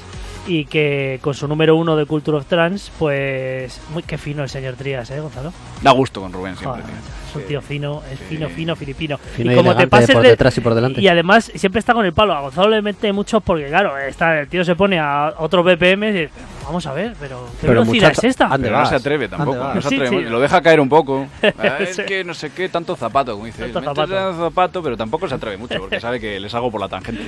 y 0.49 0.65
que 0.65 1.21
con 1.23 1.35
su 1.35 1.47
número 1.47 1.77
uno 1.77 1.95
de 1.95 2.07
Culture 2.07 2.39
of 2.39 2.47
Trans, 2.47 2.91
pues 2.99 3.81
muy 3.91 4.03
qué 4.03 4.19
fino 4.19 4.43
el 4.43 4.49
señor 4.49 4.75
Trías, 4.75 5.09
¿eh, 5.13 5.21
Gonzalo? 5.21 5.53
Da 5.81 5.93
gusto 5.93 6.21
con 6.21 6.33
Rubén 6.33 6.57
siempre, 6.57 6.83
Joder, 6.83 6.97
tío. 6.97 7.18
Es 7.29 7.37
un 7.37 7.43
tío 7.43 7.61
fino, 7.61 8.03
es 8.13 8.19
fino, 8.21 8.49
fino, 8.49 8.75
filipino. 8.77 9.19
Fino 9.19 9.51
y 9.51 9.55
y 9.55 9.57
como 9.57 9.77
te 9.77 9.87
pases 9.87 10.11
por 10.15 10.23
de- 10.23 10.31
detrás 10.31 10.57
y 10.57 10.61
por 10.61 10.75
delante. 10.75 11.01
y 11.01 11.09
además 11.09 11.51
siempre 11.55 11.79
está 11.81 11.95
con 11.95 12.05
el 12.05 12.13
palo. 12.13 12.35
A 12.35 12.41
Gonzalo 12.41 12.69
le 12.71 12.83
mete 12.83 13.13
mucho 13.13 13.41
porque, 13.41 13.67
claro, 13.69 13.97
está, 13.99 14.41
el 14.41 14.49
tío 14.49 14.65
se 14.65 14.75
pone 14.77 14.99
a 14.99 15.35
otros 15.39 15.65
BPM 15.65 16.09
y 16.09 16.13
dice, 16.13 16.31
vamos 16.65 16.87
a 16.87 16.93
ver, 16.93 17.15
pero 17.21 17.47
¿qué 17.61 17.67
Pero 17.67 17.73
velocidad 17.81 18.09
muchacho, 18.09 18.21
es 18.27 18.31
esta? 18.31 18.49
Pero 18.57 18.79
no 18.79 18.87
se 18.87 18.95
atreve 18.95 19.29
¿Dónde 19.29 19.37
tampoco. 19.45 19.59
vas? 19.67 19.75
No 19.75 19.83
se 19.83 19.89
Sí, 19.89 19.95
atreve. 19.97 20.25
sí. 20.25 20.31
Lo 20.31 20.41
deja 20.41 20.61
caer 20.63 20.81
un 20.81 20.89
poco. 20.89 21.27
Ah, 21.59 21.77
es 21.81 21.97
Sí. 21.97 22.03
que 22.07 22.25
no 22.25 22.35
sé 22.35 22.51
qué, 22.51 22.69
tanto 22.69 22.97
zapato, 22.97 23.33
como 23.33 23.47
dice. 23.47 23.69
Tanto 23.69 23.95
zapato. 23.95 24.39
zapato, 24.39 24.83
pero 24.83 24.97
tampoco 24.97 25.29
se 25.29 25.35
atreve 25.35 25.57
mucho 25.57 25.79
porque 25.79 26.01
sabe 26.01 26.21
que 26.21 26.39
les 26.41 26.55
hago 26.55 26.71
por 26.71 26.81
la 26.81 26.89
tangente. 26.89 27.23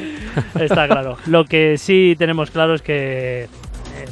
Está 0.61 0.87
claro. 0.89 1.17
Lo 1.27 1.45
que 1.45 1.77
sí 1.79 2.15
tenemos 2.19 2.51
claro 2.51 2.75
es 2.75 2.83
que 2.83 3.49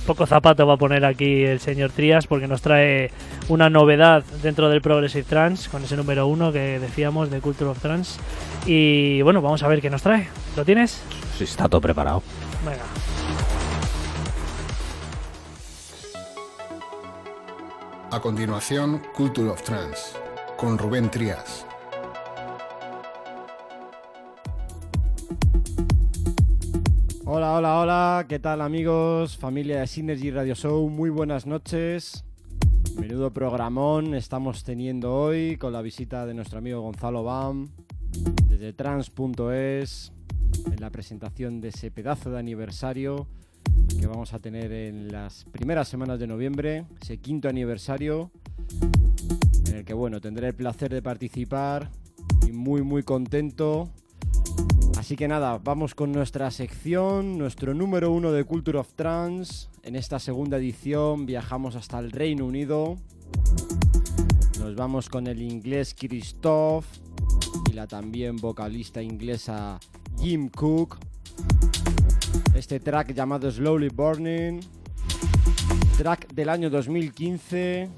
poco 0.07 0.27
zapato 0.27 0.67
va 0.67 0.75
a 0.75 0.77
poner 0.77 1.05
aquí 1.05 1.45
el 1.45 1.61
señor 1.61 1.91
Trías 1.91 2.27
porque 2.27 2.49
nos 2.49 2.63
trae 2.63 3.11
una 3.49 3.71
novedad 3.71 4.25
dentro 4.43 4.69
del 4.69 4.81
Progressive 4.81 5.25
Trans 5.25 5.69
con 5.69 5.85
ese 5.85 5.97
número 5.97 6.27
uno 6.27 6.53
que 6.53 6.79
decíamos 6.79 7.31
de 7.31 7.41
Culture 7.41 7.71
of 7.71 7.81
Trans. 7.81 8.19
Y 8.67 9.23
bueno, 9.23 9.43
vamos 9.43 9.63
a 9.63 9.69
ver 9.69 9.81
qué 9.81 9.91
nos 9.91 10.03
trae. 10.03 10.29
¿Lo 10.57 10.65
tienes? 10.65 11.03
Sí, 11.37 11.45
está 11.45 11.69
todo 11.69 11.81
preparado. 11.81 12.23
Venga. 12.65 12.83
A 18.11 18.21
continuación, 18.21 19.03
Culture 19.15 19.51
of 19.51 19.63
Trance, 19.63 20.17
con 20.57 20.79
Rubén 20.79 21.11
Trías. 21.11 21.67
Hola, 27.31 27.57
hola, 27.57 27.81
hola, 27.81 28.27
¿qué 28.27 28.39
tal 28.39 28.63
amigos? 28.63 29.37
Familia 29.37 29.81
de 29.81 29.87
Synergy 29.87 30.31
Radio 30.31 30.55
Show, 30.55 30.89
muy 30.89 31.11
buenas 31.11 31.45
noches. 31.45 32.25
Menudo 32.99 33.35
programón 33.35 34.15
estamos 34.15 34.65
teniendo 34.65 35.15
hoy 35.15 35.59
con 35.59 35.75
la 35.75 35.83
visita 35.83 36.25
de 36.25 36.33
nuestro 36.33 36.57
amigo 36.57 36.81
Gonzalo 36.81 37.23
Bam 37.25 37.69
desde 38.49 38.73
trans.es 38.73 40.11
en 40.73 40.81
la 40.81 40.89
presentación 40.89 41.61
de 41.61 41.69
ese 41.69 41.91
pedazo 41.91 42.31
de 42.31 42.39
aniversario 42.39 43.27
que 44.01 44.07
vamos 44.07 44.33
a 44.33 44.39
tener 44.39 44.73
en 44.73 45.13
las 45.13 45.45
primeras 45.53 45.87
semanas 45.87 46.19
de 46.19 46.29
noviembre, 46.29 46.87
ese 47.03 47.19
quinto 47.19 47.51
aniversario 47.51 48.31
en 49.69 49.77
el 49.77 49.85
que 49.85 49.93
bueno, 49.93 50.23
tendré 50.23 50.47
el 50.47 50.55
placer 50.55 50.91
de 50.91 51.03
participar 51.03 51.91
y 52.49 52.53
muy 52.53 52.81
muy 52.81 53.03
contento 53.03 53.91
Así 54.99 55.17
que 55.17 55.29
nada, 55.29 55.59
vamos 55.63 55.95
con 55.95 56.13
nuestra 56.13 56.51
sección, 56.51 57.39
nuestro 57.39 57.73
número 57.73 58.11
uno 58.13 58.33
de 58.33 58.45
Culture 58.45 58.79
of 58.79 58.93
Trance. 58.95 59.69
En 59.83 59.97
esta 59.97 60.19
segunda 60.19 60.59
edición 60.59 61.25
viajamos 61.25 61.77
hasta 61.77 61.99
el 61.99 62.11
Reino 62.11 62.45
Unido. 62.45 62.97
Nos 64.59 64.75
vamos 64.75 65.09
con 65.09 65.27
el 65.29 65.41
inglés 65.41 65.95
Christoph 65.99 66.85
y 67.71 67.73
la 67.75 67.87
también 67.87 68.37
vocalista 68.37 69.01
inglesa 69.01 69.79
Jim 70.21 70.49
Cook. 70.49 70.99
Este 72.55 72.81
track 72.81 73.15
llamado 73.15 73.51
Slowly 73.51 73.89
Burning. 73.89 74.61
Track 75.97 76.33
del 76.35 76.49
año 76.49 76.71
2015 76.71 77.89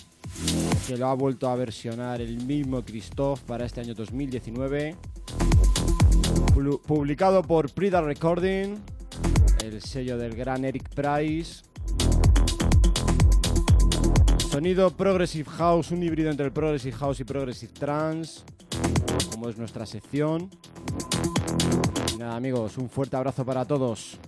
que 0.86 0.96
lo 0.96 1.08
ha 1.08 1.14
vuelto 1.14 1.48
a 1.48 1.56
versionar 1.56 2.20
el 2.20 2.44
mismo 2.46 2.82
Christoph 2.82 3.40
para 3.42 3.66
este 3.66 3.80
año 3.80 3.94
2019 3.94 4.96
Plu- 5.26 5.69
publicado 6.86 7.42
por 7.42 7.70
Prida 7.72 8.00
Recording, 8.00 8.76
el 9.64 9.80
sello 9.82 10.18
del 10.18 10.34
gran 10.34 10.64
Eric 10.64 10.88
Price. 10.94 11.62
Sonido 14.50 14.90
Progressive 14.96 15.48
House, 15.48 15.90
un 15.90 16.02
híbrido 16.02 16.30
entre 16.30 16.46
el 16.46 16.52
Progressive 16.52 16.96
House 16.96 17.20
y 17.20 17.24
Progressive 17.24 17.72
Trance, 17.72 18.42
como 19.30 19.48
es 19.48 19.56
nuestra 19.56 19.86
sección. 19.86 20.50
Y 22.14 22.18
nada 22.18 22.36
amigos, 22.36 22.76
un 22.76 22.90
fuerte 22.90 23.16
abrazo 23.16 23.44
para 23.44 23.64
todos. 23.64 24.18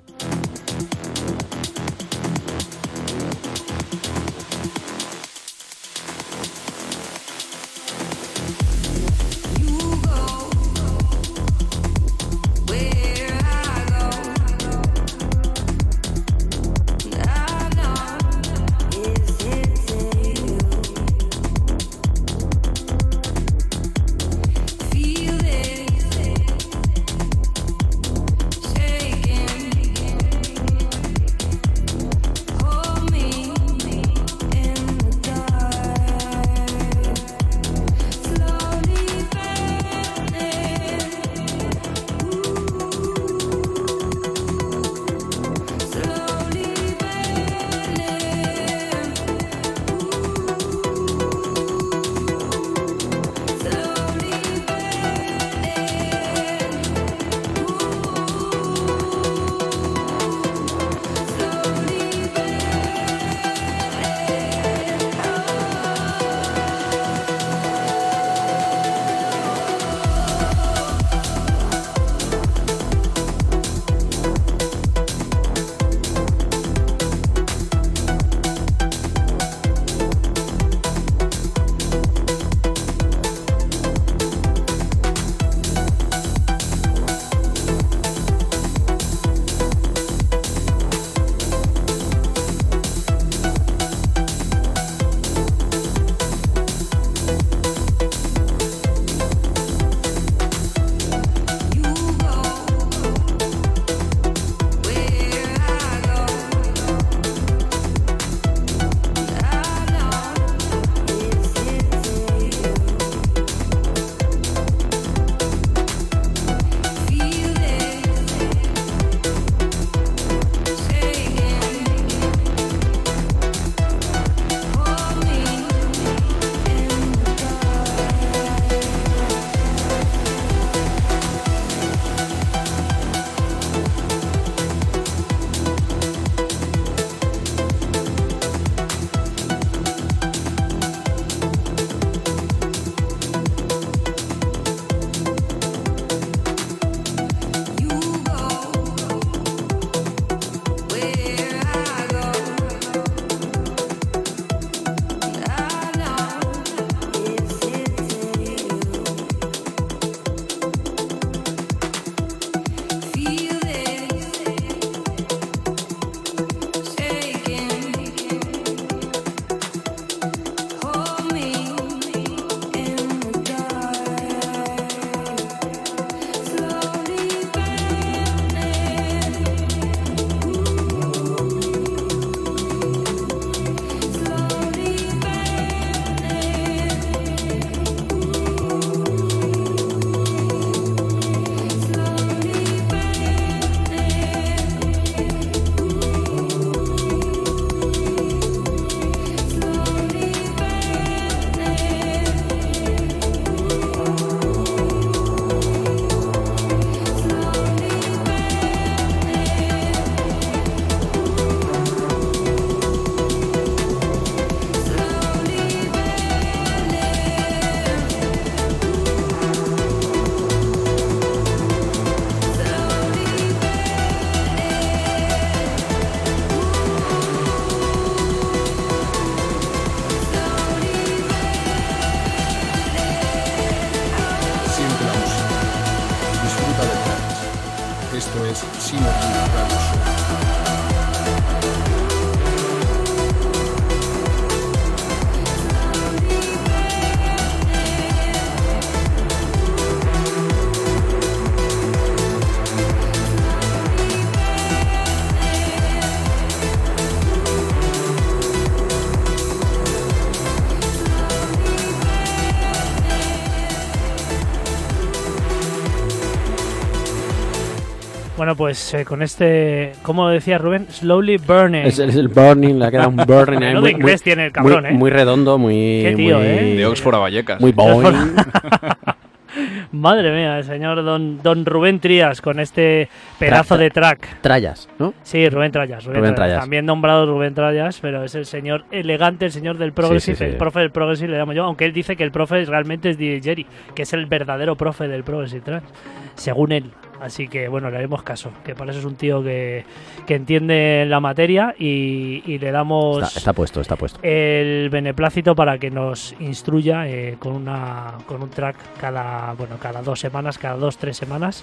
Bueno, 268.52 268.56
pues 268.68 268.92
eh, 268.92 269.04
con 269.06 269.22
este, 269.22 269.92
¿cómo 270.02 270.28
decía 270.28 270.58
Rubén? 270.58 270.86
Slowly 270.90 271.38
burning. 271.38 271.86
Es, 271.86 271.98
es 271.98 272.14
el 272.16 272.28
burning, 272.28 272.74
le 272.78 272.84
ha 272.84 272.90
quedado 272.90 273.08
un 273.08 273.16
burning 273.26 273.62
ahí 273.62 273.74
muy, 273.76 273.90
inglés 273.92 274.20
muy- 274.20 274.24
tiene 274.24 274.44
el 274.46 274.52
cabrón, 274.52 274.82
muy- 274.82 274.90
¿eh? 274.90 274.94
muy 274.94 275.10
redondo, 275.10 275.56
muy... 275.56 276.02
Qué 276.04 276.12
tío, 276.14 276.36
muy- 276.36 276.46
¿eh? 276.46 276.74
De 276.76 276.84
Oxford 276.86 277.14
a 277.14 277.18
Vallecas. 277.18 277.60
Muy 277.62 277.72
boing. 277.72 278.34
Madre 279.92 280.34
mía, 280.34 280.58
el 280.58 280.64
señor 280.64 281.02
don, 281.02 281.42
don 281.42 281.64
Rubén 281.64 281.98
Trías 282.00 282.40
con 282.42 282.60
este 282.60 283.08
pedazo 283.38 283.74
Tra- 283.74 283.78
de 283.78 283.90
track. 283.90 284.40
Trallas, 284.42 284.88
¿no? 284.98 285.14
Sí, 285.22 285.48
Rubén 285.48 285.72
Trallas. 285.72 286.04
Rubén, 286.04 286.20
Rubén. 286.20 286.34
Trallas. 286.34 286.60
También 286.60 286.84
nombrado 286.84 287.24
Rubén 287.26 287.54
Trallas, 287.54 288.00
pero 288.00 288.22
es 288.24 288.34
el 288.34 288.44
señor 288.44 288.84
elegante, 288.90 289.46
el 289.46 289.52
señor 289.52 289.78
del 289.78 289.92
Progressive, 289.92 290.36
sí, 290.36 290.44
sí. 290.44 290.50
el 290.50 290.56
profe 290.58 290.80
del 290.80 290.90
Progressive 290.90 291.28
le 291.32 291.38
llamo 291.38 291.52
yo, 291.54 291.64
aunque 291.64 291.86
él 291.86 291.92
dice 291.94 292.16
que 292.16 292.24
el 292.24 292.32
profe 292.32 292.64
realmente 292.66 293.08
es 293.10 293.16
DJ 293.18 293.40
Jerry, 293.42 293.66
que 293.94 294.02
es 294.02 294.12
el 294.12 294.26
verdadero 294.26 294.76
profe 294.76 295.08
del 295.08 295.22
Progressive 295.24 295.60
Trance, 295.62 295.86
según 296.34 296.72
él. 296.72 296.84
Así 297.22 297.46
que 297.46 297.68
bueno, 297.68 297.88
le 297.88 297.98
haremos 297.98 298.22
caso, 298.24 298.50
que 298.64 298.74
para 298.74 298.90
eso 298.90 298.98
es 298.98 299.06
un 299.06 299.14
tío 299.14 299.42
que, 299.44 299.84
que 300.26 300.34
entiende 300.34 301.04
la 301.06 301.20
materia 301.20 301.72
y, 301.78 302.42
y 302.44 302.58
le 302.58 302.72
damos 302.72 303.22
Está, 303.22 303.38
está 303.38 303.52
puesto, 303.52 303.80
está 303.80 303.94
puesto. 303.94 304.18
el 304.24 304.88
beneplácito 304.90 305.54
para 305.54 305.78
que 305.78 305.90
nos 305.90 306.34
instruya 306.40 307.06
eh, 307.08 307.36
con 307.38 307.52
una 307.54 308.14
con 308.26 308.42
un 308.42 308.50
track 308.50 308.74
cada 309.00 309.52
bueno 309.54 309.76
cada 309.80 310.02
dos 310.02 310.18
semanas 310.18 310.58
cada 310.58 310.74
dos 310.76 310.96
tres 310.98 311.16
semanas 311.16 311.62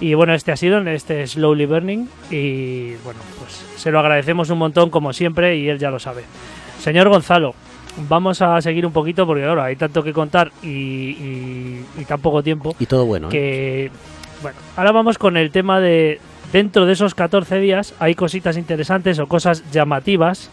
y 0.00 0.12
bueno 0.12 0.34
este 0.34 0.52
ha 0.52 0.56
sido 0.56 0.78
este 0.86 1.26
slowly 1.26 1.64
burning 1.64 2.06
y 2.30 2.94
bueno 3.04 3.20
pues 3.38 3.52
se 3.76 3.90
lo 3.90 4.00
agradecemos 4.00 4.50
un 4.50 4.58
montón 4.58 4.90
como 4.90 5.14
siempre 5.14 5.56
y 5.56 5.68
él 5.70 5.78
ya 5.78 5.90
lo 5.90 5.98
sabe 5.98 6.24
señor 6.80 7.08
Gonzalo 7.08 7.54
vamos 8.08 8.42
a 8.42 8.60
seguir 8.60 8.84
un 8.86 8.92
poquito 8.92 9.26
porque 9.26 9.44
ahora 9.44 9.64
hay 9.64 9.76
tanto 9.76 10.02
que 10.02 10.12
contar 10.12 10.52
y, 10.62 10.68
y- 10.68 11.84
y 11.98 12.04
tan 12.04 12.20
poco 12.20 12.42
tiempo 12.42 12.76
Y 12.78 12.86
todo 12.86 13.06
bueno, 13.06 13.28
¿eh? 13.32 13.90
Bueno 14.42 14.58
ahora 14.76 14.92
vamos 14.92 15.18
con 15.18 15.36
el 15.36 15.50
tema 15.50 15.80
de 15.80 16.20
dentro 16.52 16.86
de 16.86 16.92
esos 16.94 17.14
14 17.14 17.58
días 17.60 17.94
hay 17.98 18.14
cositas 18.14 18.56
interesantes 18.56 19.18
o 19.18 19.26
cosas 19.26 19.64
llamativas 19.70 20.50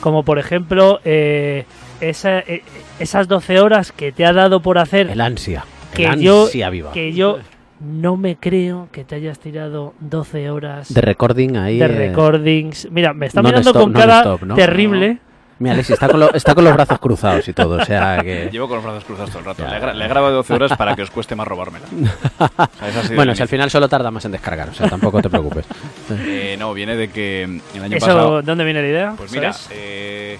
como 0.00 0.22
por 0.24 0.38
ejemplo 0.38 1.00
eh, 1.04 1.64
esa- 2.00 2.40
eh, 2.40 2.62
esas 2.98 3.28
12 3.28 3.60
horas 3.60 3.92
que 3.92 4.12
te 4.12 4.24
ha 4.26 4.32
dado 4.32 4.60
por 4.60 4.78
hacer 4.78 5.10
El 5.10 5.20
ansia. 5.20 5.64
que 5.94 6.04
el 6.06 6.20
yo 6.20 6.44
ansia 6.44 6.70
viva. 6.70 6.92
que 6.92 7.12
yo 7.12 7.38
no 7.80 8.16
me 8.16 8.36
creo 8.36 8.88
que 8.90 9.04
te 9.04 9.14
hayas 9.16 9.38
tirado 9.38 9.92
12 10.00 10.50
horas 10.50 10.92
De 10.92 11.00
recording 11.02 11.56
ahí. 11.56 11.78
de 11.78 11.84
eh, 11.84 11.88
recordings 11.88 12.88
mira 12.90 13.12
me 13.12 13.26
está 13.26 13.42
mirando 13.42 13.72
con 13.72 13.92
cara 13.92 14.24
terrible 14.54 15.18
Mira, 15.58 15.72
Alexis, 15.74 15.94
está 15.94 16.08
con, 16.08 16.20
lo- 16.20 16.34
está 16.34 16.54
con 16.54 16.64
los 16.64 16.74
brazos 16.74 16.98
cruzados 16.98 17.48
y 17.48 17.52
todo, 17.54 17.76
o 17.80 17.84
sea 17.84 18.18
que... 18.22 18.48
Llevo 18.52 18.68
con 18.68 18.76
los 18.76 18.84
brazos 18.84 19.04
cruzados 19.04 19.30
todo 19.30 19.38
el 19.40 19.44
rato. 19.46 19.66
Le, 19.66 19.76
he 19.76 19.80
gra- 19.80 19.94
le 19.94 20.04
he 20.04 20.08
grabado 20.08 20.34
12 20.36 20.52
horas 20.54 20.76
para 20.76 20.94
que 20.94 21.02
os 21.02 21.10
cueste 21.10 21.34
más 21.34 21.48
robármela. 21.48 21.86
O 22.38 23.02
sea, 23.02 23.16
Bueno, 23.16 23.34
si 23.34 23.42
al 23.42 23.48
final 23.48 23.70
solo 23.70 23.88
tarda 23.88 24.10
más 24.10 24.24
en 24.26 24.32
descargar, 24.32 24.68
o 24.68 24.74
sea, 24.74 24.88
tampoco 24.88 25.20
te 25.22 25.30
preocupes. 25.30 25.64
Eh, 26.10 26.56
no, 26.58 26.72
viene 26.74 26.94
de 26.96 27.08
que 27.08 27.44
el 27.44 27.82
año 27.82 27.96
eso 27.96 28.06
pasado... 28.06 28.42
dónde 28.42 28.64
viene 28.64 28.82
la 28.82 28.88
idea 28.88 29.14
Pues 29.16 29.32
mira, 29.32 29.54
eh, 29.70 30.38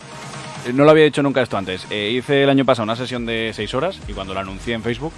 no 0.74 0.84
lo 0.84 0.90
había 0.90 1.04
hecho 1.04 1.22
nunca 1.22 1.40
esto 1.42 1.56
antes. 1.56 1.86
Eh, 1.90 2.10
hice 2.12 2.42
el 2.44 2.50
año 2.50 2.64
pasado 2.64 2.84
una 2.84 2.96
sesión 2.96 3.24
de 3.26 3.52
6 3.54 3.74
horas 3.74 3.98
y 4.08 4.12
cuando 4.12 4.34
la 4.34 4.40
anuncié 4.40 4.74
en 4.74 4.82
Facebook, 4.82 5.12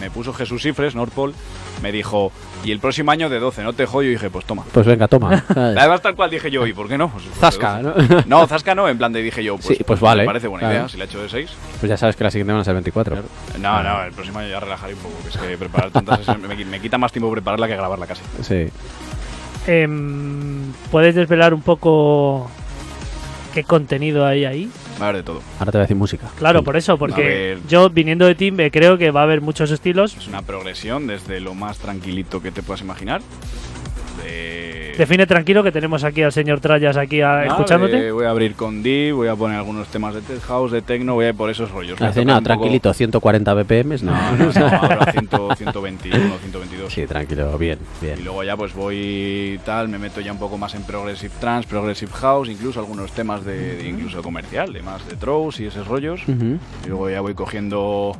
me 0.00 0.10
puso 0.10 0.32
Jesús 0.32 0.62
Cifres, 0.62 0.94
Norpol, 0.94 1.34
me 1.82 1.92
dijo, 1.92 2.32
y 2.64 2.72
el 2.72 2.78
próximo 2.80 3.10
año 3.10 3.28
de 3.28 3.38
12, 3.38 3.62
no 3.62 3.72
te 3.72 3.86
joyo, 3.86 4.08
y 4.08 4.12
dije, 4.12 4.30
pues 4.30 4.44
toma. 4.44 4.64
Pues 4.72 4.86
venga, 4.86 5.08
toma. 5.08 5.44
Además, 5.54 6.02
tal 6.02 6.14
cual 6.14 6.30
dije 6.30 6.50
yo, 6.50 6.66
¿y 6.66 6.72
por 6.72 6.88
qué 6.88 6.98
no? 6.98 7.10
Pues, 7.10 7.24
pues 7.24 7.38
Zasca, 7.38 7.80
12. 7.82 8.08
¿no? 8.08 8.24
No, 8.26 8.46
Zasca 8.46 8.74
no, 8.74 8.88
en 8.88 8.98
plan 8.98 9.12
de 9.12 9.22
dije 9.22 9.42
yo, 9.42 9.56
pues, 9.56 9.76
Sí, 9.76 9.84
pues 9.84 10.00
vale, 10.00 10.22
Me 10.22 10.26
parece 10.26 10.48
buena 10.48 10.66
claro. 10.68 10.74
idea, 10.74 10.88
si 10.88 10.96
la 10.96 11.04
he 11.04 11.06
hecho 11.06 11.22
de 11.22 11.28
6. 11.28 11.50
Pues 11.80 11.90
ya 11.90 11.96
sabes 11.96 12.16
que 12.16 12.24
la 12.24 12.30
siguiente 12.30 12.52
van 12.52 12.60
a 12.62 12.64
ser 12.64 12.74
24. 12.74 13.16
No, 13.60 13.82
no, 13.82 14.04
el 14.04 14.12
próximo 14.12 14.38
año 14.38 14.48
ya 14.48 14.60
relajaré 14.60 14.94
un 14.94 15.00
poco, 15.00 15.14
que 15.22 15.28
es 15.28 15.36
que 15.36 15.58
preparar 15.58 15.90
tantas 15.90 16.26
me, 16.38 16.64
me 16.64 16.80
quita 16.80 16.98
más 16.98 17.12
tiempo 17.12 17.30
prepararla 17.30 17.66
que 17.66 17.76
grabarla 17.76 18.06
casi. 18.06 18.22
Sí. 18.42 18.68
Em, 19.66 20.72
¿Puedes 20.90 21.14
desvelar 21.14 21.54
un 21.54 21.62
poco 21.62 22.50
qué 23.54 23.64
contenido 23.64 24.26
hay 24.26 24.44
ahí? 24.44 24.70
Va 25.00 25.06
a 25.06 25.08
haber 25.08 25.16
de 25.22 25.22
todo. 25.24 25.42
Ahora 25.58 25.72
te 25.72 25.78
voy 25.78 25.82
a 25.82 25.84
decir 25.84 25.96
música. 25.96 26.28
Claro, 26.38 26.60
Sí. 26.60 26.64
por 26.64 26.76
eso, 26.76 26.96
porque 26.98 27.22
ver. 27.22 27.58
yo 27.68 27.90
viniendo 27.90 28.26
de 28.26 28.34
ti 28.34 28.50
me 28.50 28.70
creo 28.70 28.96
que 28.96 29.10
va 29.10 29.20
a 29.20 29.24
haber 29.24 29.40
muchos 29.40 29.70
estilos. 29.70 30.16
Es 30.16 30.28
una 30.28 30.42
progresión 30.42 31.06
desde 31.06 31.40
lo 31.40 31.54
más 31.54 31.78
tranquilito 31.78 32.40
que 32.40 32.50
te 32.52 32.62
puedas 32.62 32.80
imaginar. 32.80 33.20
De... 34.94 34.98
Define 34.98 35.26
tranquilo 35.26 35.62
que 35.62 35.70
tenemos 35.72 36.04
aquí 36.04 36.22
al 36.22 36.32
señor 36.32 36.60
Trallas 36.60 36.96
aquí 36.96 37.20
a- 37.20 37.26
Nada, 37.28 37.46
escuchándote. 37.46 37.96
de- 38.00 38.12
voy 38.12 38.24
a 38.24 38.30
abrir 38.30 38.54
con 38.54 38.82
D, 38.82 39.12
voy 39.12 39.28
a 39.28 39.36
poner 39.36 39.58
algunos 39.58 39.88
temas 39.88 40.14
de 40.14 40.20
tech 40.22 40.40
house, 40.42 40.72
de 40.72 40.82
techno, 40.82 41.14
voy 41.14 41.26
a 41.26 41.28
ir 41.30 41.34
por 41.34 41.50
esos 41.50 41.70
rollos. 41.70 42.00
Así, 42.00 42.24
no, 42.24 42.34
poco- 42.34 42.44
tranquilito, 42.44 42.92
140 42.94 43.54
BPM, 43.54 43.96
no. 44.02 44.12
No, 44.12 44.36
no, 44.36 44.52
no, 44.52 44.66
ahora 44.66 45.12
100, 45.12 45.28
121, 45.56 46.18
122. 46.38 46.92
Sí, 46.92 47.06
tranquilo, 47.06 47.56
bien, 47.58 47.78
Y 48.00 48.06
bien. 48.06 48.24
luego 48.24 48.42
ya 48.44 48.56
pues 48.56 48.72
voy 48.74 49.60
tal, 49.64 49.88
me 49.88 49.98
meto 49.98 50.20
ya 50.20 50.32
un 50.32 50.38
poco 50.38 50.56
más 50.58 50.74
en 50.74 50.82
progressive 50.84 51.32
trance, 51.40 51.68
progressive 51.68 52.12
house, 52.12 52.48
incluso 52.48 52.80
algunos 52.80 53.12
temas 53.12 53.44
de, 53.44 53.76
de 53.76 53.88
incluso 53.88 54.22
comercial, 54.22 54.72
de 54.72 54.82
más 54.82 55.06
de 55.08 55.16
throws 55.16 55.60
y 55.60 55.66
esos 55.66 55.86
rollos. 55.86 56.20
Y 56.28 56.88
luego 56.88 57.10
ya 57.10 57.20
voy 57.20 57.34
cogiendo 57.34 58.16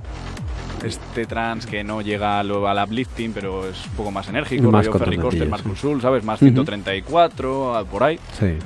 este 0.84 1.26
trance 1.26 1.68
que 1.68 1.82
no 1.84 2.00
llega 2.02 2.38
a 2.40 2.42
lo- 2.42 2.68
al 2.68 2.82
uplifting, 2.84 3.32
pero 3.32 3.66
es 3.68 3.76
un 3.86 3.92
poco 3.96 4.10
más 4.10 4.28
enérgico, 4.28 4.70
Más 4.70 4.86
Ferry 4.86 5.16
contentillo, 5.16 5.46
más. 5.50 5.62
Cursul, 5.62 6.00
¿sabes? 6.00 6.22
Más 6.24 6.40
Ujú. 6.40 6.46
134, 6.52 7.76
a- 7.76 7.84
por 7.84 8.02
ahí. 8.04 8.18
Sí. 8.38 8.56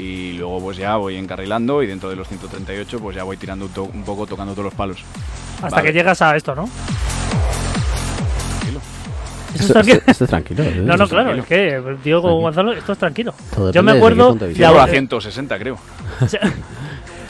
Y 0.00 0.32
luego 0.38 0.60
pues 0.60 0.76
ya 0.76 0.96
voy 0.96 1.16
encarrilando 1.16 1.82
y 1.82 1.86
dentro 1.86 2.08
de 2.10 2.16
los 2.16 2.28
138 2.28 2.98
pues 3.00 3.16
ya 3.16 3.24
voy 3.24 3.36
tirando 3.36 3.66
un, 3.66 3.72
to- 3.72 3.84
un 3.84 4.02
poco, 4.04 4.26
tocando 4.26 4.52
todos 4.52 4.64
los 4.66 4.74
palos. 4.74 4.98
Hasta 5.62 5.76
Vale. 5.76 5.88
que 5.88 5.92
llegas 5.92 6.20
a 6.22 6.36
esto, 6.36 6.54
¿no? 6.54 6.68
Esto, 9.54 9.72
tranquilo. 9.72 9.98
esto- 9.98 10.10
esto 10.10 10.24
es 10.24 10.30
tranquilo. 10.30 10.62
¿eh? 10.64 10.82
No, 10.84 10.96
no, 10.96 11.08
claro, 11.08 11.30
tranquilo. 11.30 11.42
es 11.42 11.46
que 11.46 11.56
Diego 11.70 11.82
Tranquilo. 11.82 12.20
Gonzalo, 12.40 12.72
esto 12.72 12.92
es 12.92 12.98
tranquilo. 12.98 13.34
Todo 13.54 13.70
Yo 13.72 13.82
me 13.82 13.92
acuerdo 13.92 14.34
de 14.34 14.52
Llego 14.52 14.80
a 14.80 14.86
eh, 14.88 14.90
160 14.90 15.58
creo. 15.58 15.78
O 16.20 16.28
sea, 16.28 16.40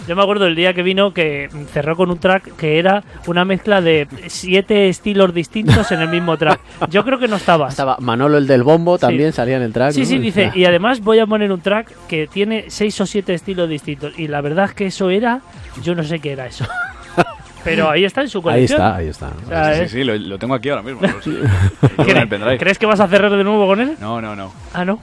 Yo 0.06 0.14
me 0.16 0.22
acuerdo 0.22 0.46
el 0.46 0.54
día 0.54 0.74
que 0.74 0.82
vino 0.82 1.14
que 1.14 1.48
cerró 1.72 1.96
con 1.96 2.10
un 2.10 2.18
track 2.18 2.56
que 2.56 2.78
era 2.78 3.02
una 3.26 3.44
mezcla 3.46 3.80
de 3.80 4.06
siete 4.26 4.88
estilos 4.90 5.32
distintos 5.32 5.90
en 5.92 6.00
el 6.02 6.08
mismo 6.08 6.36
track. 6.36 6.60
Yo 6.90 7.04
creo 7.04 7.18
que 7.18 7.26
no 7.28 7.36
estabas. 7.36 7.72
Estaba 7.72 7.96
Manolo, 8.00 8.36
el 8.36 8.46
del 8.46 8.62
bombo, 8.64 8.96
Sí. 8.98 9.00
también 9.02 9.32
salía 9.32 9.56
en 9.56 9.62
el 9.62 9.72
track. 9.72 9.92
Sí, 9.92 10.00
¿no? 10.00 10.06
sí, 10.06 10.18
dice, 10.18 10.46
Ah, 10.46 10.52
y 10.54 10.64
además 10.66 11.00
voy 11.00 11.20
a 11.20 11.26
poner 11.26 11.50
un 11.52 11.60
track 11.62 11.90
que 12.06 12.26
tiene 12.26 12.66
seis 12.68 13.00
o 13.00 13.06
siete 13.06 13.32
estilos 13.32 13.68
distintos. 13.68 14.18
Y 14.18 14.28
la 14.28 14.40
verdad 14.42 14.66
es 14.66 14.74
que 14.74 14.86
eso 14.86 15.08
era, 15.08 15.40
yo 15.82 15.94
no 15.94 16.02
sé 16.04 16.18
qué 16.18 16.32
era 16.32 16.46
eso. 16.46 16.66
Pero 17.64 17.88
ahí 17.88 18.04
está 18.04 18.20
en 18.20 18.28
su 18.28 18.38
Ahí 18.40 18.42
colección. 18.42 18.78
está, 18.82 18.96
ahí 18.96 19.06
está. 19.08 19.28
O 19.42 19.48
sea, 19.48 19.74
sí, 19.74 19.80
es- 19.80 19.90
sí, 19.90 19.96
sí, 20.00 20.04
lo, 20.04 20.14
lo 20.16 20.38
tengo 20.38 20.52
aquí 20.54 20.68
ahora 20.68 20.82
mismo. 20.82 21.00
Lo. 21.96 22.58
¿Crees 22.58 22.78
que 22.78 22.84
vas 22.84 23.00
a 23.00 23.08
cerrar 23.08 23.30
de 23.34 23.42
nuevo 23.42 23.66
con 23.66 23.80
él? 23.80 23.96
No, 24.00 24.20
no, 24.20 24.36
no. 24.36 24.52
Ah, 24.74 24.84
no. 24.84 24.98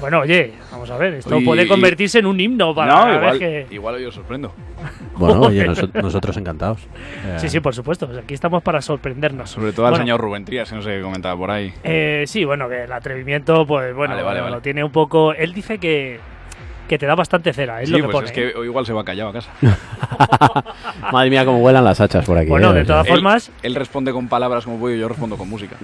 Bueno, 0.00 0.20
oye, 0.20 0.52
vamos 0.72 0.90
a 0.90 0.96
ver, 0.96 1.14
esto 1.14 1.38
Y- 1.38 1.44
puede 1.44 1.64
y- 1.64 1.68
convertirse 1.68 2.18
en 2.20 2.26
un 2.26 2.40
himno 2.40 2.74
para 2.74 2.94
no, 3.06 3.14
igual, 3.14 3.38
que... 3.38 3.66
igual 3.70 3.94
hoy 3.96 4.04
os 4.06 4.14
sorprendo. 4.14 4.52
Bueno, 5.20 5.40
oye, 5.42 5.66
noso- 5.66 5.90
nosotros 6.00 6.34
encantados. 6.38 6.80
Eh, 7.26 7.34
Sí, 7.38 7.50
sí, 7.50 7.60
por 7.60 7.74
supuesto. 7.74 8.06
pues 8.06 8.18
aquí 8.20 8.32
estamos 8.32 8.62
para 8.62 8.80
sorprendernos. 8.80 9.50
Sobre 9.50 9.72
todo 9.72 9.84
al 9.86 9.92
Bueno, 9.92 10.04
señor 10.04 10.20
Rubén 10.20 10.46
Trías, 10.46 10.70
que 10.70 10.76
no 10.76 10.82
sé 10.82 10.96
qué 10.96 11.02
comentaba 11.02 11.36
por 11.36 11.50
ahí. 11.50 11.74
Eh, 11.84 12.24
sí, 12.26 12.44
bueno, 12.46 12.68
que 12.70 12.84
el 12.84 12.92
atrevimiento, 12.92 13.66
pues 13.66 13.94
bueno, 13.94 14.14
Vale, 14.14 14.24
vale, 14.24 14.38
lo 14.40 14.44
vale. 14.46 14.60
tiene 14.62 14.82
un 14.82 14.90
poco. 14.92 15.34
Él 15.34 15.52
dice 15.52 15.76
que, 15.76 16.18
que 16.88 16.96
te 16.96 17.04
da 17.04 17.14
bastante 17.14 17.52
cera, 17.52 17.82
es 17.82 17.90
sí, 17.90 17.92
lo 17.92 17.98
que 17.98 18.04
pues 18.12 18.14
pone. 18.14 18.26
es 18.28 18.32
que 18.32 18.64
igual 18.64 18.86
se 18.86 18.94
va 18.94 19.04
callado 19.04 19.28
a 19.28 19.32
casa. 19.34 19.50
Madre 21.12 21.28
mía, 21.28 21.44
cómo 21.44 21.58
vuelan 21.60 21.84
las 21.84 22.00
hachas 22.00 22.24
por 22.24 22.38
aquí. 22.38 22.48
Bueno, 22.48 22.70
eh, 22.70 22.76
de 22.78 22.84
todas 22.86 23.06
formas, 23.06 23.48
Él, 23.48 23.54
él 23.64 23.74
responde 23.74 24.12
con 24.12 24.26
palabras 24.28 24.64
como 24.64 24.78
puedo 24.78 24.96
y 24.96 25.00
yo 25.00 25.08
respondo 25.08 25.36
con 25.36 25.50
música. 25.50 25.76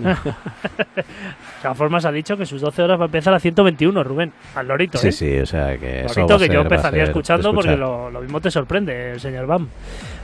De 1.57 1.63
todas 1.63 1.77
formas 1.77 2.05
ha 2.05 2.13
dicho 2.13 2.37
que 2.37 2.47
sus 2.47 2.61
12 2.61 2.83
horas 2.83 2.99
va 3.01 3.05
a 3.05 3.07
empezar 3.07 3.33
a 3.35 3.41
121, 3.41 4.05
Rubén, 4.05 4.33
al 4.55 4.69
lorito, 4.69 4.99
Sí, 4.99 5.09
¿eh? 5.09 5.13
sí, 5.13 5.39
o 5.39 5.47
sea 5.47 5.77
que 5.79 6.01
eso 6.05 6.21
Lorito 6.21 6.35
va 6.35 6.39
que 6.39 6.45
ser- 6.47 6.55
yo 6.55 6.61
empezaría 6.61 7.03
escuchando 7.05 7.53
porque 7.55 7.77
lo, 7.77 8.11
lo 8.11 8.21
mismo 8.21 8.41
te 8.41 8.51
sorprende, 8.51 9.13
el 9.13 9.21
señor 9.21 9.47
Bam. 9.47 9.69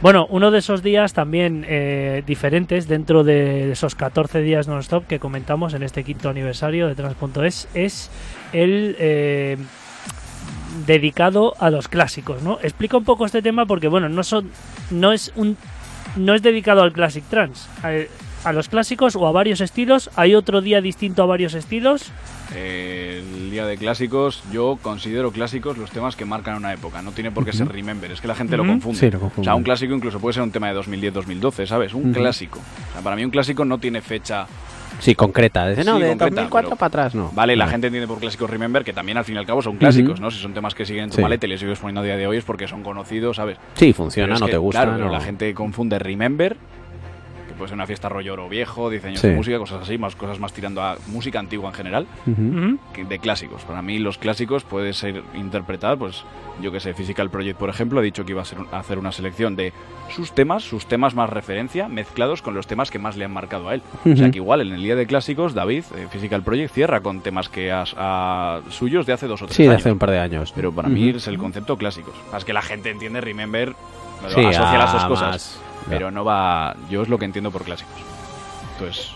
Bueno, 0.03 0.27
uno 0.31 0.51
de 0.51 0.59
esos 0.59 0.83
días 0.83 1.13
también 1.15 1.65
eh, 1.69 2.23
diferentes 2.27 2.87
dentro 2.89 3.25
de 3.25 3.73
esos 3.73 3.95
14 3.95 4.41
días 4.41 4.69
non-stop 4.69 5.07
que 5.07 5.19
comentamos 5.19 5.75
en 5.75 5.83
este 5.83 6.05
quinto 6.05 6.29
aniversario 6.29 6.87
de 6.89 6.95
Trans.es 6.95 7.69
es 7.75 8.11
el 8.53 8.97
eh, 8.99 9.57
dedicado 10.87 11.55
a 11.59 11.71
los 11.71 11.89
clásicos, 11.89 12.43
¿no? 12.43 12.59
Explica 12.63 12.97
un 12.97 13.05
poco 13.05 13.27
este 13.27 13.43
tema 13.43 13.67
porque, 13.67 13.89
bueno, 13.89 14.09
no 14.09 14.23
son, 14.23 14.51
no 14.91 15.13
es 15.13 15.33
un, 15.37 15.57
no 16.17 16.35
es 16.35 16.43
dedicado 16.43 16.83
al 16.83 16.93
classic 16.93 17.25
trans. 17.29 17.69
A, 18.45 18.53
los 18.53 18.69
clásicos 18.69 19.15
o 19.17 19.27
a 19.27 19.33
varios 19.33 19.61
estilos. 19.61 20.11
Hay 20.17 20.35
otro 20.35 20.61
día 20.61 20.81
distinto 20.81 21.23
a 21.23 21.27
varios 21.27 21.55
estilos. 21.55 22.11
Eh, 22.55 23.23
el 23.37 23.51
día 23.51 23.67
de 23.67 23.77
clásicos, 23.77 24.43
yo 24.53 24.79
considero 24.83 25.31
clásicos 25.31 25.79
los 25.79 25.91
temas 25.91 26.17
que 26.17 26.25
marcan 26.25 26.57
una 26.57 26.73
época. 26.73 27.03
No 27.03 27.13
tiene 27.13 27.31
por 27.31 27.45
qué 27.45 27.53
ser 27.53 27.69
Remember, 27.69 28.11
es 28.11 28.21
que 28.21 28.29
la 28.29 28.35
gente 28.35 28.57
Ujú. 28.57 28.65
lo 28.65 28.73
confunde. 28.73 28.99
Sí, 28.99 29.11
lo 29.11 29.19
O 29.19 29.21
confundo. 29.23 29.45
sea, 29.45 29.55
un 29.55 29.63
clásico 29.63 29.95
incluso 29.95 30.19
puede 30.21 30.35
ser 30.35 30.43
un 30.43 30.51
tema 30.51 30.69
de 30.69 30.75
2010-2012, 30.75 31.67
¿sabes? 31.67 31.95
Un 31.95 32.11
Ujú. 32.11 32.21
clásico. 32.21 32.59
O 32.59 32.93
sea, 32.93 33.03
para 33.03 33.17
mí 33.17 33.25
un 33.25 33.31
clásico 33.31 33.65
no 33.65 33.79
tiene 33.79 34.01
fecha. 34.03 34.47
Sí, 34.99 35.15
concreta. 35.15 35.69
Dice, 35.69 35.85
no, 35.85 35.97
Sí, 35.97 36.03
de 36.03 36.09
concreta, 36.11 36.25
2004 36.27 36.69
pero- 36.71 36.79
para 36.79 36.87
atrás, 36.89 37.15
no. 37.15 37.31
Vale, 37.35 37.57
la 37.57 37.65
No. 37.65 37.71
gente 37.71 37.87
entiende 37.89 38.07
por 38.07 38.19
clásicos 38.19 38.51
Remember 38.51 38.85
que 38.85 38.93
también 38.93 39.19
al 39.19 39.25
fin 39.25 39.37
y 39.37 39.39
al 39.39 39.47
cabo 39.47 39.63
son 39.63 39.77
clásicos, 39.77 40.15
Ujú. 40.15 40.23
¿no? 40.23 40.31
Si 40.31 40.39
son 40.41 40.53
temas 40.53 40.75
que 40.75 40.85
siguen 40.85 41.05
en 41.05 41.11
tu 41.11 41.17
Sí. 41.17 41.23
maleta 41.23 41.47
y 41.47 41.49
les 41.49 41.61
sigues 41.61 41.79
poniendo 41.79 42.03
a 42.03 42.05
día 42.05 42.17
de 42.17 42.27
hoy 42.27 42.37
es 42.37 42.45
porque 42.45 42.69
son 42.69 42.83
conocidos, 42.83 43.37
¿sabes? 43.37 43.57
Sí, 43.75 43.93
funciona, 43.93 44.35
Pero 44.35 44.41
no 44.41 44.47
que, 44.47 44.53
te 44.53 44.59
gusta. 44.59 44.81
Claro, 44.83 44.93
pero 44.97 45.07
no. 45.07 45.13
la 45.13 45.21
gente 45.21 45.55
confunde 45.55 45.99
Remember, 45.99 46.57
puede 47.63 47.69
ser 47.71 47.77
una 47.77 47.87
fiesta 47.87 48.09
rollo 48.09 48.33
oro 48.33 48.49
viejo, 48.49 48.91
10 48.91 49.05
años 49.05 49.23
de 49.23 49.35
música, 49.37 49.57
cosas 49.59 49.83
así, 49.83 49.97
más 49.99 50.17
cosas 50.17 50.41
más 50.41 50.53
tirando 50.53 50.83
a 50.83 50.97
música 51.07 51.39
antigua 51.39 51.69
en 51.69 51.75
general, 51.75 52.07
que 52.93 53.05
de 53.05 53.19
clásicos. 53.21 53.63
Para 53.63 53.83
mí 53.83 53.99
los 54.01 54.19
clásicos 54.19 54.65
puede 54.65 54.93
ser 54.93 55.23
interpretar, 55.35 55.97
pues 55.97 56.25
yo 56.61 56.73
que 56.73 56.81
sé, 56.81 56.93
Physical 56.93 57.31
Project, 57.31 57.59
por 57.59 57.71
ejemplo, 57.71 58.01
ha 58.01 58.03
dicho 58.03 58.25
que 58.25 58.33
iba 58.33 58.43
a, 58.43 58.45
ser 58.45 58.59
a 58.73 58.79
hacer 58.79 58.99
una 58.99 59.13
selección 59.13 59.55
de 59.55 59.73
sus 60.11 60.33
temas, 60.33 60.65
sus 60.65 60.87
temas 60.87 61.15
más 61.15 61.31
referencia, 61.31 61.89
mezclados 61.89 62.43
con 62.43 62.55
los 62.55 62.67
temas 62.67 62.91
que 62.91 62.99
más 62.99 63.17
le 63.17 63.25
han 63.25 63.33
marcado 63.33 63.69
a 63.69 63.75
él. 63.75 63.83
O 64.05 64.17
sea 64.17 64.31
que 64.31 64.39
igual 64.39 64.61
en 64.61 64.73
el 64.73 64.83
día 64.83 64.97
de 64.97 65.07
clásicos, 65.07 65.55
David, 65.55 65.85
eh, 65.97 66.09
Physical 66.11 66.43
Project, 66.43 66.73
cierra 66.75 67.01
con 67.01 67.21
temas 67.21 67.49
que 67.49 67.71
has- 67.71 67.95
a 67.97 68.61
suyos 68.71 69.07
de 69.07 69.13
hace 69.13 69.27
dos 69.29 69.41
o 69.43 69.47
tres 69.47 69.57
Sí, 69.57 69.63
de 69.63 69.69
años. 69.71 69.83
hace 69.83 69.93
un 69.93 69.99
par 69.99 70.11
de 70.11 70.19
años. 70.19 70.53
Pero 70.55 70.73
para 70.73 70.89
mí 70.89 71.09
Ujú. 71.11 71.19
es 71.19 71.29
el 71.29 71.39
concepto 71.39 71.77
clásicos. 71.77 72.15
Es 72.37 72.45
que 72.45 72.53
la 72.53 72.63
gente 72.63 72.91
entiende 72.91 73.21
Remember, 73.21 73.75
Sí, 74.29 74.41
asocia 74.45 74.79
las 74.79 74.93
dos 74.93 75.05
a 75.05 75.09
cosas. 75.09 75.31
más- 75.31 75.61
Pero 75.89 76.11
no 76.11 76.25
va. 76.25 76.75
Yo 76.91 77.03
es 77.03 77.09
lo 77.09 77.19
que 77.19 77.25
entiendo 77.25 77.51
por 77.51 77.65
clásicos. 77.65 77.95
Entonces, 78.75 79.15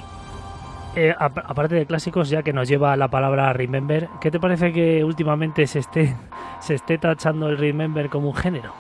Eh, 0.99 1.15
ap- 1.19 1.45
aparte 1.45 1.75
de 1.75 1.85
clásicos, 1.85 2.31
ya 2.31 2.43
que 2.43 2.55
nos 2.55 2.67
lleva 2.69 2.97
la 2.97 3.09
palabra 3.09 3.53
Remember, 3.53 4.09
¿qué 4.21 4.31
te 4.31 4.41
parece 4.41 4.73
que 4.73 5.05
últimamente 5.05 5.67
se 5.67 5.81
esté, 5.81 6.17
se 6.61 6.75
esté 6.75 6.97
tachando 6.97 7.49
el 7.51 7.59
Remember 7.59 8.09
como 8.09 8.29
un 8.29 8.35
género? 8.35 8.73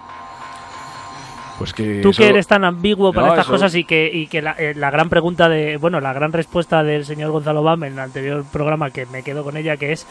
pues 1.58 1.72
que. 1.72 2.00
Tú 2.02 2.10
eso- 2.10 2.22
que 2.22 2.28
eres 2.28 2.46
tan 2.46 2.64
ambiguo 2.64 3.12
para 3.14 3.28
No, 3.28 3.32
estas 3.32 3.46
eso- 3.46 3.52
cosas 3.52 3.74
y 3.74 3.84
que, 3.84 4.10
y 4.12 4.26
que 4.26 4.42
la, 4.42 4.52
eh, 4.58 4.74
la 4.74 4.90
gran 4.90 5.08
pregunta 5.08 5.48
de, 5.48 5.76
bueno, 5.78 6.00
la 6.00 6.12
gran 6.12 6.32
respuesta 6.32 6.82
del 6.82 7.04
señor 7.06 7.30
Gonzalo 7.30 7.62
Bam 7.62 7.84
en 7.84 7.94
el 7.94 7.98
anterior 7.98 8.44
programa 8.52 8.90
que 8.90 9.06
me 9.06 9.22
quedo 9.22 9.42
con 9.44 9.56
ella, 9.56 9.76
que 9.78 9.92
es, 9.92 10.06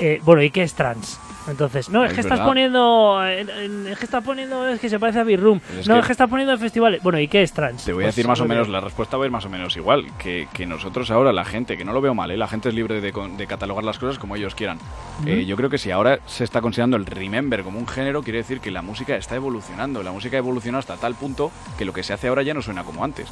eh, 0.00 0.20
bueno, 0.24 0.42
¿y 0.42 0.50
qué 0.50 0.62
es 0.64 0.74
trans? 0.74 1.20
Entonces, 1.48 1.88
no, 1.88 2.04
es, 2.04 2.10
Es 2.10 2.14
que 2.14 2.20
estás 2.20 2.40
poniendo, 2.40 3.24
en- 3.26 3.48
en- 3.50 3.86
es 3.88 3.98
que 3.98 4.04
estás 4.04 4.22
poniendo, 4.22 4.68
es 4.68 4.78
que 4.80 4.88
se 4.88 4.98
parece 5.00 5.20
a 5.20 5.24
Big 5.24 5.40
Room. 5.40 5.60
Es 5.78 5.88
no, 5.88 5.94
que- 5.94 6.00
es 6.00 6.06
que 6.06 6.12
estás 6.12 6.28
poniendo 6.28 6.52
en 6.52 6.58
festivales. 6.60 7.02
Bueno, 7.02 7.18
¿y 7.18 7.28
qué 7.28 7.42
es 7.42 7.52
trans? 7.52 7.84
Te 7.84 7.92
voy 7.92 8.04
a 8.04 8.06
Pues, 8.06 8.16
decir 8.16 8.28
más 8.28 8.40
o 8.40 8.44
que- 8.44 8.48
menos, 8.50 8.68
la 8.68 8.80
respuesta 8.80 9.16
va 9.16 9.24
a 9.24 9.26
ir 9.26 9.32
más 9.32 9.44
o 9.44 9.48
menos 9.48 9.76
igual. 9.76 10.04
Que, 10.18 10.48
que 10.52 10.66
nosotros 10.66 11.10
ahora, 11.10 11.32
la 11.32 11.44
gente, 11.44 11.76
que 11.76 11.84
no 11.84 11.92
lo 11.92 12.00
veo 12.00 12.14
mal, 12.14 12.30
¿eh? 12.30 12.36
la 12.36 12.48
gente 12.48 12.68
es 12.68 12.74
libre 12.74 13.00
de, 13.00 13.12
de 13.12 13.46
catalogar 13.46 13.84
las 13.84 13.98
cosas 13.98 14.18
como 14.18 14.36
ellos 14.36 14.54
quieran. 14.54 14.78
Eh, 15.26 15.44
yo 15.46 15.56
creo 15.56 15.70
que 15.70 15.78
si 15.78 15.90
ahora 15.90 16.18
se 16.26 16.44
está 16.44 16.60
considerando 16.60 16.96
el 16.96 17.06
remember 17.06 17.62
como 17.62 17.78
un 17.78 17.86
género, 17.88 18.22
quiere 18.22 18.38
decir 18.38 18.60
que 18.60 18.70
la 18.70 18.82
música 18.82 19.16
está 19.16 19.34
evolucionando. 19.36 20.02
La 20.02 20.12
música 20.12 20.36
evoluciona 20.36 20.78
hasta 20.78 20.96
tal 20.96 21.14
punto 21.14 21.50
que 21.78 21.84
lo 21.84 21.92
que 21.92 22.02
se 22.02 22.12
hace 22.12 22.28
ahora 22.28 22.42
ya 22.42 22.54
no 22.54 22.62
suena 22.62 22.84
como 22.84 23.02
antes. 23.04 23.28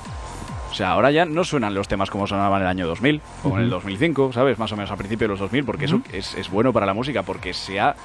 O 0.77 0.79
sea, 0.79 0.91
ahora 0.91 1.11
ya 1.11 1.25
no 1.25 1.43
suenan 1.43 1.73
los 1.75 1.89
temas 1.89 2.11
como 2.11 2.27
sonaban 2.27 2.61
en 2.61 2.67
el 2.67 2.71
año 2.71 2.87
2000 2.87 3.23
o 3.45 3.57
en 3.57 3.63
el 3.65 3.71
2005, 3.71 4.35
¿sabes? 4.35 4.59
Más 4.59 4.71
o 4.73 4.77
menos 4.77 4.91
a 4.91 4.97
principios 4.97 5.27
de 5.29 5.33
los 5.33 5.41
2000, 5.41 5.65
porque 5.65 5.87
eso 5.87 6.03
es, 6.13 6.35
es 6.35 6.51
bueno 6.51 6.71
para 6.75 6.85
la 6.85 6.93
música, 6.93 7.23
porque 7.23 7.55
se 7.55 7.81
ha 7.81 7.97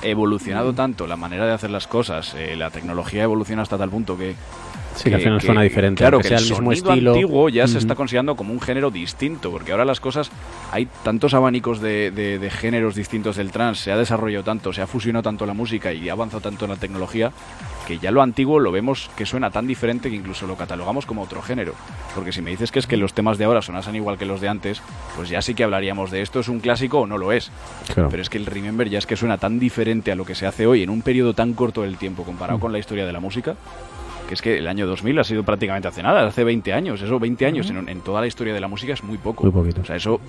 evolucionado 0.00 0.72
tanto 0.72 1.06
la 1.06 1.16
manera 1.16 1.44
de 1.46 1.52
hacer 1.52 1.68
las 1.68 1.86
cosas, 1.86 2.34
eh, 2.34 2.56
la 2.56 2.70
tecnología 2.70 3.22
evoluciona 3.24 3.60
hasta 3.62 3.76
tal 3.76 3.90
punto 3.90 4.16
que 4.16 4.34
Sí, 4.94 5.10
que 5.10 5.16
al 5.16 5.20
final 5.20 5.42
suena 5.42 5.60
diferente. 5.60 5.98
Claro, 6.00 6.20
que 6.20 6.28
sea 6.28 6.38
el 6.38 6.44
el 6.44 6.48
mismo 6.50 6.70
sonido 6.72 6.90
estilo. 6.90 7.10
antiguo 7.12 7.48
ya 7.50 7.68
se 7.68 7.76
está 7.76 7.94
considerando 7.94 8.34
como 8.34 8.54
un 8.54 8.62
género 8.62 8.90
distinto, 8.90 9.50
porque 9.50 9.72
ahora 9.72 9.84
las 9.84 10.00
cosas, 10.00 10.30
hay 10.72 10.88
tantos 11.02 11.34
abanicos 11.34 11.80
de, 11.82 12.10
de- 12.12 12.38
de 12.38 12.50
géneros 12.50 12.94
distintos 12.94 13.36
del 13.36 13.50
trance, 13.50 13.82
se 13.84 13.92
ha 13.92 13.98
desarrollado 13.98 14.42
tanto, 14.44 14.72
se 14.72 14.80
ha 14.80 14.86
fusionado 14.86 15.22
tanto 15.22 15.44
la 15.44 15.52
música 15.52 15.92
y 15.92 16.08
ha 16.08 16.12
avanzado 16.12 16.40
tanto 16.40 16.64
en 16.64 16.70
la 16.70 16.76
tecnología, 16.78 17.30
que 17.86 17.98
ya 17.98 18.10
lo 18.10 18.20
antiguo 18.20 18.58
lo 18.58 18.72
vemos 18.72 19.08
que 19.16 19.24
suena 19.24 19.50
tan 19.50 19.66
diferente 19.66 20.10
que 20.10 20.16
incluso 20.16 20.46
lo 20.46 20.56
catalogamos 20.56 21.06
como 21.06 21.22
otro 21.22 21.40
género. 21.40 21.72
Porque 22.14 22.32
si 22.32 22.42
me 22.42 22.50
dices 22.50 22.72
que 22.72 22.78
es 22.80 22.86
que 22.86 22.96
los 22.96 23.14
temas 23.14 23.38
de 23.38 23.44
ahora 23.44 23.62
sonasen 23.62 23.94
igual 23.96 24.18
que 24.18 24.26
los 24.26 24.40
de 24.40 24.48
antes, 24.48 24.82
pues 25.16 25.28
ya 25.28 25.40
sí 25.40 25.54
que 25.54 25.64
hablaríamos 25.64 26.10
de 26.10 26.20
esto 26.22 26.40
es 26.40 26.48
un 26.48 26.60
clásico 26.60 27.00
o 27.00 27.06
no 27.06 27.16
lo 27.16 27.32
es. 27.32 27.50
Claro. 27.94 28.08
Pero 28.10 28.22
es 28.22 28.28
que 28.28 28.38
el 28.38 28.46
Remember 28.46 28.88
ya 28.88 28.98
es 28.98 29.06
que 29.06 29.16
suena 29.16 29.38
tan 29.38 29.58
diferente 29.58 30.10
a 30.12 30.16
lo 30.16 30.24
que 30.24 30.34
se 30.34 30.46
hace 30.46 30.66
hoy 30.66 30.82
en 30.82 30.90
un 30.90 31.02
periodo 31.02 31.32
tan 31.34 31.54
corto 31.54 31.82
del 31.82 31.96
tiempo 31.96 32.24
comparado 32.24 32.58
con 32.58 32.72
la 32.72 32.78
historia 32.78 33.06
de 33.06 33.12
la 33.12 33.20
música, 33.20 33.54
que 34.28 34.34
es 34.34 34.42
que 34.42 34.58
el 34.58 34.66
año 34.66 34.86
2000 34.88 35.18
ha 35.20 35.24
sido 35.24 35.44
prácticamente 35.44 35.86
hace 35.86 36.02
nada, 36.02 36.26
hace 36.26 36.42
20 36.42 36.72
años. 36.72 37.00
Eso 37.00 37.20
20 37.20 37.46
años 37.46 37.70
en, 37.70 37.88
en 37.88 38.00
toda 38.00 38.20
la 38.20 38.26
historia 38.26 38.52
de 38.52 38.60
la 38.60 38.66
música 38.68 38.92
es 38.92 39.04
muy 39.04 39.18
poco. 39.18 39.44
Muy 39.44 39.52
poquito. 39.52 39.82
O 39.82 39.84
sea, 39.84 39.94
eso 39.94 40.20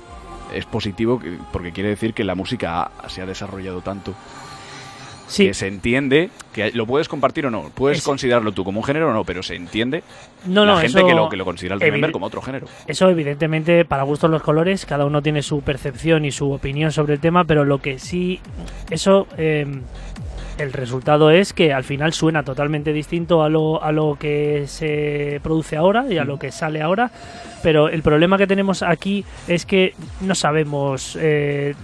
es 0.54 0.66
positivo 0.66 1.20
que- 1.20 1.38
porque 1.52 1.72
quiere 1.72 1.90
decir 1.90 2.14
que 2.14 2.24
la 2.24 2.36
música 2.36 2.84
ha- 3.04 3.10
se 3.10 3.22
ha 3.22 3.26
desarrollado 3.26 3.82
tanto 3.82 4.14
Sí, 5.28 5.48
que 5.48 5.54
se 5.54 5.68
entiende 5.68 6.30
que 6.54 6.72
lo 6.72 6.86
puedes 6.86 7.08
compartir 7.10 7.46
o 7.46 7.52
no, 7.52 7.70
puedes 7.76 7.98
Es- 8.00 8.04
considerarlo 8.04 8.52
tú 8.54 8.64
como 8.64 8.80
un 8.80 8.84
género 8.86 9.10
o 9.10 9.14
no, 9.14 9.24
pero 9.26 9.44
se 9.44 9.56
entiende 9.56 10.04
no, 10.46 10.66
la 10.66 10.74
no, 10.74 10.78
gente 10.80 11.00
eso, 11.00 11.08
que 11.08 11.14
lo 11.14 11.28
que 11.30 11.36
lo 11.38 11.44
considera 11.46 11.76
el 11.76 11.82
Remember 11.82 12.12
como 12.12 12.26
otro 12.28 12.42
género. 12.42 12.68
Eso, 12.88 13.10
evidentemente, 13.10 13.84
para 13.86 14.04
gustos 14.04 14.30
los 14.32 14.42
colores, 14.42 14.86
cada 14.86 15.06
uno 15.06 15.22
tiene 15.22 15.42
su 15.42 15.62
percepción 15.62 16.24
y 16.26 16.32
su 16.32 16.52
opinión 16.52 16.92
sobre 16.92 17.16
el 17.16 17.20
tema, 17.20 17.44
pero 17.44 17.66
lo 17.66 17.80
que 17.80 18.00
sí, 18.00 18.40
eso, 18.90 19.28
eh, 19.38 19.66
el 20.58 20.74
resultado 20.74 21.30
es 21.30 21.54
que 21.54 21.72
al 21.74 21.84
final 21.84 22.14
suena 22.14 22.42
totalmente 22.44 22.92
distinto 22.94 23.44
a 23.44 23.50
lo, 23.50 23.84
a 23.84 23.92
lo 23.92 24.18
que 24.20 24.64
se 24.68 25.40
produce 25.44 25.76
ahora 25.76 26.06
y 26.10 26.18
a 26.18 26.24
lo 26.24 26.40
que 26.40 26.52
sale 26.52 26.82
ahora, 26.82 27.12
pero 27.62 27.90
el 27.90 28.02
problema 28.02 28.38
que 28.40 28.48
tenemos 28.48 28.82
aquí 28.82 29.24
es 29.48 29.66
que 29.66 29.94
no 30.22 30.34
sabemos 30.36 31.16
eh, 31.22 31.76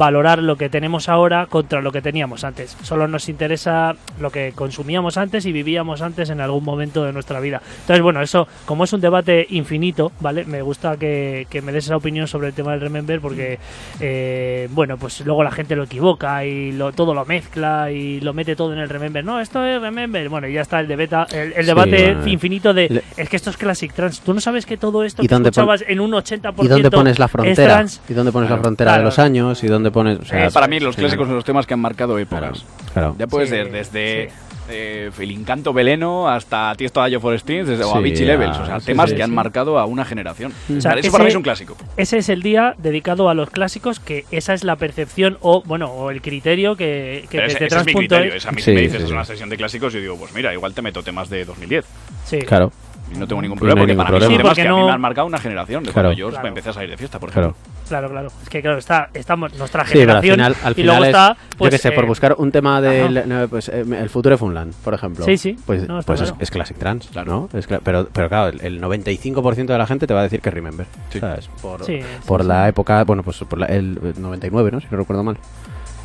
valorar 0.00 0.38
lo 0.42 0.56
que 0.56 0.70
tenemos 0.70 1.10
ahora 1.10 1.44
contra 1.44 1.82
lo 1.82 1.92
que 1.92 2.00
teníamos 2.00 2.42
antes. 2.42 2.74
Solo 2.82 3.06
nos 3.06 3.28
interesa 3.28 3.94
lo 4.18 4.30
que 4.30 4.52
consumíamos 4.54 5.18
antes 5.18 5.44
y 5.44 5.52
vivíamos 5.52 6.00
antes 6.00 6.30
en 6.30 6.40
algún 6.40 6.64
momento 6.64 7.04
de 7.04 7.12
nuestra 7.12 7.38
vida. 7.38 7.60
Entonces, 7.82 8.02
bueno, 8.02 8.22
eso, 8.22 8.48
como 8.64 8.84
es 8.84 8.92
un 8.94 9.02
debate 9.02 9.46
infinito, 9.50 10.10
¿vale? 10.20 10.46
Me 10.46 10.62
gusta 10.62 10.96
que, 10.96 11.46
que 11.50 11.60
me 11.60 11.70
des 11.70 11.84
esa 11.84 11.96
opinión 11.98 12.26
sobre 12.26 12.48
el 12.48 12.54
tema 12.54 12.70
del 12.72 12.80
Remember 12.80 13.20
porque, 13.20 13.58
eh, 14.00 14.68
bueno, 14.70 14.96
pues 14.96 15.20
luego 15.26 15.44
la 15.44 15.50
gente 15.50 15.76
lo 15.76 15.82
equivoca 15.84 16.46
y 16.46 16.72
lo, 16.72 16.92
todo 16.92 17.12
lo 17.12 17.26
mezcla 17.26 17.92
y 17.92 18.20
lo 18.20 18.32
mete 18.32 18.56
todo 18.56 18.72
en 18.72 18.78
el 18.78 18.88
Remember. 18.88 19.22
No, 19.22 19.38
esto 19.38 19.62
es 19.66 19.82
Remember. 19.82 20.26
Bueno, 20.30 20.48
y 20.48 20.54
ya 20.54 20.62
está 20.62 20.80
el, 20.80 20.88
debata, 20.88 21.26
el, 21.30 21.52
el 21.52 21.60
Sí, 21.60 21.66
debate 21.66 22.14
bueno, 22.14 22.26
infinito 22.30 22.72
de, 22.72 22.88
le- 22.88 23.02
es 23.18 23.28
que 23.28 23.36
esto 23.36 23.50
es 23.50 23.58
Classic 23.58 23.92
Trans. 23.92 24.20
Tú 24.22 24.32
no 24.32 24.40
sabes 24.40 24.64
que 24.64 24.78
todo 24.78 25.04
esto 25.04 25.22
¿Y 25.22 25.28
que 25.28 25.34
dónde 25.34 25.50
escuchabas 25.50 25.84
en 25.86 26.00
un 26.00 26.12
80% 26.12 26.64
¿Y 26.64 26.68
dónde 26.68 26.90
pones 26.90 27.18
la 27.18 27.28
frontera? 27.28 27.74
trans. 27.74 28.00
¿Y 28.08 28.14
dónde 28.14 28.32
pones 28.32 28.48
la 28.48 28.56
frontera 28.56 28.92
claro. 28.92 29.02
de 29.02 29.04
los 29.04 29.18
años? 29.18 29.62
¿Y 29.62 29.66
dónde 29.66 29.89
pones.? 29.90 30.18
O 30.20 30.24
sea, 30.24 30.46
Eh, 30.46 30.50
para 30.50 30.66
mí 30.66 30.80
los 30.80 30.94
sí, 30.94 31.00
clásicos 31.00 31.26
son 31.26 31.36
los 31.36 31.44
temas 31.44 31.66
que 31.66 31.74
han 31.74 31.80
marcado 31.80 32.18
épocas. 32.18 32.64
Claro. 32.92 33.14
Ya 33.18 33.26
puede 33.26 33.46
Sí, 33.46 33.52
ser 33.52 33.70
desde 33.72 34.28
sí. 34.30 34.34
eh, 34.70 35.10
el 35.18 35.30
Encanto 35.32 35.72
Veleno 35.72 36.28
hasta 36.28 36.74
Tiesto 36.76 37.02
Ayo 37.02 37.20
Forestines 37.20 37.66
desde, 37.68 37.84
o 37.84 37.92
Sí, 37.92 37.98
Avicii 37.98 38.24
Levels. 38.26 38.56
O 38.58 38.66
sea, 38.66 38.80
sí, 38.80 38.86
temas 38.86 39.10
sí, 39.10 39.16
que 39.16 39.22
han 39.22 39.30
sí. 39.30 39.34
marcado 39.36 39.78
a 39.78 39.86
una 39.86 40.04
generación. 40.04 40.52
O 40.76 40.80
sea, 40.80 40.92
Eso 40.92 41.10
para 41.12 41.24
mí 41.24 41.28
ese- 41.28 41.34
es 41.34 41.36
un 41.36 41.42
clásico. 41.42 41.76
Ese 41.96 42.18
es 42.18 42.28
el 42.28 42.42
día 42.42 42.74
dedicado 42.78 43.28
a 43.28 43.34
los 43.34 43.50
clásicos, 43.50 43.98
que 44.00 44.24
esa 44.30 44.54
es 44.54 44.62
la 44.64 44.76
percepción 44.76 45.38
o, 45.40 45.62
bueno, 45.64 45.90
o 45.90 46.10
el 46.10 46.22
criterio 46.22 46.76
que, 46.76 47.26
que 47.30 47.38
ese, 47.44 47.54
desde 47.54 47.66
ese 47.66 47.78
es 47.78 47.86
mi 47.86 47.94
criterio. 47.94 48.34
Es 48.34 48.46
a 48.46 48.52
mí 48.52 48.58
Sí, 48.60 48.66
si 48.70 48.72
me 48.72 48.80
dices 48.82 48.96
sí, 48.98 49.02
es 49.04 49.08
sí. 49.08 49.14
una 49.14 49.24
sesión 49.24 49.48
de 49.48 49.56
clásicos, 49.56 49.92
yo 49.92 50.00
digo, 50.00 50.16
pues 50.16 50.32
mira, 50.34 50.52
igual 50.52 50.72
te 50.74 50.82
meto 50.82 51.02
temas 51.02 51.28
de 51.30 51.44
2010. 51.44 51.84
Sí. 52.24 52.38
Claro. 52.38 52.70
Y 53.12 53.18
no 53.18 53.26
tengo 53.26 53.42
ningún 53.42 53.58
Y 53.58 53.60
no 53.62 53.74
problema, 53.74 53.80
porque 53.80 53.92
ningún 53.92 54.04
para 54.04 54.10
mí 54.12 54.20
son 54.20 54.28
problema. 54.28 54.36
Sí, 54.36 54.42
temas 54.42 54.54
que 54.54 54.60
a 54.62 54.64
mí 54.72 54.80
no- 54.80 54.86
me 54.86 54.92
han 54.92 55.00
marcado 55.00 55.26
una 55.26 55.38
generación. 55.38 55.82
De 55.82 55.90
Claro. 55.92 56.06
cuando 56.10 56.18
yo 56.20 56.30
Claro. 56.30 56.46
empecé 56.46 56.68
a 56.68 56.72
salir 56.74 56.90
de 56.90 56.96
fiesta, 56.96 57.18
por 57.18 57.30
ejemplo. 57.30 57.54
Claro, 57.54 57.69
claro. 58.08 58.28
Es 58.42 58.48
que, 58.48 58.62
claro, 58.62 58.78
está, 58.78 59.10
estamos 59.14 59.54
nuestra 59.54 59.84
Sí, 59.84 59.92
pero 59.94 60.12
al 60.12 60.20
generación. 60.22 60.34
final, 60.34 60.56
al 60.64 60.72
y 60.78 60.82
luego 60.82 60.96
final 60.98 61.02
es, 61.02 61.08
está, 61.08 61.36
pues, 61.58 61.70
yo 61.70 61.76
qué 61.76 61.78
sé, 61.82 61.92
por 61.92 62.04
eh, 62.04 62.06
buscar 62.06 62.34
un 62.38 62.52
tema 62.52 62.80
del 62.80 63.28
no, 63.28 63.48
pues, 63.48 63.68
eh, 63.68 63.80
el 64.00 64.08
futuro 64.10 64.34
de 64.34 64.38
Funland, 64.38 64.72
por 64.84 64.94
ejemplo. 64.94 65.24
Sí, 65.24 65.36
sí. 65.36 65.56
Pues, 65.66 65.86
No, 65.88 65.98
está 65.98 66.06
pues 66.06 66.20
es, 66.20 66.28
claro. 66.30 66.42
es 66.42 66.50
Classic 66.50 66.78
Trans, 66.78 67.06
Claro. 67.08 67.48
¿no? 67.52 67.58
Es 67.58 67.66
pero, 67.66 68.08
pero 68.12 68.28
claro, 68.28 68.48
el, 68.48 68.60
el 68.64 68.80
95% 68.80 69.66
de 69.66 69.78
la 69.78 69.86
gente 69.86 70.06
te 70.06 70.14
va 70.14 70.20
a 70.20 70.24
decir 70.24 70.40
que 70.40 70.50
Remember. 70.50 70.86
Sí. 71.10 71.20
¿sabes? 71.20 71.48
Por, 71.60 71.84
Sí, 71.84 72.00
por 72.26 72.42
sí, 72.42 72.48
la 72.48 72.68
época, 72.68 73.04
bueno, 73.04 73.22
pues 73.22 73.38
por 73.38 73.58
la- 73.58 73.66
el 73.66 73.98
99, 74.18 74.70
¿no? 74.70 74.80
Si 74.80 74.86
no 74.90 74.96
recuerdo 74.98 75.22
mal. 75.24 75.36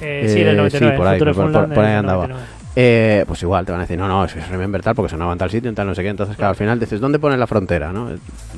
eh, 0.01 0.25
sí, 0.27 0.39
del 0.43 0.55
eh, 0.55 0.57
99. 0.57 0.93
sí, 0.93 0.97
por 0.97 1.07
ahí, 1.07 1.19
por- 1.19 1.51
por- 1.51 1.73
por 1.73 1.83
ahí 1.85 1.93
andaba. 1.93 2.27
99. 2.27 2.54
Eh, 2.77 3.23
pues 3.25 3.41
igual 3.41 3.65
te 3.65 3.71
van 3.71 3.79
a 3.79 3.83
decir, 3.85 3.97
no, 3.97 4.07
no, 4.07 4.25
es 4.25 4.35
es 4.35 4.49
Remember 4.49 4.81
tal, 4.81 4.95
porque 4.95 5.09
sonaba 5.09 5.31
en 5.31 5.37
tal 5.37 5.49
sitio, 5.49 5.69
en 5.69 5.75
tal 5.75 5.87
no 5.87 5.95
sé 5.95 6.03
qué. 6.03 6.09
Entonces, 6.09 6.35
claro, 6.35 6.49
al 6.49 6.55
final 6.55 6.79
dices, 6.79 6.99
¿dónde 6.99 7.19
pones 7.19 7.39
la 7.39 7.47
frontera? 7.47 7.93
No, 7.93 8.09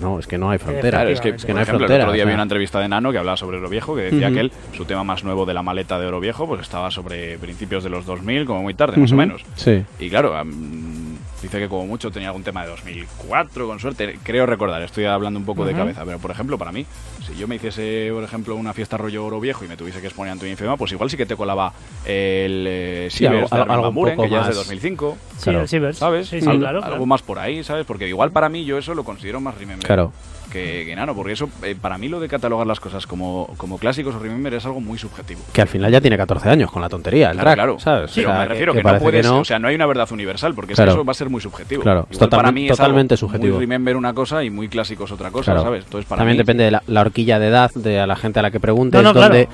no 0.01 0.19
es 0.19 0.25
que 0.25 0.37
no 0.37 0.49
hay 0.49 0.57
frontera. 0.57 0.99
Claro, 0.99 1.09
es 1.09 1.21
que, 1.21 1.31
no 1.53 1.59
hay 1.59 1.65
frontera, 1.65 1.95
el 1.95 2.01
otro 2.01 2.13
día 2.13 2.23
o 2.23 2.27
vi 2.27 2.33
una 2.33 2.43
entrevista 2.43 2.79
de 2.79 2.87
Nano 2.87 3.11
que 3.11 3.19
hablaba 3.19 3.37
sobre 3.37 3.57
Oro 3.57 3.69
Viejo, 3.69 3.95
que 3.95 4.03
decía 4.03 4.31
que 4.31 4.39
él, 4.39 4.51
su 4.75 4.85
tema 4.85 5.03
más 5.03 5.23
nuevo 5.23 5.45
de 5.45 5.53
la 5.53 5.61
maleta 5.61 5.99
de 5.99 6.07
Oro 6.07 6.19
Viejo, 6.19 6.47
pues 6.47 6.61
estaba 6.61 6.89
sobre 6.89 7.37
principios 7.37 7.83
de 7.83 7.91
los 7.91 8.05
2000, 8.05 8.45
como 8.45 8.63
muy 8.63 8.73
tarde, 8.73 8.97
más 8.97 9.11
o 9.11 9.15
menos. 9.15 9.45
Sí. 9.55 9.83
Y 9.99 10.09
claro, 10.09 10.35
am, 10.35 11.06
dice 11.47 11.59
que 11.59 11.67
como 11.69 11.85
mucho 11.87 12.11
tenía 12.11 12.29
algún 12.29 12.43
tema 12.43 12.63
de 12.63 12.69
2004, 12.69 13.67
con 13.67 13.79
suerte. 13.79 14.19
Creo 14.23 14.45
recordar, 14.45 14.81
estoy 14.81 15.05
hablando 15.05 15.39
un 15.39 15.45
poco 15.45 15.65
de 15.65 15.73
cabeza, 15.73 16.03
pero 16.05 16.19
por 16.19 16.31
ejemplo, 16.31 16.57
para 16.57 16.71
mí, 16.71 16.85
si 17.25 17.35
yo 17.35 17.47
me 17.47 17.55
hiciese, 17.55 18.09
por 18.13 18.23
ejemplo, 18.23 18.55
una 18.55 18.73
fiesta 18.73 18.97
rollo 18.97 19.25
oro 19.25 19.39
viejo 19.39 19.65
y 19.65 19.67
me 19.67 19.77
tuviese 19.77 19.99
que 20.01 20.07
exponer 20.07 20.31
ante 20.33 20.45
un 20.45 20.51
infema, 20.51 20.77
pues 20.77 20.91
igual 20.91 21.09
sí 21.09 21.17
que 21.17 21.25
te 21.25 21.35
colaba 21.35 21.73
el 22.05 22.65
eh, 22.67 23.07
Sí, 23.09 23.19
Sivers 23.19 23.51
algo- 23.51 23.65
de 23.65 23.71
algo 23.73 23.93
poco 24.15 24.23
que 24.23 24.29
ya 24.29 24.37
es 24.41 24.43
de 24.43 24.49
más- 24.49 24.55
2005, 24.57 25.17
Sí, 25.37 25.43
Claro. 25.43 25.67
el. 25.67 25.97
¿sabes? 25.97 26.27
Sí, 26.27 26.41
sí, 26.41 26.47
Al- 26.49 26.59
claro. 26.59 26.77
algo 26.79 26.89
claro. 26.89 27.05
más 27.05 27.21
por 27.21 27.39
ahí, 27.39 27.63
¿sabes? 27.63 27.85
Porque 27.85 28.07
igual 28.07 28.31
para 28.31 28.49
mí 28.49 28.65
yo 28.65 28.77
eso 28.77 28.93
lo 28.93 29.03
considero 29.03 29.39
más 29.39 29.55
Remember 29.57 29.85
Claro. 29.85 30.11
Que, 30.51 30.83
que 30.85 30.95
Nano, 30.95 31.15
porque 31.15 31.33
eso, 31.33 31.49
eh, 31.63 31.75
para 31.79 31.97
mí 31.97 32.07
lo 32.07 32.19
de 32.19 32.27
catalogar 32.27 32.65
las 32.67 32.79
cosas 32.79 33.05
como, 33.07 33.47
como 33.57 33.77
clásicos 33.77 34.15
o 34.15 34.19
Remember 34.19 34.53
es 34.53 34.65
algo 34.65 34.79
muy 34.81 34.97
subjetivo. 34.97 35.41
Que 35.53 35.61
al 35.61 35.67
final 35.67 35.91
ya 35.91 36.01
tiene 36.01 36.17
14 36.17 36.49
años 36.49 36.71
con 36.71 36.81
la 36.81 36.89
tontería, 36.89 37.31
el 37.31 37.33
Claro, 37.37 37.45
track, 37.45 37.55
claro. 37.55 37.79
¿sabes? 37.79 38.11
Pero 38.15 38.29
O 38.29 38.31
sea, 38.33 38.39
me 38.41 38.47
refiero 38.47 38.73
que, 38.73 38.79
no 38.79 38.83
parece 38.83 39.03
puedes, 39.03 39.25
no. 39.25 39.39
o 39.39 39.45
sea, 39.45 39.59
no 39.59 39.67
hay 39.67 39.75
una 39.75 39.85
verdad 39.85 40.07
universal, 40.11 40.53
porque 40.55 40.73
es 40.73 40.77
Claro. 40.77 40.91
eso 40.91 41.05
va 41.05 41.11
a 41.11 41.15
ser 41.15 41.29
muy 41.29 41.41
subjetivo. 41.41 41.83
Claro, 41.83 42.07
Igual 42.11 42.29
es 42.29 42.35
para 42.35 42.51
mí 42.51 42.65
es 42.65 42.71
totalmente 42.77 43.13
algo 43.15 43.19
subjetivo. 43.27 43.55
Muy 43.55 43.61
remember 43.65 43.95
una 43.97 44.13
cosa 44.13 44.43
y 44.43 44.49
muy 44.49 44.67
clásico 44.69 45.05
es 45.05 45.11
otra 45.11 45.31
cosa, 45.31 45.51
Claro. 45.53 45.65
¿sabes? 45.67 45.83
Entonces 45.85 46.07
para 46.07 46.19
También 46.19 46.35
mí, 46.37 46.39
depende 46.39 46.63
de 46.65 46.71
la, 46.71 46.83
la 46.87 47.01
horquilla 47.01 47.39
de 47.39 47.47
edad 47.47 47.71
de 47.73 47.99
a 47.99 48.07
la 48.07 48.15
gente 48.15 48.39
a 48.39 48.41
la 48.43 48.51
que 48.51 48.59
preguntes, 48.59 49.01
No, 49.03 49.13
dónde, 49.13 49.47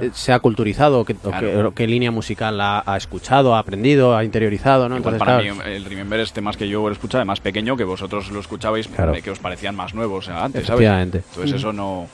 por- 0.00 0.14
se 0.14 0.32
ha 0.32 0.38
culturizado, 0.40 1.04
qué, 1.04 1.14
o 1.22 1.30
Claro. 1.30 1.40
qué- 1.50 1.56
o 1.64 1.74
qué 1.74 1.86
línea 1.86 2.10
musical 2.10 2.60
ha, 2.60 2.82
ha 2.86 2.96
escuchado, 2.96 3.54
ha 3.54 3.58
aprendido, 3.58 4.16
ha 4.16 4.24
interiorizado, 4.24 4.88
¿no? 4.88 4.96
Igual 4.96 5.14
Entonces, 5.14 5.18
para 5.18 5.42
claro, 5.54 5.54
mí 5.68 5.74
el 5.74 5.84
Remember 5.84 6.20
este 6.20 6.40
más 6.40 6.56
que 6.56 6.68
yo 6.68 6.88
escuchaba 6.90 7.20
de 7.20 7.26
más 7.26 7.40
pequeño 7.40 7.76
que 7.76 7.84
vosotros 7.84 8.30
lo 8.30 8.40
escuchabais 8.40 8.88
Claro. 8.88 9.14
eh, 9.14 9.22
que 9.22 9.30
os 9.30 9.38
parecían 9.38 9.73
más 9.74 9.94
nuevos 9.94 10.28
antes, 10.28 10.66
¿sabes? 10.66 10.80
efectivamente. 10.80 11.18
Entonces 11.30 11.52
eso 11.56 11.72
no 11.72 12.06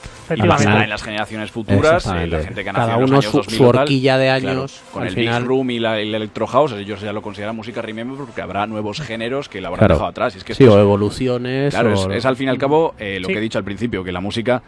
pasará 0.46 0.84
en 0.84 0.90
las 0.90 1.02
generaciones 1.02 1.50
futuras, 1.50 2.06
eh, 2.06 2.26
la 2.26 2.40
gente 2.42 2.62
que 2.64 2.70
ha 2.70 2.72
Cada 2.72 2.86
nacido 2.86 2.94
en 2.96 3.00
los 3.02 3.10
uno 3.10 3.18
años 3.18 3.30
su- 3.30 3.36
2000 3.38 3.56
su 3.58 3.64
horquilla 3.64 4.18
de 4.18 4.26
claro, 4.40 4.58
años, 4.60 4.80
con 4.92 5.02
al 5.02 5.08
el 5.08 5.14
final- 5.14 5.42
Big 5.42 5.48
Room 5.48 5.70
y 5.70 5.78
la, 5.78 5.98
el 5.98 6.14
Electro 6.14 6.46
House, 6.46 6.72
ellos 6.72 7.00
ya 7.00 7.12
lo 7.12 7.22
consideran 7.22 7.54
música 7.56 7.82
Remember 7.82 8.16
porque 8.18 8.40
habrá 8.42 8.66
nuevos 8.66 9.00
géneros 9.00 9.48
que 9.48 9.60
la 9.60 9.68
habrán 9.68 9.80
Claro. 9.80 9.94
dejado 9.94 10.10
atrás. 10.10 10.34
Y 10.34 10.38
es 10.38 10.44
que 10.44 10.54
Sí, 10.54 10.64
esto 10.64 10.74
o 10.74 10.78
es- 10.78 10.82
evoluciones. 10.82 11.74
Claro, 11.74 11.92
es, 11.92 12.00
o- 12.00 12.10
es 12.12 12.24
al 12.24 12.36
fin 12.36 12.46
y 12.48 12.50
al 12.50 12.58
cabo 12.58 12.94
eh, 12.98 13.18
lo 13.20 13.26
Sí. 13.26 13.32
que 13.32 13.38
he 13.38 13.42
dicho 13.42 13.58
al 13.58 13.64
principio, 13.64 14.02
que 14.04 14.12
la 14.12 14.20
música, 14.20 14.62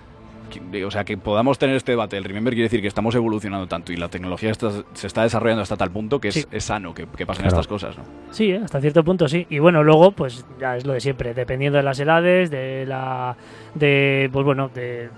o 0.86 0.90
sea, 0.90 1.04
que 1.04 1.16
podamos 1.16 1.58
tener 1.58 1.76
este 1.76 1.92
debate, 1.92 2.16
el 2.16 2.24
Remember 2.24 2.52
quiere 2.52 2.64
decir 2.64 2.80
que 2.80 2.88
estamos 2.88 3.14
evolucionando 3.14 3.66
tanto 3.66 3.92
y 3.92 3.96
la 3.96 4.08
tecnología 4.08 4.50
está- 4.50 4.70
se 4.94 5.06
está 5.06 5.22
desarrollando 5.22 5.62
hasta 5.62 5.76
tal 5.76 5.90
punto 5.90 6.20
que 6.20 6.28
es, 6.28 6.34
Sí. 6.34 6.44
es 6.50 6.64
sano 6.64 6.94
que, 6.94 7.06
que 7.06 7.26
pasen 7.26 7.42
Claro. 7.44 7.54
estas 7.60 7.66
cosas, 7.68 7.96
¿no? 7.98 8.04
Sí, 8.30 8.50
¿eh? 8.52 8.60
hasta 8.64 8.80
cierto 8.80 9.04
punto 9.04 9.28
sí. 9.28 9.46
Y 9.50 9.58
bueno, 9.58 9.82
luego, 9.82 10.12
pues 10.12 10.44
ya 10.60 10.76
es 10.76 10.84
lo 10.86 10.92
de 10.92 11.00
siempre, 11.00 11.34
dependiendo 11.34 11.76
de 11.76 11.82
las 11.84 11.98
edades, 12.00 12.50
de 12.50 12.84
la. 12.86 13.36
de. 13.74 14.28
pues 14.32 14.44
bueno, 14.44 14.70
de, 14.74 15.08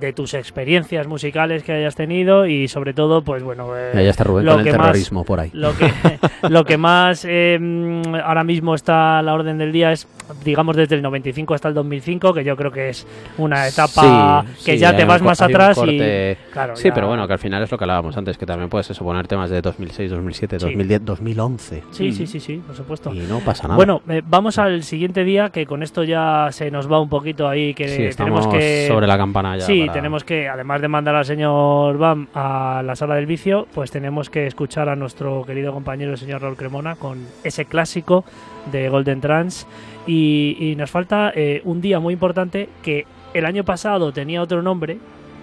de 0.00 0.12
tus 0.14 0.32
experiencias 0.34 1.06
musicales 1.06 1.62
que 1.62 1.72
hayas 1.72 1.94
tenido 1.94 2.46
y 2.46 2.66
sobre 2.66 2.94
todo, 2.94 3.22
pues 3.22 3.42
bueno. 3.42 3.76
eh, 3.76 3.90
Ya, 3.94 4.02
ya 4.02 4.10
está 4.10 4.24
Rubén 4.24 4.46
lo 4.46 4.52
con 4.52 4.60
el 4.60 4.64
que 4.66 4.72
más- 4.72 4.86
terrorismo 4.86 5.24
por 5.24 5.38
ahí. 5.40 5.50
Lo 5.52 5.76
que, 5.76 5.90
lo 6.48 6.64
que 6.64 6.76
más 6.78 7.26
eh, 7.28 7.58
mm, 7.60 8.14
ahora 8.24 8.42
mismo 8.42 8.74
está 8.74 9.18
a 9.18 9.22
la 9.22 9.34
orden 9.34 9.58
del 9.58 9.70
día 9.70 9.92
es, 9.92 10.06
digamos, 10.44 10.76
desde 10.76 10.96
el 10.96 11.02
95 11.02 11.54
hasta 11.54 11.68
el 11.68 11.74
2005, 11.74 12.32
que 12.34 12.44
yo 12.44 12.56
creo 12.56 12.70
que 12.70 12.88
es 12.90 13.06
una 13.38 13.66
etapa 13.68 14.44
Sí, 14.56 14.64
que 14.66 14.72
sí, 14.72 14.78
ya 14.78 14.96
te 14.96 15.04
vas 15.04 15.22
más 15.22 15.40
atrás 15.40 15.76
corte- 15.76 16.36
y. 16.48 16.52
Claro, 16.52 16.76
Sí, 16.76 16.88
ya- 16.88 16.94
pero 16.94 17.08
bueno, 17.08 17.26
que 17.26 17.32
al 17.32 17.38
final 17.38 17.62
es 17.62 17.70
lo 17.70 17.78
que 17.78 17.84
hablábamos 17.84 18.16
antes, 18.16 18.36
que 18.38 18.46
también 18.46 18.68
puedes 18.68 18.88
eso, 18.90 19.04
poner 19.04 19.26
temas 19.26 19.50
de 19.50 19.60
2006, 19.62 20.10
2007, 20.10 20.58
Sí. 20.58 20.66
2010, 20.66 21.04
2011. 21.04 21.82
Sí, 21.90 22.12
sí, 22.12 22.26
sí, 22.26 22.40
sí, 22.40 22.62
por 22.66 22.76
supuesto. 22.76 23.12
Y 23.14 23.20
no 23.20 23.40
pasa 23.40 23.64
nada. 23.64 23.76
Bueno, 23.76 24.02
eh, 24.08 24.22
vamos 24.26 24.58
al 24.58 24.82
siguiente 24.82 25.24
día, 25.24 25.50
que 25.50 25.66
con 25.66 25.82
esto 25.82 26.04
ya 26.04 26.48
se 26.50 26.70
nos 26.70 26.90
va 26.90 27.00
un 27.00 27.08
poquito 27.08 27.48
ahí, 27.48 27.74
que 27.74 28.12
tenemos 28.16 28.46
que... 28.48 28.86
sobre 28.88 29.06
la 29.06 29.16
campana 29.16 29.56
ya. 29.56 29.64
Sí, 29.66 29.80
para- 29.82 29.92
tenemos 29.92 30.24
que, 30.24 30.48
además 30.48 30.80
de 30.80 30.88
mandar 30.88 31.14
al 31.14 31.24
señor 31.24 31.98
Bam 31.98 32.28
a 32.34 32.82
la 32.84 32.96
sala 32.96 33.14
del 33.16 33.26
vicio, 33.26 33.66
pues 33.74 33.90
tenemos 33.90 34.30
que 34.30 34.46
escuchar 34.46 34.88
a 34.88 34.96
nuestro 34.96 35.44
querido 35.44 35.72
compañero 35.72 36.12
el 36.12 36.18
señor 36.18 36.42
Raúl 36.42 36.56
Cremona 36.56 36.96
con 36.96 37.26
ese 37.44 37.64
clásico 37.64 38.24
de 38.70 38.88
Golden 38.88 39.20
Trans. 39.20 39.66
Y, 40.06 40.56
y 40.58 40.76
nos 40.76 40.90
falta 40.90 41.32
eh, 41.34 41.60
un 41.64 41.80
día 41.80 42.00
muy 42.00 42.14
importante 42.14 42.68
que 42.82 43.06
el 43.34 43.46
año 43.46 43.64
pasado 43.64 44.12
tenía 44.12 44.42
otro 44.42 44.62
nombre. 44.62 44.98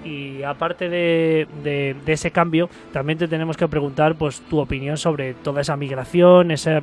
Y 0.05 0.43
aparte 0.43 0.87
de, 0.89 1.47
de- 1.63 1.95
ese 2.07 2.31
cambio, 2.31 2.69
también 2.93 3.19
te 3.19 3.27
tenemos 3.27 3.57
que 3.57 3.67
preguntar 3.67 4.15
pues 4.15 4.39
tu 4.49 4.59
opinión 4.59 4.97
sobre 4.97 5.33
toda 5.33 5.61
esa 5.61 5.75
migración, 5.75 6.51
esa 6.51 6.81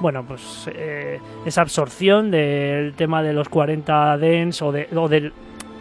bueno, 0.00 0.24
pues 0.26 0.68
eh, 0.74 1.18
esa 1.46 1.62
absorción 1.62 2.30
del 2.30 2.94
tema 2.94 3.22
de 3.22 3.32
los 3.32 3.48
40 3.48 4.18
Dens 4.18 4.60
o, 4.62 4.72
de, 4.72 4.88
o 4.94 5.08
del 5.08 5.32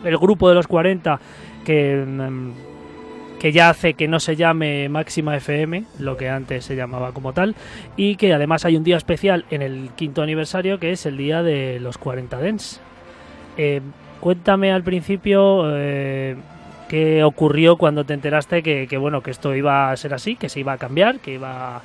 el 0.03 0.17
grupo 0.17 0.49
de 0.49 0.55
los 0.55 0.67
40 0.67 1.19
que, 1.65 2.03
mm, 2.05 2.51
que 3.43 3.51
ya 3.51 3.69
hace 3.69 3.95
que 3.95 4.07
no 4.07 4.21
se 4.21 4.37
llame 4.37 4.87
Máxima 4.87 5.35
FM, 5.35 5.83
lo 5.99 6.15
que 6.15 6.29
antes 6.29 6.63
se 6.63 6.77
llamaba 6.77 7.11
como 7.11 7.33
tal, 7.33 7.55
y 7.97 8.15
que 8.15 8.33
además 8.33 8.63
hay 8.63 8.77
un 8.77 8.85
día 8.85 8.95
especial 8.95 9.43
en 9.51 9.61
el 9.61 9.89
quinto 9.97 10.21
aniversario 10.21 10.79
que 10.79 10.93
es 10.93 11.05
el 11.05 11.17
día 11.17 11.43
de 11.43 11.81
los 11.81 11.97
40 11.97 12.37
Dens. 12.37 12.79
Eh, 13.57 13.81
cuéntame 14.21 14.71
al 14.71 14.81
principio 14.83 15.63
eh, 15.75 16.37
qué 16.87 17.25
ocurrió 17.25 17.75
cuando 17.75 18.05
te 18.05 18.13
enteraste 18.13 18.63
que, 18.63 18.97
bueno 18.97 19.19
que 19.19 19.31
esto 19.31 19.53
iba 19.53 19.91
a 19.91 19.97
ser 19.97 20.13
así, 20.13 20.37
que 20.37 20.47
se 20.47 20.61
iba 20.61 20.71
a 20.71 20.77
cambiar, 20.77 21.19
que 21.19 21.33
iba 21.33 21.81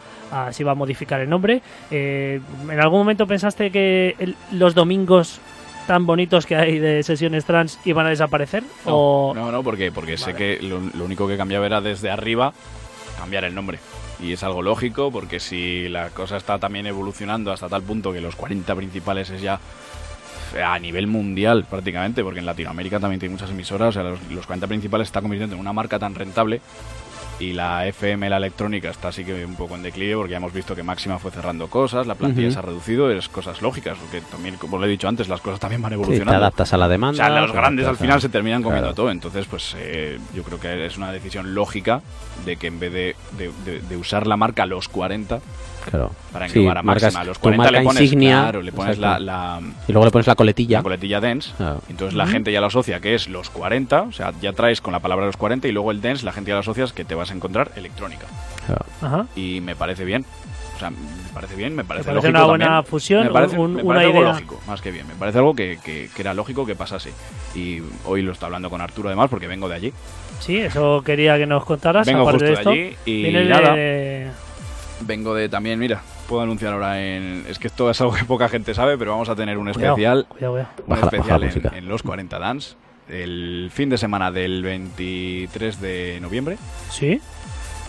se 0.53 0.63
iba 0.63 0.71
a 0.71 0.77
modificar 0.77 1.21
el 1.21 1.29
nombre. 1.29 1.61
Eh, 1.91 2.41
¿En 2.71 2.79
algún 2.79 3.01
momento 3.01 3.27
pensaste 3.27 3.73
que 3.73 4.15
los 4.53 4.77
domingos 4.77 5.41
tan 5.89 6.05
bonitos 6.05 6.45
que 6.45 6.55
hay 6.55 6.79
de 6.79 7.03
sesiones 7.03 7.47
trans 7.47 7.81
iban 7.87 8.05
a 8.05 8.11
desaparecer? 8.11 8.63
No, 8.85 8.95
o... 8.95 9.35
no, 9.35 9.51
no, 9.51 9.63
porque, 9.63 9.91
porque 9.91 10.19
sé 10.19 10.35
que 10.35 10.61
lo, 10.61 10.81
lo 10.81 11.05
único 11.07 11.27
que 11.27 11.39
cambiaba 11.39 11.65
era 11.65 11.81
desde 11.81 12.11
arriba 12.11 12.53
cambiar 13.19 13.45
el 13.45 13.55
nombre. 13.55 13.79
Y 14.21 14.35
es 14.35 14.43
algo 14.43 14.61
lógico 14.61 15.11
porque 15.11 15.41
si 15.41 15.89
la 15.89 16.11
cosa 16.11 16.37
está 16.37 16.59
también 16.59 16.87
evolucionando 16.87 17.53
hasta 17.53 17.71
tal 17.71 17.83
punto 17.83 18.13
que 18.13 18.21
los 18.21 18.37
40 18.37 18.75
principales 18.75 19.31
es 19.31 19.41
ya 19.41 19.59
a 20.63 20.79
nivel 20.79 21.07
mundial 21.07 21.65
prácticamente, 21.69 22.23
porque 22.23 22.41
en 22.41 22.47
Latinoamérica 22.47 23.01
también 23.01 23.21
tiene 23.21 23.33
muchas 23.33 23.51
emisoras, 23.51 23.89
o 23.89 23.93
sea, 23.93 24.03
los, 24.03 24.21
los 24.31 24.47
40 24.47 24.67
principales 24.67 25.09
está 25.09 25.23
convirtiendo 25.23 25.55
en 25.55 25.61
una 25.61 25.73
marca 25.73 25.99
tan 25.99 26.15
rentable 26.15 26.61
y 27.41 27.53
la 27.53 27.87
FM, 27.87 28.29
la 28.29 28.37
electrónica, 28.39 28.91
está 28.91 29.09
así 29.09 29.25
que 29.25 29.45
un 29.45 29.55
poco 29.55 29.77
en 29.77 29.83
declive 29.83 30.17
porque 30.17 30.33
ya 30.33 30.39
hemos 30.39 30.53
visto 30.53 30.75
que 30.75 30.83
Máxima 30.83 31.19
fue 31.21 31.31
cerrando 31.31 31.69
cosas, 31.69 32.07
la 32.07 32.15
plantilla 32.17 32.51
se 32.51 32.59
ha 32.59 32.63
reducido, 32.63 33.11
es 33.13 33.29
cosas 33.29 33.63
lógicas, 33.63 33.97
porque 33.99 34.21
también, 34.23 34.57
como 34.57 34.77
lo 34.79 34.87
he 34.87 34.89
dicho 34.89 35.07
antes, 35.09 35.29
las 35.29 35.41
cosas 35.41 35.61
también 35.61 35.81
van 35.81 35.91
Sí, 35.93 35.97
te 35.97 36.03
evolucionando. 36.03 36.37
adaptas 36.39 36.73
a 36.73 36.77
la 36.77 36.87
O 36.87 36.89
demanda. 36.89 37.25
sea, 37.27 37.41
los 37.41 37.53
grandes 37.53 37.87
al 37.87 37.95
a- 37.95 37.99
final 37.99 38.21
se 38.21 38.29
terminan 38.29 38.63
comiendo 38.63 38.89
Claro. 38.89 38.95
todo. 38.97 39.11
Entonces, 39.11 39.47
pues 39.47 39.77
eh, 39.79 40.19
yo 40.35 40.43
creo 40.43 40.59
que 40.59 40.87
es 40.87 40.97
una 40.97 41.13
decisión 41.13 41.55
lógica 41.55 42.03
de 42.45 42.57
que 42.57 42.67
en 42.67 42.81
vez 42.81 42.93
de, 42.93 43.17
de- 43.39 43.53
de- 43.65 43.81
de 43.83 43.97
usar 43.97 44.27
la 44.27 44.37
marca 44.37 44.67
los 44.67 44.89
40 44.89 45.41
Claro. 45.91 46.11
para 46.33 46.49
Sí, 46.49 46.59
englobar 46.59 46.79
a 46.79 46.83
marcas 46.83 47.03
Máxima, 47.15 47.25
los 47.25 47.37
tu 47.39 47.43
40 47.43 47.71
le 47.71 47.83
pones, 47.83 48.03
insignia, 48.03 48.41
claro, 48.43 48.63
le 48.63 48.73
pones 48.73 48.99
la, 48.99 49.19
la, 49.19 49.61
Y 49.87 49.93
luego 49.93 50.05
le 50.07 50.11
pones 50.11 50.27
la 50.27 50.35
coletilla. 50.35 50.79
la 50.79 50.83
coletilla 50.83 51.21
dance. 51.21 51.51
Claro. 51.57 51.81
Entonces 51.89 52.15
la 52.17 52.25
Ujú. 52.25 52.33
gente 52.33 52.53
ya 52.53 52.61
lo 52.61 52.67
asocia 52.67 53.01
que 53.01 53.15
es 53.15 53.29
los 53.29 53.51
40, 53.51 54.03
o 54.03 54.13
sea, 54.13 54.33
ya 54.41 54.53
traes 54.53 54.81
con 54.81 54.93
la 54.93 55.01
palabra 55.01 55.27
los 55.27 55.37
40 55.37 55.69
y 55.69 55.73
luego 55.73 55.91
el 55.91 56.01
dance 56.01 56.25
la 56.25 56.33
gente 56.33 56.51
ya 56.51 56.55
lo 56.55 56.61
asocias 56.61 56.93
que 56.93 57.05
te 57.05 57.15
vas 57.15 57.31
a 57.31 57.35
encontrar 57.35 57.73
electrónica. 57.77 58.27
Claro. 58.67 58.85
Ajá. 59.03 59.27
Y 59.37 59.61
me 59.61 59.75
parece 59.77 60.05
bien. 60.05 60.25
O 60.77 60.79
sea, 60.81 60.91
me 60.91 60.97
parece 61.35 61.57
bien, 61.57 61.75
me 61.75 61.83
parece, 61.83 62.05
parece 62.05 62.29
lógico 62.29 62.39
una 62.39 62.47
buena 62.47 62.65
también. 62.67 62.85
fusión, 62.85 63.25
me 63.25 63.31
parece, 63.33 63.59
un- 63.59 63.75
me 63.75 63.83
una 63.83 63.95
parece 63.97 64.07
algo 64.07 64.21
idea. 64.21 64.33
lógico, 64.33 64.61
más 64.69 64.81
que 64.81 64.91
bien. 64.93 65.09
Me 65.09 65.15
parece 65.15 65.39
algo 65.39 65.53
que, 65.57 65.79
que- 65.85 66.09
que 66.15 66.23
era 66.23 66.35
lógico 66.35 66.65
que 66.65 66.77
pasase. 66.77 67.11
Y 67.57 67.83
hoy 68.05 68.23
lo 68.23 68.31
está 68.31 68.47
hablando 68.47 68.71
con 68.71 68.81
Arturo 68.81 69.09
además 69.09 69.29
porque 69.29 69.49
vengo 69.49 69.69
de 69.69 69.75
allí. 69.75 69.93
Sí, 70.39 70.59
eso 70.59 71.03
quería 71.05 71.37
que 71.37 71.47
nos 71.47 71.65
contaras. 71.65 72.07
Vengo 72.07 72.21
aparte 72.29 72.47
justo 72.55 72.71
de 72.71 72.75
de 72.75 72.89
esto. 72.91 73.07
allí 73.07 73.19
y 73.43 73.49
nada. 73.49 73.75
de- 73.75 74.31
Vengo 75.01 75.35
de 75.35 75.49
también, 75.49 75.79
mira, 75.79 76.03
puedo 76.29 76.43
anunciar 76.43 76.73
ahora 76.73 77.01
en... 77.01 77.45
Es 77.49 77.59
que 77.59 77.69
esto 77.69 77.89
es 77.91 78.01
algo 78.01 78.15
que 78.15 78.25
poca 78.25 78.49
gente 78.49 78.75
sabe, 78.75 78.99
pero 78.99 79.13
vamos 79.13 79.29
a 79.29 79.37
tener 79.37 79.57
un 79.59 79.73
Cuidado, 79.73 79.95
especial, 79.95 80.27
cuidado, 80.29 80.53
cuidado. 80.55 80.71
un 80.79 80.89
Baja 80.89 81.01
la- 81.01 81.07
baja 81.07 81.17
especial 81.17 81.73
en, 81.73 81.79
en 81.79 81.89
los 81.89 82.03
40 82.03 82.39
Dance. 82.39 82.75
El 83.09 83.71
fin 83.73 83.89
de 83.89 83.97
semana 83.97 84.31
del 84.31 84.63
23 84.63 85.81
de 85.81 86.19
noviembre. 86.21 86.59
Sí. 86.91 87.21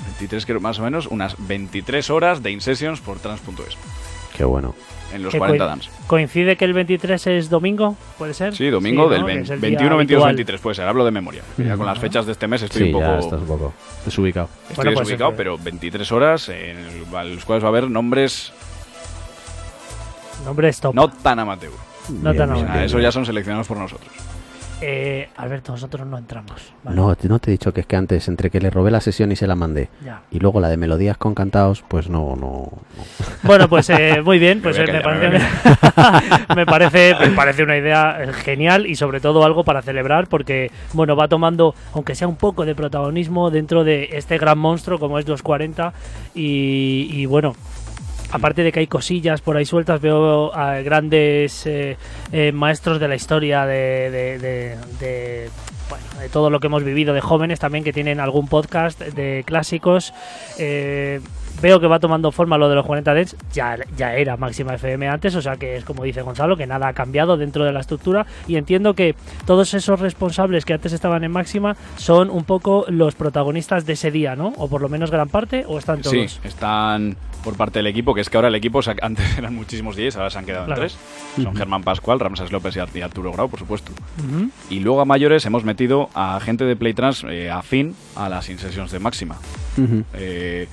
23 0.06 0.46
creo 0.46 0.60
más 0.62 0.80
o 0.80 0.84
menos, 0.84 1.08
unas 1.08 1.36
23 1.48 2.10
horas 2.10 2.42
de 2.42 2.52
in-sessions 2.52 3.02
por 3.02 3.20
trans.es. 3.20 3.78
Qué 4.38 4.46
bueno. 4.46 4.76
En 5.14 5.24
los 5.24 5.32
¿Qué 5.32 5.40
40 5.40 5.64
coi- 5.64 5.68
Dance. 5.70 5.90
¿Coincide 6.08 6.56
que 6.56 6.66
el 6.66 6.74
23 6.74 7.28
es 7.28 7.50
domingo? 7.50 7.96
¿Puede 8.18 8.34
ser? 8.34 8.56
Sí, 8.56 8.70
domingo 8.70 9.04
¿no? 9.04 9.10
del 9.10 9.22
Que 9.22 9.26
20 9.26 9.44
es 9.44 9.50
el 9.50 9.62
día 9.62 9.70
21, 9.70 9.98
22, 9.98 10.18
habitual. 10.24 10.36
23 10.36 10.62
puede 10.62 10.76
ser, 10.76 10.88
hablo 10.88 11.04
de 11.06 11.12
memoria. 11.12 11.42
Ya 11.58 11.76
con 11.78 11.86
las 11.88 11.98
fechas 11.98 12.26
de 12.28 12.34
este 12.34 12.48
mes 12.48 12.62
estoy 12.62 12.84
Sí, 12.88 12.94
un 12.94 13.00
ya 13.02 13.08
poco... 13.08 13.20
estás 13.20 13.42
un 13.42 13.48
poco 13.48 13.74
desubicado. 14.06 14.50
Estoy 14.70 14.76
Bueno, 14.76 14.92
pues, 14.94 15.08
desubicado, 15.08 15.32
eh, 15.32 15.34
pero 15.38 15.58
23 15.58 16.12
horas 16.12 16.50
en 16.50 16.78
el- 16.78 17.34
los 17.36 17.46
cuales 17.46 17.64
va 17.64 17.68
a 17.68 17.70
haber 17.70 17.90
nombres 17.90 18.54
Nombre 20.46 20.70
stop. 20.70 20.94
no 20.96 21.10
tan 21.10 21.40
amateur. 21.40 21.72
No 22.10 22.32
Bien, 22.32 22.38
tan 22.38 22.56
sea, 22.58 22.66
bien, 22.74 22.84
eso 22.86 23.00
ya 23.00 23.12
son 23.12 23.26
seleccionados 23.26 23.68
por 23.68 23.78
nosotros. 23.78 24.10
Eh, 24.82 25.28
Alberto, 25.38 25.72
nosotros 25.74 26.08
no 26.08 26.18
entramos. 26.18 26.74
Vale, 26.84 26.96
No, 26.96 27.16
te- 27.16 27.28
no 27.28 27.40
te 27.40 27.50
he 27.50 27.54
dicho 27.54 27.74
que 27.74 27.82
es 27.82 27.86
que 27.88 27.96
antes, 27.96 28.28
entre 28.28 28.50
que 28.50 28.60
le 28.62 28.70
robé 28.70 28.92
la 28.92 29.02
sesión 29.02 29.32
y 29.32 29.36
se 29.36 29.46
la 29.48 29.56
mandé, 29.56 29.90
ya. 30.04 30.22
y 30.32 30.40
luego 30.40 30.60
la 30.62 30.70
de 30.70 30.78
melodías 30.78 31.18
con 31.18 31.36
cantados, 31.36 31.84
pues 31.88 32.10
no, 32.10 32.36
no. 32.36 32.70
no. 32.72 32.72
Bueno, 33.44 33.68
pues 33.68 33.90
eh, 33.90 34.22
muy 34.24 34.40
bien, 34.40 34.62
pues 34.62 34.78
Me 34.78 34.86
eh, 34.86 34.94
me, 34.94 35.02
parece, 35.02 35.46
me 36.56 36.66
parece 36.66 37.16
me 37.20 37.28
parece 37.36 37.64
una 37.64 37.78
idea 37.78 38.24
eh, 38.24 38.34
genial 38.34 38.86
y 38.86 38.96
sobre 38.96 39.20
todo 39.20 39.44
algo 39.44 39.64
para 39.64 39.82
celebrar 39.82 40.28
porque 40.28 40.72
bueno 40.94 41.16
va 41.16 41.28
tomando 41.28 41.76
aunque 41.94 42.16
sea 42.16 42.28
un 42.28 42.36
poco 42.36 42.66
de 42.66 42.76
protagonismo 42.76 43.50
dentro 43.52 43.84
de 43.84 44.10
este 44.14 44.38
gran 44.38 44.58
monstruo 44.58 45.00
como 45.00 45.20
es 45.20 45.28
los 45.28 45.42
40 45.42 45.94
y, 46.36 47.10
y 47.12 47.26
bueno 47.26 47.56
aparte 48.32 48.64
de 48.64 48.72
que 48.72 48.80
hay 48.82 48.88
cosillas 48.88 49.42
por 49.42 49.58
ahí 49.58 49.66
sueltas 49.66 50.02
veo 50.02 50.54
a 50.56 50.82
grandes 50.82 51.66
eh, 51.66 51.98
eh, 52.32 52.52
maestros 52.52 53.00
de 53.00 53.08
la 53.08 53.16
historia 53.16 53.66
de, 53.66 54.10
de- 54.12 54.40
de- 54.40 54.78
de- 55.00 55.50
bueno, 55.90 56.06
de 56.20 56.30
todo 56.30 56.50
lo 56.52 56.60
que 56.60 56.68
hemos 56.68 56.84
vivido 56.84 57.14
de 57.16 57.22
jóvenes 57.22 57.60
también 57.60 57.84
que 57.84 57.92
tienen 57.94 58.20
algún 58.20 58.48
podcast 58.48 59.00
de 59.02 59.44
clásicos. 59.46 60.14
Eh, 60.60 61.20
veo 61.64 61.80
que 61.80 61.88
va 61.88 62.00
tomando 62.00 62.32
forma 62.32 62.58
lo 62.60 62.70
de 62.70 62.76
los 62.76 62.86
40 62.86 63.14
Dents, 63.14 63.36
ya, 63.52 63.76
ya 63.98 64.14
era 64.16 64.38
Máxima 64.38 64.76
FM 64.76 65.08
antes, 65.10 65.36
o 65.36 65.42
sea 65.42 65.58
que 65.58 65.76
es 65.78 65.84
como 65.84 66.04
dice 66.04 66.22
Gonzalo, 66.22 66.56
que 66.56 66.68
nada 66.68 66.88
ha 66.90 66.94
cambiado 66.94 67.36
dentro 67.38 67.66
de 67.66 67.74
la 67.74 67.80
estructura 67.82 68.26
y 68.48 68.56
entiendo 68.56 68.94
que 68.94 69.16
todos 69.48 69.74
esos 69.74 70.00
responsables 70.00 70.64
que 70.64 70.74
antes 70.74 70.94
estaban 70.94 71.24
en 71.24 71.32
Máxima 71.32 71.76
son 71.98 72.30
un 72.30 72.44
poco 72.46 72.86
los 72.88 73.16
protagonistas 73.16 73.86
de 73.88 73.94
ese 73.94 74.12
día, 74.12 74.36
¿no? 74.36 74.54
O 74.58 74.70
por 74.70 74.82
lo 74.82 74.88
menos 74.90 75.10
gran 75.12 75.28
parte, 75.28 75.66
o 75.68 75.80
están 75.80 76.02
todos. 76.02 76.14
Sí, 76.16 76.40
están 76.44 77.18
por 77.44 77.56
parte 77.56 77.80
del 77.80 77.88
equipo, 77.88 78.14
que 78.14 78.22
es 78.22 78.30
que 78.30 78.38
ahora 78.38 78.50
el 78.50 78.56
equipo, 78.56 78.82
se 78.82 78.92
ha- 78.92 78.96
antes 79.02 79.38
eran 79.38 79.56
muchísimos 79.56 79.96
10, 79.96 80.16
ahora 80.18 80.30
se 80.30 80.40
han 80.40 80.46
quedado 80.46 80.66
Claro. 80.66 80.82
en 80.84 80.88
tres. 80.90 80.98
Son 81.44 81.56
Germán 81.56 81.84
Pascual, 81.84 82.20
Ramsés 82.20 82.52
López 82.52 82.76
y 82.76 82.80
Ar- 82.80 82.90
y 82.94 83.02
Arturo 83.02 83.32
Grau, 83.32 83.50
por 83.50 83.60
supuesto. 83.60 83.92
Y 84.70 84.80
luego 84.82 85.02
a 85.02 85.06
mayores 85.06 85.46
hemos 85.46 85.64
metido 85.64 86.10
a 86.14 86.40
gente 86.42 86.66
de 86.66 86.76
Playtrans 86.76 87.24
eh, 87.30 87.50
afín 87.50 87.96
a 88.16 88.30
las 88.30 88.50
in-sessions 88.50 88.92
de 88.92 89.00
Máxima. 89.00 89.38
Eh, 90.14 90.68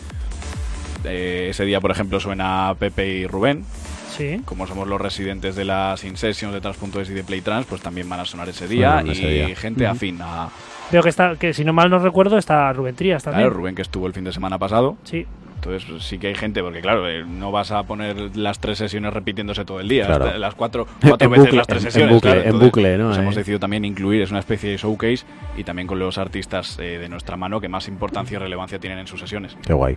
eh, 1.05 1.47
ese 1.51 1.65
día, 1.65 1.81
por 1.81 1.91
ejemplo, 1.91 2.19
suena 2.21 2.75
Pepe 2.79 3.07
y 3.09 3.27
Rubén. 3.27 3.65
Sí. 4.17 4.41
Como 4.45 4.67
somos 4.67 4.89
los 4.89 5.01
residentes 5.01 5.57
de 5.57 5.65
las 5.67 6.03
in-sessions 6.03 6.53
de 6.55 6.61
Trans.es 6.61 7.11
y 7.11 7.13
de 7.13 7.23
Playtrans, 7.23 7.67
pues 7.67 7.83
también 7.83 8.09
van 8.09 8.21
a 8.21 8.25
sonar 8.25 8.49
ese 8.49 8.67
día. 8.67 9.03
Y 9.05 9.11
ese 9.11 9.29
día. 9.29 9.57
gente 9.57 9.87
afín 9.87 10.19
a 10.23 10.49
Veo 10.91 11.03
que 11.03 11.09
está, 11.09 11.35
que 11.37 11.53
si 11.53 11.65
no 11.65 11.73
mal 11.73 11.91
no 11.91 11.99
recuerdo, 11.99 12.39
está 12.39 12.73
Rubén 12.73 12.95
Trías 12.95 13.25
también. 13.25 13.43
claro, 13.49 13.57
Rubén, 13.57 13.75
que 13.75 13.83
estuvo 13.83 14.07
el 14.07 14.13
fin 14.13 14.23
de 14.25 14.33
semana 14.33 14.57
pasado. 14.57 14.97
Sí. 15.05 15.27
Entonces 15.67 15.91
pues, 15.91 16.05
sí 16.05 16.19
que 16.19 16.29
hay 16.29 16.35
gente, 16.37 16.63
porque 16.63 16.81
claro, 16.81 17.09
eh, 17.09 17.25
no 17.27 17.51
vas 17.51 17.73
a 17.73 17.83
poner 17.83 18.37
las 18.37 18.61
tres 18.61 18.79
sesiones 18.79 19.13
repitiéndose 19.13 19.65
todo 19.65 19.81
el 19.81 19.89
día, 19.89 20.07
Claro. 20.07 20.39
las 20.39 20.55
cuatro, 20.55 20.87
cuatro 21.09 21.29
veces 21.29 21.45
bucle, 21.47 21.57
las 21.59 21.67
tres 21.67 21.83
en- 21.83 21.87
en 21.89 21.93
sesiones. 21.93 22.15
bucle, 22.15 22.31
claro. 22.31 22.41
en 22.41 22.47
Entonces, 22.47 22.67
bucle, 22.71 22.99
¿no? 22.99 23.05
pues 23.07 23.19
Eh. 23.19 23.21
hemos 23.23 23.35
decidido 23.35 23.59
también 23.61 23.85
incluir, 23.85 24.23
es 24.23 24.31
una 24.31 24.39
especie 24.41 24.71
de 24.71 24.77
showcase 24.77 25.25
y 25.57 25.65
también 25.65 25.89
con 25.89 25.99
los 25.99 26.19
artistas 26.19 26.79
eh, 26.79 26.99
de 26.99 27.09
nuestra 27.09 27.37
mano 27.37 27.61
que 27.61 27.69
más 27.69 27.89
importancia 27.89 28.37
y 28.37 28.39
relevancia 28.39 28.79
tienen 28.79 29.01
en 29.01 29.07
sus 29.09 29.19
sesiones. 29.21 29.57
Qué 29.67 29.73
guay. 29.73 29.97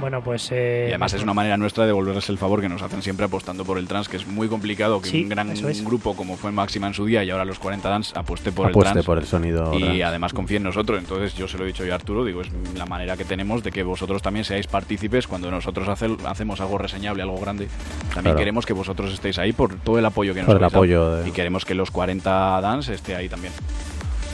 Bueno, 0.00 0.22
pues. 0.22 0.48
eh, 0.52 0.86
Y 0.88 0.90
además 0.90 1.14
es 1.14 1.22
una 1.22 1.32
manera 1.34 1.56
nuestra 1.56 1.84
de 1.84 1.88
devolverles 1.88 2.28
el 2.28 2.36
favor 2.38 2.60
que 2.60 2.68
nos 2.68 2.82
hacen 2.82 3.00
siempre 3.02 3.24
apostando 3.26 3.64
por 3.64 3.78
el 3.78 3.88
trans, 3.88 4.08
que 4.08 4.16
es 4.18 4.26
muy 4.26 4.48
complicado 4.48 5.00
que 5.00 5.08
Sí, 5.08 5.22
un 5.22 5.28
gran 5.30 5.50
es. 5.50 5.84
grupo 5.84 6.14
como 6.14 6.36
fue 6.36 6.52
Máxima 6.52 6.86
en 6.88 6.94
su 6.94 7.06
día 7.06 7.24
y 7.24 7.30
ahora 7.30 7.44
los 7.44 7.58
40 7.58 7.88
Dance 7.88 8.12
apueste 8.18 8.52
por 8.52 8.66
el 8.66 8.70
Apueste 8.72 8.92
trans. 8.92 9.06
por 9.06 9.18
el 9.18 9.24
sonido. 9.26 9.72
y 9.74 9.80
trans. 9.80 10.02
además 10.02 10.32
confía 10.34 10.58
en 10.58 10.64
nosotros. 10.64 10.98
Entonces 10.98 11.34
yo 11.34 11.48
se 11.48 11.56
lo 11.58 11.64
he 11.64 11.68
dicho 11.68 11.84
yo 11.84 11.92
a 11.92 11.96
Arturo, 11.96 12.24
digo, 12.24 12.42
es 12.42 12.48
la 12.76 12.86
manera 12.86 13.16
que 13.16 13.24
tenemos 13.24 13.62
de 13.62 13.70
que 13.72 13.82
vosotros 13.82 14.20
también 14.20 14.44
seáis 14.44 14.66
partícipes 14.66 15.26
cuando 15.26 15.50
nosotros 15.50 15.88
hace- 15.88 16.16
hacemos 16.26 16.60
algo 16.60 16.76
reseñable, 16.78 17.22
algo 17.22 17.38
grande. 17.40 17.68
También 18.08 18.22
Claro. 18.22 18.36
queremos 18.38 18.66
que 18.66 18.72
vosotros 18.72 19.12
estéis 19.12 19.38
ahí 19.38 19.52
por 19.52 19.76
todo 19.76 19.98
el 19.98 20.04
apoyo 20.04 20.34
que 20.34 20.40
nos 20.40 20.46
Por 20.46 20.56
el 20.56 20.64
habéis 20.64 20.72
dado. 20.72 20.80
apoyo 20.82 21.22
de- 21.22 21.28
Y 21.28 21.32
queremos 21.32 21.64
que 21.64 21.74
los 21.74 21.90
40 21.90 22.60
Dance 22.60 22.92
esté 22.94 23.14
ahí 23.16 23.28
también. 23.28 23.52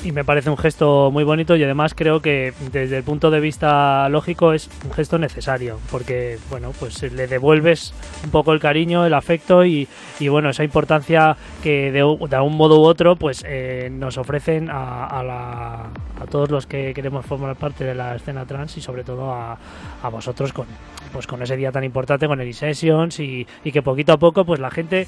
Y 0.02 0.12
me 0.12 0.24
parece 0.24 0.48
un 0.48 0.56
gesto 0.56 1.10
muy 1.12 1.24
bonito 1.24 1.56
y 1.56 1.62
además 1.62 1.92
creo 1.94 2.22
que 2.22 2.54
desde 2.72 2.96
el 2.96 3.02
punto 3.02 3.30
de 3.30 3.38
vista 3.38 4.08
lógico 4.08 4.54
es 4.54 4.70
un 4.86 4.92
gesto 4.92 5.18
necesario 5.18 5.78
porque 5.90 6.38
bueno 6.48 6.72
pues 6.80 7.02
le 7.12 7.26
devuelves 7.26 7.92
un 8.24 8.30
poco 8.30 8.54
el 8.54 8.60
cariño, 8.60 9.04
el 9.04 9.12
afecto 9.12 9.62
y, 9.62 9.86
y, 10.18 10.28
bueno 10.28 10.48
esa 10.48 10.64
importancia 10.64 11.36
que 11.62 11.92
de, 11.92 11.98
de 11.98 12.40
un 12.40 12.56
modo 12.56 12.80
u 12.80 12.84
otro 12.84 13.16
pues 13.16 13.44
eh, 13.46 13.90
nos 13.92 14.16
ofrecen 14.16 14.70
a, 14.70 15.04
a 15.04 15.22
la- 15.22 15.90
a 16.18 16.26
todos 16.30 16.50
los 16.50 16.66
que 16.66 16.94
queremos 16.94 17.26
formar 17.26 17.56
parte 17.56 17.84
de 17.84 17.94
la 17.94 18.14
escena 18.16 18.46
trans 18.46 18.76
y 18.78 18.80
sobre 18.80 19.04
todo 19.04 19.32
a, 19.34 19.58
a 20.02 20.08
vosotros 20.08 20.54
con 20.54 20.66
pues 21.12 21.26
con 21.26 21.42
ese 21.42 21.56
día 21.58 21.72
tan 21.72 21.84
importante 21.84 22.26
con 22.26 22.40
el 22.40 22.48
e-sessions 22.48 23.20
y, 23.20 23.46
y 23.64 23.72
que 23.72 23.82
poquito 23.82 24.14
a 24.14 24.18
poco 24.18 24.46
pues 24.46 24.60
la 24.60 24.70
gente 24.70 25.06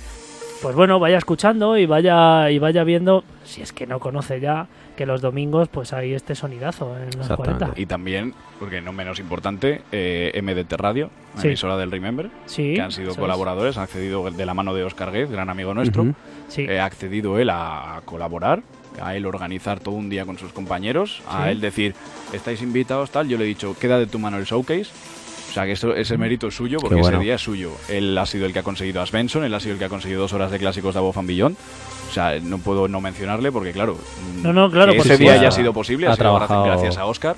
pues 0.61 0.76
bueno, 0.76 1.01
vaya 1.01 1.18
escuchando 1.18 1.76
y 1.76 1.86
vaya 1.86 2.49
y 2.49 2.61
vaya 2.61 2.84
viendo, 2.84 3.24
si 3.43 3.62
es 3.62 3.72
que 3.72 3.84
no 3.84 3.99
conoce 3.99 4.38
ya, 4.38 4.68
que 5.03 5.07
los 5.07 5.20
domingos 5.20 5.68
pues 5.68 5.92
hay 5.92 6.14
este 6.14 6.36
sonidazo 6.36 6.96
en 6.96 7.07
los 7.07 7.16
Exactamente. 7.16 7.59
40. 7.64 7.80
Y 7.80 7.86
también, 7.86 8.34
porque 8.61 8.80
no 8.80 8.92
menos 8.92 9.18
importante, 9.18 9.82
eh, 9.90 10.30
MDT 10.40 10.76
Radio, 10.76 11.11
Sí. 11.38 11.48
emisora 11.48 11.76
del 11.76 11.90
Remember, 11.90 12.30
Sí, 12.46 12.74
que 12.74 12.80
han 12.80 12.92
sido 12.92 13.07
eso 13.11 13.12
es. 13.14 13.18
colaboradores, 13.18 13.76
han 13.76 13.82
accedido 13.82 14.30
de 14.30 14.46
la 14.46 14.55
mano 14.55 14.74
de 14.74 14.84
Oscar 14.84 15.11
Guez, 15.11 15.28
gran 15.28 15.50
amigo 15.50 15.74
nuestro. 15.74 16.03
Ujú. 16.05 16.14
Sí, 16.46 16.66
Eh, 16.68 16.78
ha 16.78 16.84
accedido 16.84 17.38
él 17.40 17.50
a, 17.50 17.96
a 17.96 18.00
colaborar, 18.03 18.62
a 19.03 19.16
él 19.16 19.26
organizar 19.26 19.80
todo 19.80 19.96
un 19.96 20.09
día 20.09 20.24
con 20.24 20.38
sus 20.38 20.53
compañeros, 20.53 21.20
a 21.28 21.46
Sí. 21.46 21.50
él 21.50 21.61
decir, 21.61 21.94
estáis 22.32 22.62
invitados, 22.62 23.11
tal. 23.11 23.26
Yo 23.28 23.38
le 23.38 23.44
he 23.44 23.48
dicho, 23.48 23.74
queda 23.80 23.98
de 23.98 24.07
tu 24.07 24.20
mano 24.20 24.36
el 24.38 24.44
showcase. 24.44 24.86
O 25.50 25.53
sea, 25.55 25.64
que 25.66 25.72
eso, 25.72 25.94
ese 25.94 26.16
mérito 26.16 26.46
es 26.46 26.55
suyo 26.55 26.78
porque 26.80 26.94
bueno. 26.94 27.16
ese 27.18 27.24
día 27.24 27.34
es 27.34 27.40
suyo. 27.42 27.72
Él 27.90 28.16
ha 28.16 28.24
sido 28.24 28.46
el 28.46 28.53
que 28.55 28.61
ha 28.61 28.62
conseguido 28.62 29.03
a 29.03 29.07
Svensson, 29.07 29.42
él 29.44 29.53
ha 29.53 29.61
sido 29.61 29.72
el 29.74 29.78
que 29.80 29.84
ha 29.84 29.88
conseguido 29.90 30.22
dos 30.22 30.32
horas 30.32 30.50
de 30.50 30.59
clásicos 30.59 30.94
de 30.94 31.00
Above 31.00 31.18
and 31.18 31.28
Beyond. 31.28 31.57
O 32.12 32.14
sea, 32.14 32.38
no 32.42 32.58
puedo 32.58 32.88
no 32.88 33.00
mencionarle 33.00 33.50
porque, 33.50 33.72
claro, 33.72 33.96
No, 34.42 34.52
no, 34.52 34.70
claro, 34.70 34.92
que 34.92 34.98
por 34.98 35.06
ese 35.06 35.16
día 35.16 35.32
haya 35.32 35.50
sido 35.50 35.72
posible, 35.72 36.06
ha, 36.06 36.10
Ha 36.10 36.14
sido 36.16 36.26
gra- 36.26 36.36
trabajado- 36.36 36.64
gracias 36.66 36.98
a 36.98 37.06
Oscar. 37.06 37.36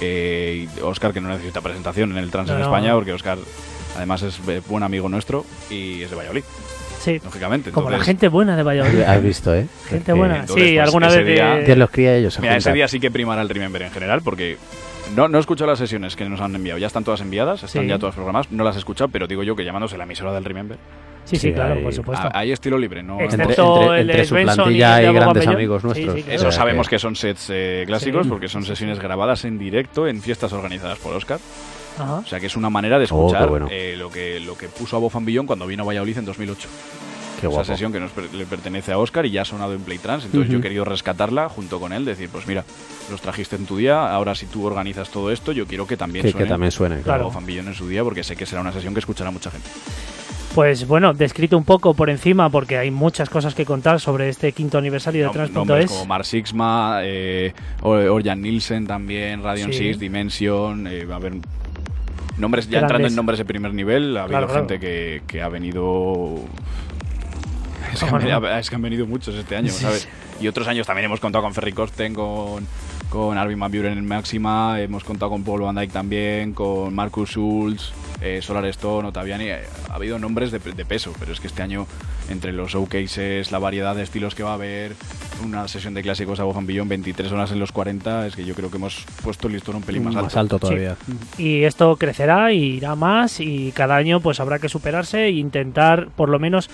Eh, 0.00 0.68
Oscar, 0.82 1.12
que 1.12 1.20
no 1.20 1.28
necesita 1.28 1.60
presentación 1.60 2.12
en 2.12 2.18
el 2.18 2.30
trans 2.30 2.46
No, 2.48 2.54
en 2.54 2.60
no. 2.60 2.66
España, 2.66 2.94
porque 2.94 3.12
Oscar 3.12 3.38
además 3.96 4.22
es 4.22 4.38
buen 4.68 4.84
amigo 4.84 5.08
nuestro 5.08 5.44
y 5.68 6.02
es 6.02 6.10
de 6.10 6.16
Valladolid, 6.16 6.44
sí, 7.00 7.20
lógicamente. 7.24 7.72
como 7.72 7.90
la 7.90 7.98
gente 7.98 8.28
buena 8.28 8.56
de 8.56 8.62
Valladolid. 8.62 9.00
Has 9.02 9.20
visto, 9.22 9.52
¿eh? 9.52 9.66
gente 9.88 10.12
buena. 10.12 10.40
entonces, 10.40 10.64
sí, 10.68 10.74
pues, 10.74 10.86
alguna 10.86 11.08
vez 11.08 11.26
día- 11.26 11.54
de- 11.56 11.76
los 11.76 11.90
cría 11.90 12.16
ellos 12.16 12.38
Mira, 12.40 12.56
ese 12.56 12.72
día 12.72 12.86
sí 12.86 13.00
que 13.00 13.10
primará 13.10 13.42
el 13.42 13.48
Remember 13.48 13.82
en 13.82 13.90
general, 13.90 14.22
porque 14.22 14.58
no, 15.16 15.28
no 15.28 15.36
he 15.38 15.40
escuchado 15.40 15.70
las 15.70 15.78
sesiones 15.78 16.16
que 16.16 16.28
nos 16.28 16.40
han 16.40 16.54
enviado. 16.54 16.78
Ya 16.78 16.86
están 16.86 17.04
todas 17.04 17.20
enviadas, 17.20 17.62
están 17.62 17.82
Sí. 17.82 17.88
ya 17.88 17.98
todas 17.98 18.14
programadas. 18.14 18.50
No 18.50 18.64
las 18.64 18.76
he 18.76 18.78
escuchado, 18.78 19.08
pero 19.10 19.26
digo 19.26 19.42
yo 19.42 19.54
que 19.56 19.64
llamándose 19.64 19.96
la 19.98 20.04
emisora 20.04 20.32
del 20.32 20.44
Remember. 20.44 20.78
Sí, 21.24 21.36
sí, 21.36 21.48
Sí, 21.48 21.52
claro, 21.52 21.74
hay- 21.74 21.82
por 21.84 21.92
supuesto. 21.94 22.26
a- 22.26 22.30
Hay 22.38 22.50
estilo 22.50 22.76
libre, 22.78 23.02
¿no? 23.02 23.20
Excepto 23.20 23.48
Entre- 23.50 23.62
entre- 23.62 24.00
el 24.00 24.06
de 24.06 24.12
entre 24.12 24.24
su 24.24 24.34
Svensson 24.34 24.54
y 24.54 24.78
plantilla 24.78 25.00
Boba 25.12 25.12
grandes 25.20 25.46
amigos 25.46 25.84
nuestros. 25.84 26.14
sí, 26.16 26.22
claro. 26.22 26.36
Eso 26.36 26.52
sabemos 26.52 26.88
que- 26.88 26.98
son 26.98 27.14
sets 27.14 27.48
eh, 27.50 27.84
clásicos 27.86 28.24
Sí. 28.24 28.28
porque 28.28 28.48
son 28.48 28.64
sesiones 28.64 28.98
grabadas 28.98 29.44
en 29.44 29.56
directo 29.58 30.08
en 30.08 30.20
fiestas 30.20 30.52
organizadas 30.52 30.98
por 30.98 31.14
Oscar. 31.14 31.38
Ajá. 31.98 32.14
O 32.14 32.26
sea 32.26 32.40
que 32.40 32.46
es 32.46 32.56
una 32.56 32.70
manera 32.70 32.98
de 32.98 33.02
Oh, 33.10 33.26
escuchar 33.28 33.48
bueno. 33.48 33.68
eh, 33.70 33.94
lo, 33.96 34.10
que, 34.10 34.40
lo 34.40 34.56
que 34.56 34.66
puso 34.68 34.96
a 34.96 34.98
Bofan 34.98 35.24
Billón 35.24 35.46
cuando 35.46 35.66
vino 35.66 35.82
a 35.84 35.86
Valladolid 35.86 36.18
en 36.18 36.24
2008. 36.24 36.68
Qué 37.42 37.48
Esa 37.48 37.64
sesión 37.64 37.92
que 37.92 38.00
nos 38.00 38.10
per- 38.12 38.32
le 38.32 38.46
pertenece 38.46 38.92
a 38.92 38.98
Oscar 38.98 39.26
y 39.26 39.30
ya 39.30 39.42
ha 39.42 39.44
sonado 39.44 39.74
en 39.74 39.80
Playtrans. 39.82 40.24
Entonces 40.24 40.50
yo 40.50 40.58
he 40.58 40.62
querido 40.62 40.84
rescatarla 40.84 41.48
junto 41.50 41.78
con 41.80 41.92
él, 41.92 42.04
decir, 42.04 42.28
pues 42.32 42.46
mira, 42.46 42.64
los 43.10 43.20
trajiste 43.20 43.56
en 43.56 43.66
tu 43.66 43.76
día, 43.76 44.10
ahora 44.14 44.34
si 44.34 44.46
tú 44.46 44.64
organizas 44.64 45.10
todo 45.10 45.30
esto, 45.30 45.52
yo 45.52 45.66
quiero 45.66 45.86
que 45.86 45.96
también 45.96 46.22
Que, 46.22 46.28
que 46.28 46.32
suene 46.38 46.46
también 46.48 46.70
suene, 46.72 46.94
claro. 46.96 47.04
Claro. 47.04 47.24
Bofan 47.24 47.44
Billón 47.44 47.68
en 47.68 47.74
su 47.74 47.86
día 47.88 48.02
porque 48.04 48.22
sé 48.24 48.36
que 48.36 48.46
será 48.46 48.62
una 48.62 48.72
sesión 48.72 48.94
que 48.94 49.00
escuchará 49.00 49.30
mucha 49.30 49.50
gente. 49.50 49.68
Pues 50.54 50.86
bueno, 50.86 51.14
descrito 51.14 51.56
un 51.56 51.64
poco 51.64 51.94
por 51.94 52.10
encima 52.10 52.50
porque 52.50 52.76
hay 52.76 52.90
muchas 52.90 53.30
cosas 53.30 53.54
que 53.54 53.64
contar 53.64 54.00
sobre 54.00 54.28
este 54.28 54.52
quinto 54.52 54.76
aniversario 54.76 55.26
de 55.26 55.32
Trans.es. 55.32 55.90
como 55.90 56.04
Mar 56.06 56.26
Sixma, 56.26 57.00
eh, 57.02 57.54
Or- 57.80 58.06
Orjan 58.08 58.42
Nielsen 58.42 58.86
también, 58.86 59.42
Radion 59.42 59.72
Sí. 59.72 59.78
6, 59.78 59.98
Dimension, 59.98 60.86
eh, 60.86 61.06
a 61.10 61.18
ver, 61.18 61.32
nombres, 62.36 62.66
ya 62.66 62.80
Grandes. 62.80 62.82
entrando 62.82 63.08
en 63.08 63.14
nombres 63.16 63.38
de 63.38 63.44
primer 63.46 63.72
nivel, 63.72 64.14
ha 64.16 64.24
habido 64.24 64.28
Claro, 64.28 64.46
claro. 64.48 64.60
gente 64.68 64.78
que, 64.78 65.22
que 65.26 65.40
ha 65.40 65.48
venido... 65.48 66.34
Es 67.92 68.00
que, 68.00 68.06
¿Cómo 68.06 68.16
han, 68.16 68.22
venido- 68.24 68.58
es 68.58 68.68
que 68.70 68.76
han 68.76 68.82
venido 68.82 69.06
muchos 69.06 69.34
este 69.34 69.56
año, 69.56 69.70
Sí, 69.70 69.82
¿sabes? 69.82 70.02
sí. 70.02 70.44
Y 70.44 70.48
otros 70.48 70.66
años 70.68 70.86
también 70.86 71.06
hemos 71.06 71.20
contado 71.20 71.42
con 71.44 71.54
Ferry 71.54 71.72
Kosten, 71.72 72.14
con, 72.14 72.66
con 73.10 73.38
Arvin 73.38 73.58
Van 73.60 73.70
Buren 73.70 73.98
en 73.98 74.06
Máxima, 74.06 74.80
hemos 74.80 75.04
contado 75.04 75.30
con 75.30 75.44
Paul 75.44 75.62
Van 75.62 75.74
Dyke 75.76 75.92
también, 75.92 76.52
con 76.52 76.94
Marcus 76.94 77.30
Schulz, 77.30 77.92
eh, 78.20 78.40
Solar 78.42 78.64
Stone, 78.66 79.08
Otaviani. 79.08 79.44
eh, 79.46 79.60
ha 79.90 79.94
habido 79.94 80.18
nombres 80.18 80.50
de, 80.50 80.58
de 80.58 80.84
peso, 80.84 81.12
pero 81.20 81.32
es 81.32 81.38
que 81.40 81.46
este 81.46 81.62
año, 81.62 81.86
entre 82.28 82.52
los 82.52 82.72
showcases, 82.72 83.52
la 83.52 83.58
variedad 83.58 83.94
de 83.94 84.02
estilos 84.02 84.34
que 84.34 84.42
va 84.42 84.50
a 84.52 84.54
haber, 84.54 84.94
una 85.44 85.66
sesión 85.68 85.92
de 85.94 86.02
clásicos 86.02 86.38
a 86.40 86.44
Bojan 86.44 86.66
Billón, 86.66 86.88
23 86.88 87.30
horas 87.32 87.50
en 87.52 87.58
los 87.60 87.70
40, 87.72 88.26
es 88.28 88.34
que 88.36 88.44
yo 88.44 88.54
creo 88.54 88.70
que 88.70 88.76
hemos 88.78 89.04
puesto 89.22 89.46
el 89.48 89.54
listón 89.54 89.76
un 89.76 89.82
pelín 89.82 90.04
más 90.04 90.14
alto. 90.14 90.24
Más 90.24 90.36
alto 90.36 90.58
todavía. 90.58 90.96
y 91.38 91.62
esto 91.64 91.96
crecerá 91.96 92.52
y 92.52 92.62
irá 92.76 92.94
más 92.96 93.38
y 93.40 93.72
cada 93.72 93.96
año 93.96 94.20
pues 94.20 94.38
habrá 94.40 94.58
que 94.60 94.68
superarse 94.68 95.24
e 95.24 95.30
intentar 95.30 96.08
por 96.16 96.28
lo 96.28 96.38
menos 96.38 96.70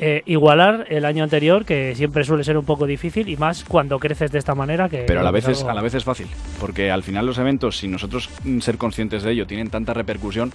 eh, 0.00 0.22
igualar 0.26 0.86
el 0.88 1.04
año 1.04 1.22
anterior 1.24 1.64
que 1.64 1.94
siempre 1.94 2.24
suele 2.24 2.44
ser 2.44 2.56
un 2.58 2.64
poco 2.64 2.86
difícil 2.86 3.28
y 3.28 3.36
más 3.36 3.64
cuando 3.64 3.98
creces 3.98 4.32
de 4.32 4.38
esta 4.38 4.54
manera 4.54 4.88
que 4.88 5.04
Pero 5.06 5.20
a 5.20 5.22
la, 5.22 5.30
vez 5.30 5.46
es, 5.48 5.58
algo- 5.58 5.70
a 5.70 5.74
la 5.74 5.82
vez 5.82 5.94
es 5.94 6.04
fácil, 6.04 6.26
porque 6.60 6.90
al 6.90 7.02
final 7.02 7.26
los 7.26 7.38
eventos, 7.38 7.76
sin 7.78 7.90
nosotros 7.92 8.28
ser 8.60 8.78
conscientes 8.78 9.22
de 9.22 9.32
ello, 9.32 9.46
tienen 9.46 9.68
tanta 9.70 9.94
repercusión 9.94 10.52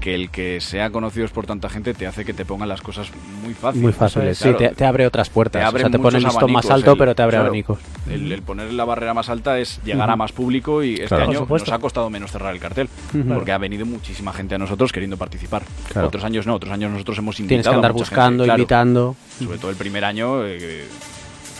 que 0.00 0.14
el 0.14 0.30
que 0.30 0.60
sea 0.60 0.90
conocidos 0.90 1.30
por 1.30 1.46
tanta 1.46 1.68
gente 1.68 1.92
te 1.94 2.06
hace 2.06 2.24
que 2.24 2.32
te 2.32 2.44
pongan 2.44 2.68
las 2.68 2.80
cosas 2.82 3.10
muy 3.42 3.52
fáciles. 3.54 3.82
Muy 3.82 3.92
fácil, 3.92 4.22
es, 4.22 4.38
sí, 4.38 4.52
te, 4.56 4.68
te 4.70 4.84
abre 4.84 5.06
otras 5.06 5.28
puertas. 5.30 5.60
te 5.60 5.64
o 5.64 5.68
abre 5.68 5.82
sea, 5.82 5.90
te 5.90 5.98
pone 5.98 6.18
el 6.18 6.24
listón 6.24 6.52
más 6.52 6.70
alto, 6.70 6.92
el- 6.92 6.98
pero 6.98 7.14
te 7.14 7.22
abre 7.22 7.34
claro, 7.34 7.46
abanicos. 7.46 7.78
El, 8.08 8.30
el 8.30 8.42
poner 8.42 8.72
la 8.72 8.84
barrera 8.84 9.12
más 9.14 9.28
alta 9.28 9.58
es 9.58 9.80
llegar 9.84 10.08
a 10.10 10.16
más 10.16 10.32
público 10.32 10.82
y 10.82 10.94
este 10.94 11.08
Claro. 11.08 11.24
Año 11.30 11.46
nos 11.48 11.68
ha 11.68 11.78
costado 11.78 12.08
menos 12.10 12.30
cerrar 12.30 12.54
el 12.54 12.60
cartel, 12.60 12.88
porque 13.34 13.52
ha 13.52 13.58
venido 13.58 13.84
muchísima 13.86 14.32
gente 14.32 14.54
a 14.54 14.58
nosotros 14.58 14.92
queriendo 14.92 15.16
participar. 15.16 15.62
Claro. 15.92 16.08
Otros 16.08 16.24
años 16.24 16.46
no, 16.46 16.54
otros 16.54 16.72
años 16.72 16.90
nosotros 16.92 17.18
hemos 17.18 17.38
invitado 17.40 17.48
Tienes 17.62 17.68
que 17.68 17.74
andar 17.74 17.92
buscando, 17.92 18.44
gente, 18.44 18.56
invitando. 18.60 19.16
Sobre 19.38 19.58
todo 19.58 19.70
el 19.70 19.76
primer 19.76 20.04
año, 20.04 20.44
eh, 20.46 20.84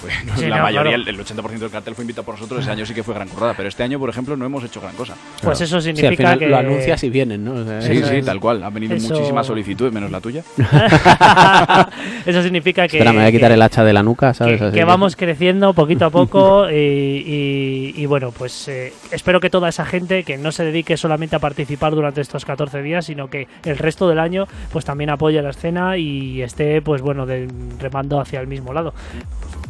Fue, 0.00 0.10
Sí, 0.36 0.46
la 0.46 0.58
no, 0.58 0.62
mayoría, 0.64 0.94
claro. 0.94 1.10
el, 1.10 1.20
el 1.20 1.26
80% 1.26 1.58
del 1.58 1.70
cartel 1.70 1.94
fue 1.94 2.04
invitado 2.04 2.24
por 2.24 2.34
nosotros. 2.36 2.60
Ese 2.60 2.70
año 2.70 2.86
sí 2.86 2.94
que 2.94 3.02
fue 3.02 3.14
gran 3.14 3.28
currada. 3.28 3.54
Pero 3.56 3.68
este 3.68 3.82
año, 3.82 3.98
por 3.98 4.08
ejemplo, 4.10 4.36
no 4.36 4.44
hemos 4.46 4.62
hecho 4.64 4.80
gran 4.80 4.94
cosa. 4.94 5.14
Pues 5.42 5.60
eso 5.60 5.80
Sí, 5.80 5.90
al 5.90 5.96
significa 5.96 6.16
final 6.16 6.38
que. 6.38 6.46
lo 6.48 6.56
anuncias 6.56 7.02
y 7.04 7.10
vienen, 7.10 7.44
¿no? 7.44 7.54
O 7.54 7.64
sea, 7.64 7.82
Sí, 7.82 7.96
sí, 8.02 8.16
es. 8.16 8.24
tal 8.24 8.38
cual. 8.40 8.62
Han 8.62 8.72
venido 8.74 8.94
Eso- 8.94 9.12
muchísimas 9.14 9.46
solicitudes, 9.46 9.92
menos 9.92 10.10
la 10.10 10.20
tuya. 10.20 10.42
eso 12.26 12.42
significa 12.42 12.86
que. 12.88 12.98
Espera, 12.98 13.12
me 13.12 13.18
voy 13.20 13.26
a 13.28 13.32
quitar 13.32 13.50
que- 13.50 13.54
el 13.54 13.62
hacha 13.62 13.84
de 13.84 13.92
la 13.92 14.02
nuca, 14.02 14.34
¿sabes? 14.34 14.58
que, 14.58 14.64
Así 14.66 14.74
que 14.74 14.84
vamos 14.84 15.16
creciendo 15.16 15.72
poquito 15.74 16.06
a 16.06 16.10
poco 16.10 16.70
y, 16.70 16.74
y- 16.74 17.94
y 17.96 18.06
bueno, 18.06 18.30
pues 18.30 18.68
eh, 18.68 18.92
espero 19.10 19.40
que 19.40 19.50
toda 19.50 19.68
esa 19.68 19.84
gente 19.84 20.24
que 20.24 20.36
no 20.38 20.52
se 20.52 20.64
dedique 20.64 20.96
solamente 20.96 21.36
a 21.36 21.38
participar 21.38 21.94
durante 21.94 22.20
estos 22.20 22.44
14 22.44 22.82
días, 22.82 23.06
sino 23.06 23.28
que 23.28 23.46
el 23.64 23.78
resto 23.78 24.08
del 24.08 24.18
año 24.18 24.46
pues 24.72 24.84
también 24.84 25.10
apoye 25.10 25.40
la 25.42 25.50
escena 25.50 25.96
y 25.96 26.42
esté 26.42 26.82
pues 26.82 27.02
bueno, 27.02 27.26
de- 27.26 27.48
remando 27.80 28.20
hacia 28.20 28.40
el 28.40 28.46
mismo 28.46 28.72
lado. 28.72 28.94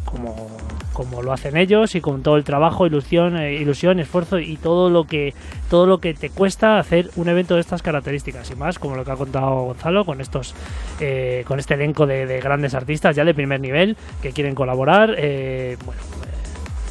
Como, 0.05 0.47
como 0.93 1.21
lo 1.21 1.31
hacen 1.31 1.55
ellos 1.55 1.95
y 1.95 2.01
con 2.01 2.23
todo 2.23 2.35
el 2.35 2.43
trabajo, 2.43 2.85
ilusión, 2.87 3.37
eh, 3.37 3.53
ilusión, 3.53 3.99
esfuerzo 3.99 4.39
y 4.39 4.57
todo 4.57 4.89
lo 4.89 5.05
que 5.05 5.33
todo 5.69 5.85
lo 5.85 5.99
que 5.99 6.13
te 6.13 6.29
cuesta 6.29 6.79
hacer 6.79 7.11
un 7.15 7.29
evento 7.29 7.55
de 7.55 7.61
estas 7.61 7.83
características 7.83 8.49
y 8.51 8.55
más, 8.55 8.79
como 8.79 8.95
lo 8.95 9.05
que 9.05 9.11
ha 9.11 9.15
contado 9.15 9.65
Gonzalo, 9.65 10.03
con 10.03 10.19
estos 10.19 10.55
eh, 10.99 11.43
con 11.47 11.59
este 11.59 11.75
elenco 11.75 12.07
de, 12.07 12.25
de 12.25 12.41
grandes 12.41 12.73
artistas 12.73 13.15
ya 13.15 13.23
de 13.23 13.33
primer 13.33 13.61
nivel 13.61 13.97
que 14.21 14.31
quieren 14.31 14.55
colaborar. 14.55 15.15
eh, 15.17 15.77
bueno, 15.85 16.01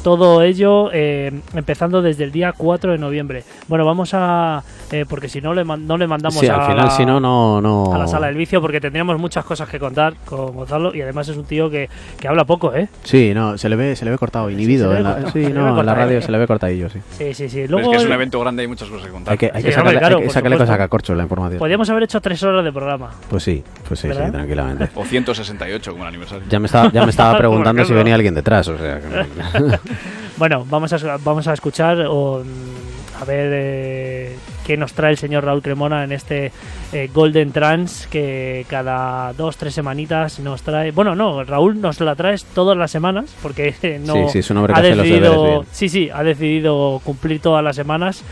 todo 0.03 0.41
ello 0.43 0.89
eh, 0.93 1.31
empezando 1.53 2.01
desde 2.01 2.23
el 2.23 2.31
día 2.31 2.53
4 2.57 2.91
de 2.93 2.97
noviembre. 2.97 3.43
Bueno, 3.67 3.85
vamos 3.85 4.11
a. 4.13 4.63
eh, 4.91 5.05
porque 5.07 5.27
si 5.29 5.41
no 5.41 5.53
le, 5.53 5.63
no 5.65 5.97
le 5.97 6.07
mandamos 6.07 6.39
Sí, 6.39 6.47
a, 6.47 6.55
al 6.55 6.61
final, 6.71 6.85
la, 6.85 6.91
si 6.91 7.05
no, 7.05 7.19
no, 7.19 7.61
no. 7.61 7.93
a 7.93 7.97
la 7.97 8.07
sala 8.07 8.27
del 8.27 8.35
vicio 8.37 8.61
porque 8.61 8.79
tendríamos 8.81 9.17
muchas 9.19 9.43
cosas 9.45 9.67
que 9.69 9.79
contar 9.79 10.13
con 10.25 10.53
Gonzalo 10.55 10.93
y 10.95 11.01
además 11.01 11.27
es 11.29 11.37
un 11.37 11.45
tío 11.45 11.69
que, 11.69 11.89
que 12.19 12.27
habla 12.27 12.45
poco, 12.45 12.73
¿eh? 12.73 12.87
Sí, 13.03 13.33
no, 13.33 13.57
se 13.57 13.69
le 13.69 13.75
ve, 13.75 13.95
se 13.95 14.05
le 14.05 14.11
ve 14.11 14.17
cortado, 14.17 14.49
inhibido. 14.49 14.89
se 14.89 14.89
le 14.89 14.93
ve 14.95 14.99
en 14.99 15.03
la, 15.03 15.13
cortado, 15.15 15.31
sí, 15.33 15.53
no, 15.53 15.79
en 15.79 15.85
la 15.85 15.95
radio 15.95 16.17
¿eh? 16.17 16.21
se 16.21 16.31
le 16.31 16.37
ve 16.37 16.47
cortadillo, 16.47 16.89
sí. 16.89 16.99
Sí, 17.17 17.33
sí, 17.33 17.49
sí. 17.49 17.55
Pero 17.55 17.63
es 17.65 17.69
Luego 17.71 17.91
que 17.91 17.97
es 17.97 18.05
un 18.05 18.11
evento 18.13 18.39
grande 18.39 18.63
y 18.63 18.65
hay 18.65 18.67
muchas 18.67 18.87
cosas 18.89 19.05
que 19.05 19.11
contar. 19.11 19.31
Hay 19.33 19.37
que, 19.37 19.51
hay 19.53 19.63
que 19.63 19.69
Sí, 19.69 19.75
sacarle, 19.75 19.99
claro, 19.99 20.17
hay 20.17 20.23
que 20.23 20.29
sacarle 20.29 20.57
cosas 20.57 20.79
a 20.79 20.87
corcho 20.87 21.15
la 21.15 21.23
información. 21.23 21.59
podríamos 21.59 21.89
haber 21.89 22.03
hecho 22.03 22.21
tres 22.21 22.41
horas 22.43 22.63
de 22.63 22.71
programa. 22.71 23.11
Pues 23.29 23.43
sí, 23.43 23.63
pues 23.87 23.99
sí, 23.99 24.07
sí, 24.11 24.31
tranquilamente. 24.31 24.89
O 24.95 25.03
168 25.05 25.91
como 25.91 26.03
el 26.03 26.09
aniversario. 26.09 26.43
Ya 26.49 26.59
me 26.59 26.65
estaba, 26.67 26.91
ya 26.91 27.03
me 27.03 27.09
estaba 27.11 27.37
preguntando 27.37 27.83
si 27.85 27.93
venía 27.93 28.15
alguien 28.15 28.33
detrás, 28.33 28.67
o 28.67 28.77
sea. 28.77 28.99
que- 28.99 29.79
Bueno, 30.37 30.65
vamos 30.69 30.93
a, 30.93 31.17
vamos 31.17 31.47
a 31.47 31.53
escuchar 31.53 32.05
o, 32.07 32.43
mm, 32.43 33.21
a 33.21 33.25
ver 33.25 33.51
eh, 33.53 34.35
qué 34.65 34.77
nos 34.77 34.93
trae 34.93 35.11
el 35.11 35.17
señor 35.17 35.43
Raúl 35.43 35.61
Cremona 35.61 36.03
en 36.03 36.11
este 36.11 36.51
eh, 36.93 37.09
Golden 37.13 37.51
Trans 37.51 38.07
que 38.07 38.65
cada 38.69 39.33
dos, 39.33 39.57
tres 39.57 39.73
semanitas 39.73 40.39
nos 40.39 40.61
trae. 40.61 40.91
Bueno, 40.91 41.15
no, 41.15 41.43
Raúl 41.43 41.81
nos 41.81 41.99
la 41.99 42.15
trae 42.15 42.37
todas 42.53 42.77
las 42.77 42.91
semanas 42.91 43.35
porque 43.41 43.75
eh, 43.81 43.99
no 44.03 44.13
Sí, 44.13 44.23
sí, 44.33 44.39
es 44.39 44.49
un 44.49 44.57
hombre 44.57 44.73
que 44.73 44.79
ha 44.79 44.83
decidido, 44.83 45.65
sí, 45.71 45.89
sí, 45.89 46.09
ha 46.13 46.23
decidido 46.23 47.01
cumplir 47.03 47.41
todas 47.41 47.63
las 47.63 47.75
semanas 47.75 48.23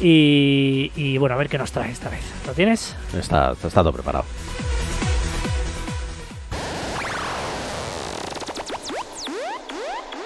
y, 0.00 0.90
y, 0.96 1.16
bueno, 1.18 1.36
a 1.36 1.38
ver 1.38 1.48
qué 1.48 1.56
nos 1.56 1.72
trae 1.72 1.90
esta 1.90 2.10
vez. 2.10 2.22
¿Lo 2.46 2.52
tienes? 2.52 2.94
Está, 3.16 3.52
está 3.52 3.70
todo 3.70 3.92
preparado. 3.92 4.24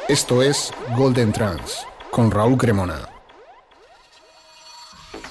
Esto 0.08 0.42
es 0.42 0.72
Golden 0.96 1.34
Trans 1.34 1.86
con 2.10 2.30
Raúl 2.30 2.56
Cremona. 2.56 3.17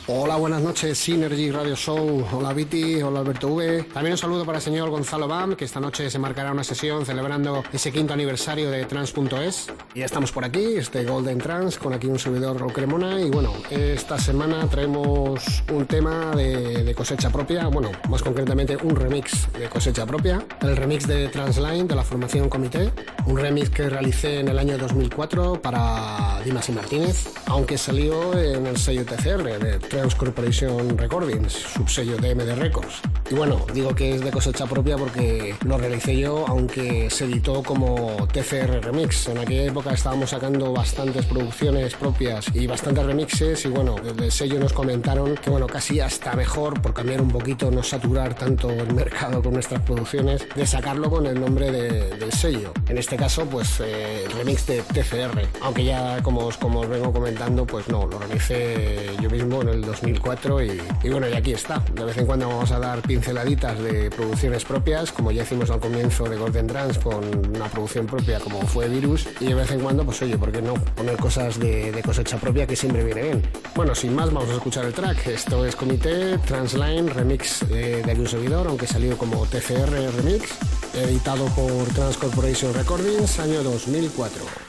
Hola, 0.09 0.37
buenas 0.37 0.61
noches, 0.61 0.97
Synergy 0.97 1.51
Radio 1.51 1.75
Show. 1.75 2.25
Hola, 2.31 2.53
Viti. 2.53 3.01
Hola, 3.01 3.19
Alberto 3.19 3.49
V. 3.49 3.83
También 3.93 4.13
un 4.13 4.17
saludo 4.17 4.45
para 4.45 4.59
el 4.59 4.63
señor 4.63 4.89
Gonzalo 4.89 5.27
Bam, 5.27 5.57
que 5.57 5.65
esta 5.65 5.81
noche 5.81 6.09
se 6.09 6.17
marcará 6.17 6.53
una 6.53 6.63
sesión 6.63 7.05
celebrando 7.05 7.61
ese 7.73 7.91
quinto 7.91 8.13
aniversario 8.13 8.71
de 8.71 8.85
Trans.es. 8.85 9.67
Y 9.93 9.99
ya 9.99 10.05
estamos 10.05 10.31
por 10.31 10.45
aquí, 10.45 10.77
este 10.77 11.03
Golden 11.03 11.39
Trans, 11.39 11.77
con 11.77 11.91
aquí 11.91 12.07
un 12.07 12.17
servidor 12.17 12.57
Raúl 12.57 12.71
Cremona. 12.71 13.19
Y 13.19 13.29
bueno, 13.29 13.51
esta 13.69 14.17
semana 14.17 14.65
traemos 14.69 15.43
un 15.73 15.85
tema 15.87 16.33
de, 16.33 16.85
de 16.85 16.95
cosecha 16.95 17.29
propia, 17.29 17.67
bueno, 17.67 17.91
más 18.07 18.23
concretamente 18.23 18.77
un 18.81 18.95
remix 18.95 19.51
de 19.59 19.67
cosecha 19.67 20.05
propia. 20.05 20.41
El 20.61 20.77
remix 20.77 21.05
de 21.05 21.27
Transline 21.27 21.85
de 21.85 21.95
la 21.95 22.05
formación 22.05 22.47
Comité. 22.47 22.93
Un 23.25 23.37
remix 23.37 23.69
que 23.69 23.89
realicé 23.89 24.39
en 24.39 24.47
el 24.47 24.57
año 24.57 24.77
2004 24.77 25.61
para 25.61 26.39
Dimas 26.45 26.69
y 26.69 26.71
Martínez, 26.71 27.27
aunque 27.47 27.77
salió 27.77 28.39
en 28.39 28.67
el 28.67 28.77
sello 28.77 29.03
TCR 29.03 29.59
de 29.59 29.79
Trans 29.97 30.13
Corporation 30.13 30.95
Recordings, 30.95 31.53
subsello 31.53 32.17
de 32.17 32.35
MD 32.35 32.53
Records. 32.55 33.01
Y 33.31 33.33
bueno, 33.33 33.65
digo 33.73 33.95
que 33.95 34.13
es 34.13 34.21
de 34.23 34.29
cosecha 34.29 34.67
propia 34.67 34.95
porque 34.95 35.55
lo 35.65 35.75
realicé 35.79 36.15
yo, 36.19 36.45
aunque 36.47 37.09
se 37.09 37.25
editó 37.25 37.63
como 37.63 38.27
TCR 38.31 38.79
Remix. 38.83 39.27
En 39.29 39.39
aquella 39.39 39.63
época 39.63 39.93
estábamos 39.95 40.29
sacando 40.29 40.71
bastantes 40.71 41.25
producciones 41.25 41.95
propias 41.95 42.45
y 42.53 42.67
bastantes 42.67 43.05
remixes 43.07 43.65
y 43.65 43.69
bueno, 43.69 43.95
desde 44.03 44.25
el 44.25 44.31
sello 44.31 44.59
nos 44.59 44.71
comentaron 44.71 45.33
que 45.35 45.49
bueno, 45.49 45.65
casi 45.65 45.99
hasta 45.99 46.33
mejor 46.35 46.79
por 46.79 46.93
cambiar 46.93 47.19
un 47.19 47.29
poquito, 47.31 47.71
no 47.71 47.81
saturar 47.81 48.35
tanto 48.35 48.69
el 48.69 48.93
mercado 48.93 49.41
con 49.41 49.53
nuestras 49.53 49.81
producciones, 49.81 50.45
de 50.55 50.67
sacarlo 50.67 51.09
con 51.09 51.25
el 51.25 51.41
nombre 51.41 51.71
de- 51.71 52.09
del 52.17 52.31
sello. 52.31 52.71
En 52.87 52.99
este 52.99 53.15
caso, 53.17 53.45
pues 53.45 53.79
eh, 53.79 54.25
remix 54.37 54.67
de 54.67 54.83
TCR, 54.83 55.41
aunque 55.63 55.83
ya 55.85 56.21
como 56.21 56.41
os, 56.45 56.55
como 56.57 56.81
os 56.81 56.87
vengo 56.87 57.11
comentando, 57.11 57.65
pues 57.65 57.87
no, 57.87 58.05
lo 58.05 58.19
realicé 58.19 59.09
yo 59.19 59.29
mismo 59.31 59.63
en 59.63 59.69
el 59.69 59.86
2004 59.87 60.63
y, 60.63 60.81
y 61.03 61.09
bueno, 61.09 61.27
y 61.27 61.33
aquí 61.33 61.53
está. 61.53 61.79
De 61.93 62.03
vez 62.03 62.17
en 62.17 62.25
cuando 62.25 62.47
vamos 62.47 62.71
a 62.71 62.79
dar 62.79 63.01
pinceladitas 63.01 63.79
de 63.79 64.11
producciones 64.11 64.63
propias, 64.63 65.11
como 65.11 65.31
ya 65.31 65.43
hicimos 65.43 65.69
al 65.71 65.79
comienzo 65.79 66.25
de 66.25 66.37
Golden 66.37 66.67
Trans 66.67 66.99
con 66.99 67.23
una 67.55 67.65
producción 67.65 68.05
propia 68.05 68.39
como 68.39 68.61
fue 68.61 68.87
Virus, 68.87 69.27
y 69.39 69.45
de 69.45 69.55
vez 69.55 69.71
en 69.71 69.79
cuando, 69.79 70.05
pues 70.05 70.21
oye, 70.21 70.37
¿por 70.37 70.51
qué 70.51 70.61
no 70.61 70.75
poner 70.75 71.17
cosas 71.17 71.59
de, 71.59 71.91
de 71.91 72.03
cosecha 72.03 72.37
propia 72.37 72.67
que 72.67 72.75
siempre 72.75 73.03
viene 73.03 73.21
bien? 73.23 73.41
Bueno, 73.75 73.95
sin 73.95 74.13
más, 74.15 74.31
vamos 74.31 74.49
a 74.49 74.53
escuchar 74.53 74.85
el 74.85 74.93
track. 74.93 75.27
Esto 75.27 75.65
es 75.65 75.75
Comité 75.75 76.37
Transline 76.39 77.07
Remix 77.07 77.63
eh, 77.63 78.01
de 78.05 78.11
algún 78.11 78.27
servidor, 78.27 78.67
aunque 78.67 78.87
salió 78.87 79.17
como 79.17 79.45
TCR 79.45 79.89
Remix, 80.17 80.49
editado 80.93 81.45
por 81.47 81.87
Trans 81.93 82.17
Corporation 82.17 82.73
Recordings, 82.73 83.39
año 83.39 83.63
2004. 83.63 84.67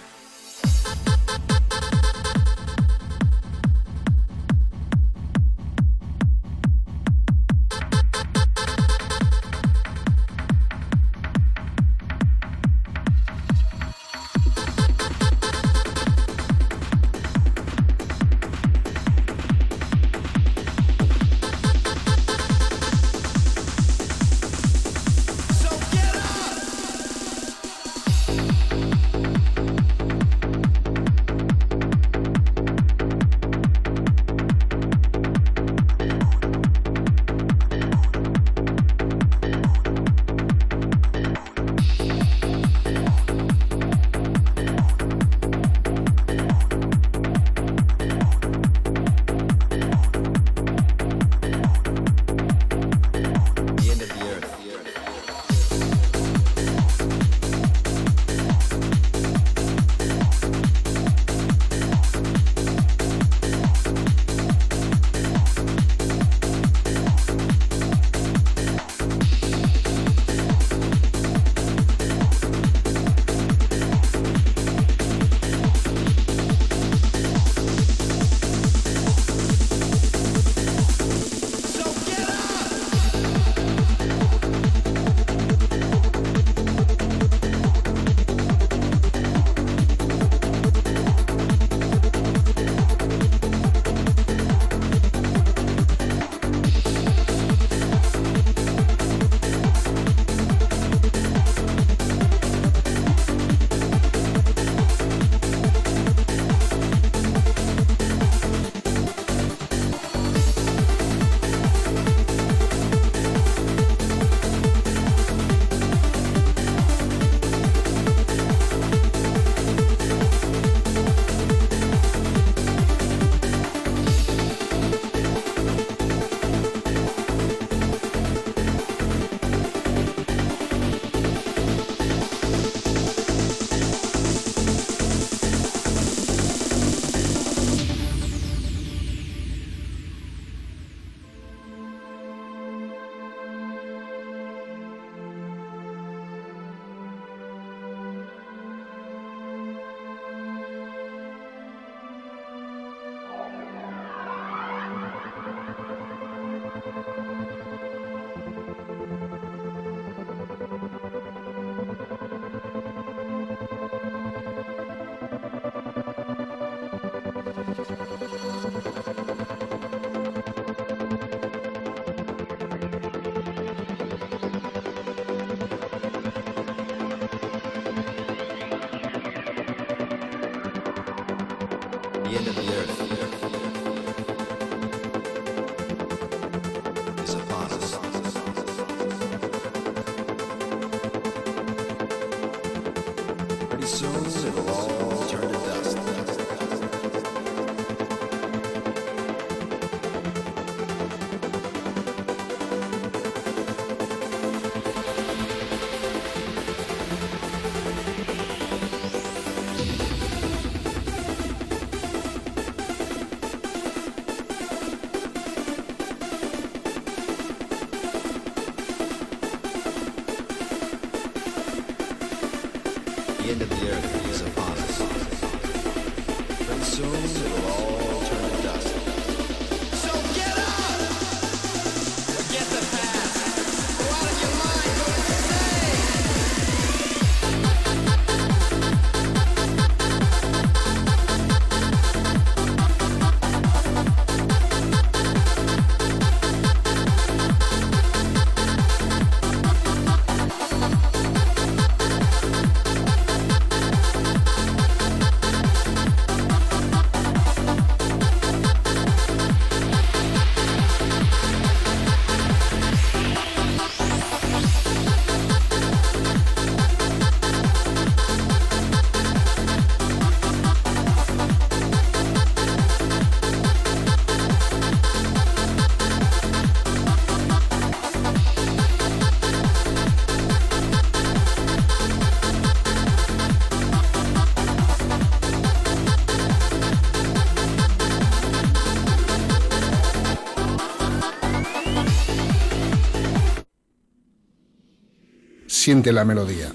Siente 295.88 296.12
la 296.12 296.22
melodía. 296.22 296.70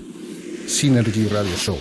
Synergy 0.65 1.27
Radio 1.27 1.55
Show. 1.55 1.77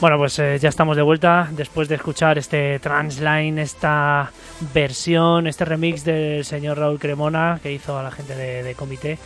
Bueno, 0.00 0.16
pues 0.16 0.38
eh, 0.38 0.58
ya 0.58 0.70
estamos 0.70 0.96
de 0.96 1.02
vuelta 1.02 1.50
después 1.52 1.86
de 1.90 1.96
escuchar 1.96 2.38
este 2.38 2.78
Transline, 2.78 3.58
esta 3.58 4.32
versión, 4.72 5.46
este 5.48 5.66
remix 5.66 6.02
del 6.02 6.46
señor 6.46 6.78
Raúl 6.78 6.98
Cremona 6.98 7.60
que 7.62 7.70
hizo 7.70 7.98
a 7.98 8.02
la 8.02 8.10
gente 8.10 8.34
de, 8.34 8.74
Comité. 8.74 9.18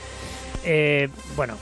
Eh, 0.65 1.09
bueno, 1.37 1.55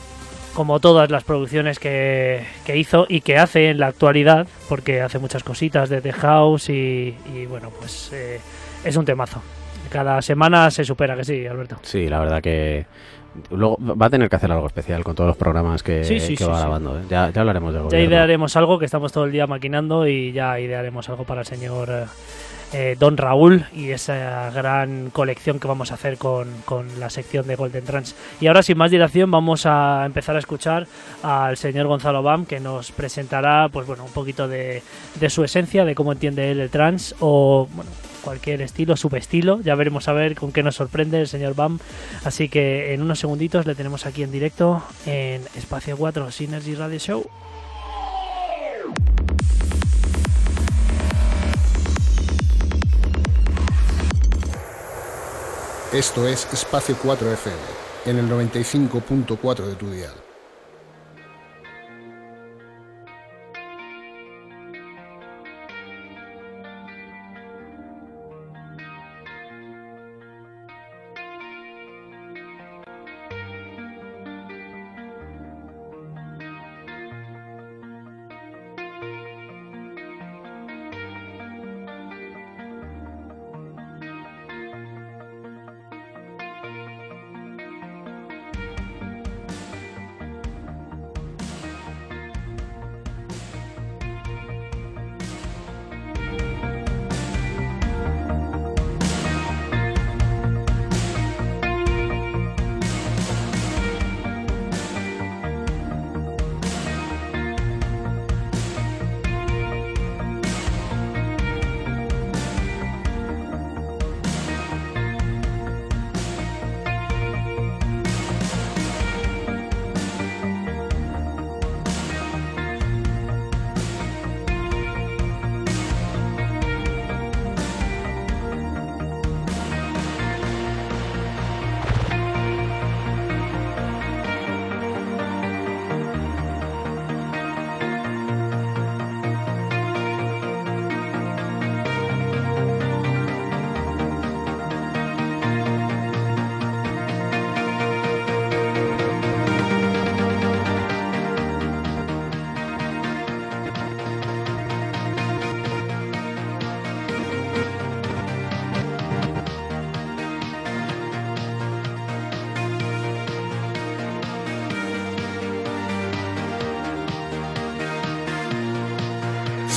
como 0.55 0.81
todas 0.81 1.11
las 1.11 1.25
producciones 1.25 1.79
que, 1.79 2.47
hizo 2.75 3.05
y 3.11 3.21
que 3.21 3.37
hace 3.37 3.69
en 3.69 3.79
la 3.79 3.89
actualidad, 3.89 4.49
porque 4.71 5.03
hace 5.03 5.19
muchas 5.19 5.45
cositas 5.45 5.91
de 5.91 6.01
The 6.01 6.15
House 6.15 6.71
y, 6.71 7.15
y 7.35 7.45
bueno, 7.45 7.71
pues 7.79 8.09
eh, 8.15 8.41
es 8.85 8.97
un 8.97 9.05
temazo. 9.05 9.41
Cada 9.91 10.22
semana 10.22 10.70
se 10.70 10.85
supera, 10.85 11.16
que 11.16 11.24
sí, 11.24 11.47
Alberto. 11.47 11.76
Sí, 11.83 12.09
la 12.09 12.20
verdad 12.20 12.41
que 12.41 12.87
luego 13.51 13.76
va 13.81 14.07
a 14.07 14.11
tener 14.11 14.28
que 14.28 14.37
hacer 14.37 14.51
algo 14.53 14.66
especial 14.66 15.03
con 15.05 15.14
todos 15.14 15.28
los 15.28 15.37
programas 15.37 15.83
que, 15.83 16.05
Sí, 16.05 16.20
sí, 16.20 16.37
que 16.37 16.45
sí, 16.45 16.51
va 16.51 16.61
grabando. 16.61 16.99
¿eh? 16.99 17.03
Ya, 17.09 17.31
ya 17.31 17.41
hablaremos 17.41 17.72
de 17.72 17.78
Ya 17.81 17.85
gobierno. 17.85 18.09
idearemos 18.09 18.57
algo, 18.57 18.78
que 18.78 18.85
estamos 18.85 19.12
todo 19.12 19.24
el 19.24 19.33
día 19.33 19.47
maquinando 19.47 20.07
y 20.07 20.33
ya 20.33 20.59
idearemos 20.61 21.09
algo 21.09 21.24
para 21.24 21.41
el 21.41 21.47
señor 21.47 22.07
eh, 22.72 22.95
Don 23.01 23.16
Raúl 23.16 23.64
y 23.72 23.91
esa 23.91 24.51
gran 24.51 25.11
colección 25.11 25.59
que 25.59 25.66
vamos 25.66 25.91
a 25.91 25.95
hacer 25.95 26.18
con, 26.18 26.49
con 26.64 27.01
la 27.01 27.11
sección 27.11 27.49
de 27.49 27.57
Golden 27.57 27.85
Trans. 27.85 28.14
Y 28.41 28.47
ahora, 28.47 28.62
sin 28.62 28.78
más 28.78 28.93
dilación, 28.93 29.28
vamos 29.33 29.66
a 29.66 30.05
empezar 30.07 30.37
a 30.37 30.39
escuchar 30.39 30.87
al 31.24 31.57
señor 31.57 31.89
Gonzalo 31.89 32.22
Bam, 32.22 32.47
que 32.47 32.61
nos 32.61 32.93
presentará 32.93 33.68
pues 33.72 33.89
bueno, 33.89 34.05
un 34.05 34.12
poquito 34.12 34.47
de, 34.47 34.85
de 35.18 35.31
su 35.31 35.43
esencia, 35.43 35.85
de 35.85 35.97
cómo 35.97 36.12
entiende 36.12 36.51
él 36.53 36.61
el 36.61 36.70
trans 36.70 37.16
o 37.18 37.66
bueno, 37.74 37.91
cualquier 38.21 38.62
estilo, 38.62 38.97
subestilo. 38.97 39.61
Ya 39.61 39.75
veremos 39.75 40.09
a 40.09 40.12
ver 40.12 40.35
con 40.35 40.53
qué 40.53 40.62
nos 40.62 40.77
sorprende 40.77 41.21
el 41.21 41.29
señor 41.29 41.55
Bam. 41.55 41.79
Así 42.25 42.49
que 42.49 42.95
en 42.95 43.03
unos 43.03 43.18
segunditos 43.18 43.66
le 43.66 43.75
tenemos 43.75 44.07
aquí 44.07 44.23
en 44.23 44.33
directo 44.33 44.83
en 45.07 45.43
Espacio 45.57 45.97
4 45.97 46.31
Synergy 46.31 46.75
Radio 46.75 46.99
Show. 46.99 47.31
Esto 55.93 56.29
es 56.29 56.47
Espacio 56.53 56.97
4 57.03 57.33
FM, 57.33 57.57
en 58.07 58.18
el 58.18 58.31
95.4 58.31 59.66
de 59.66 59.75
tu 59.75 59.91
dial. 59.91 60.30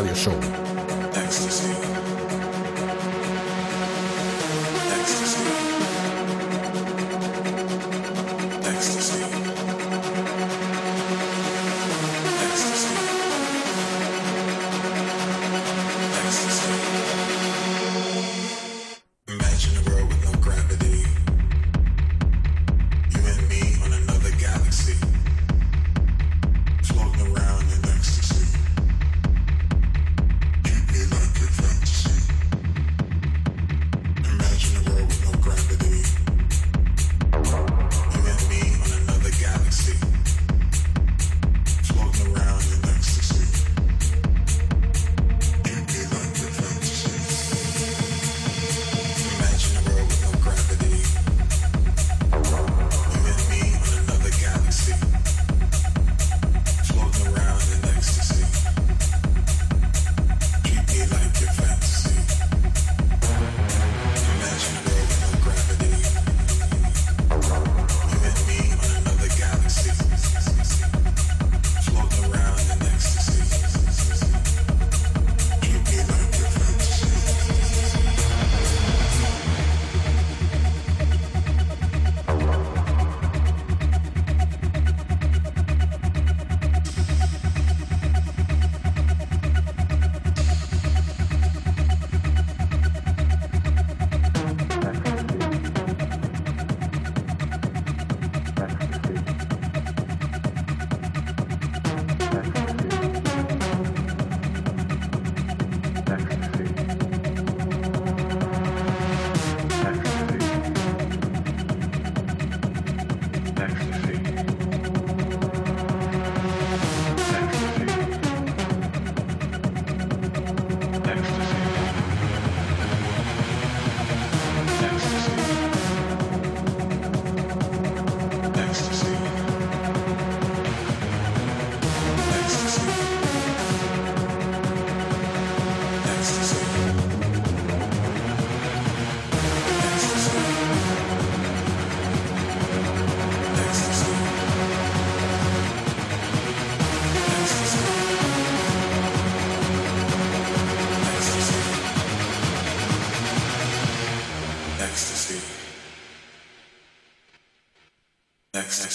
Radio 0.00 0.14
Show. 0.14 0.59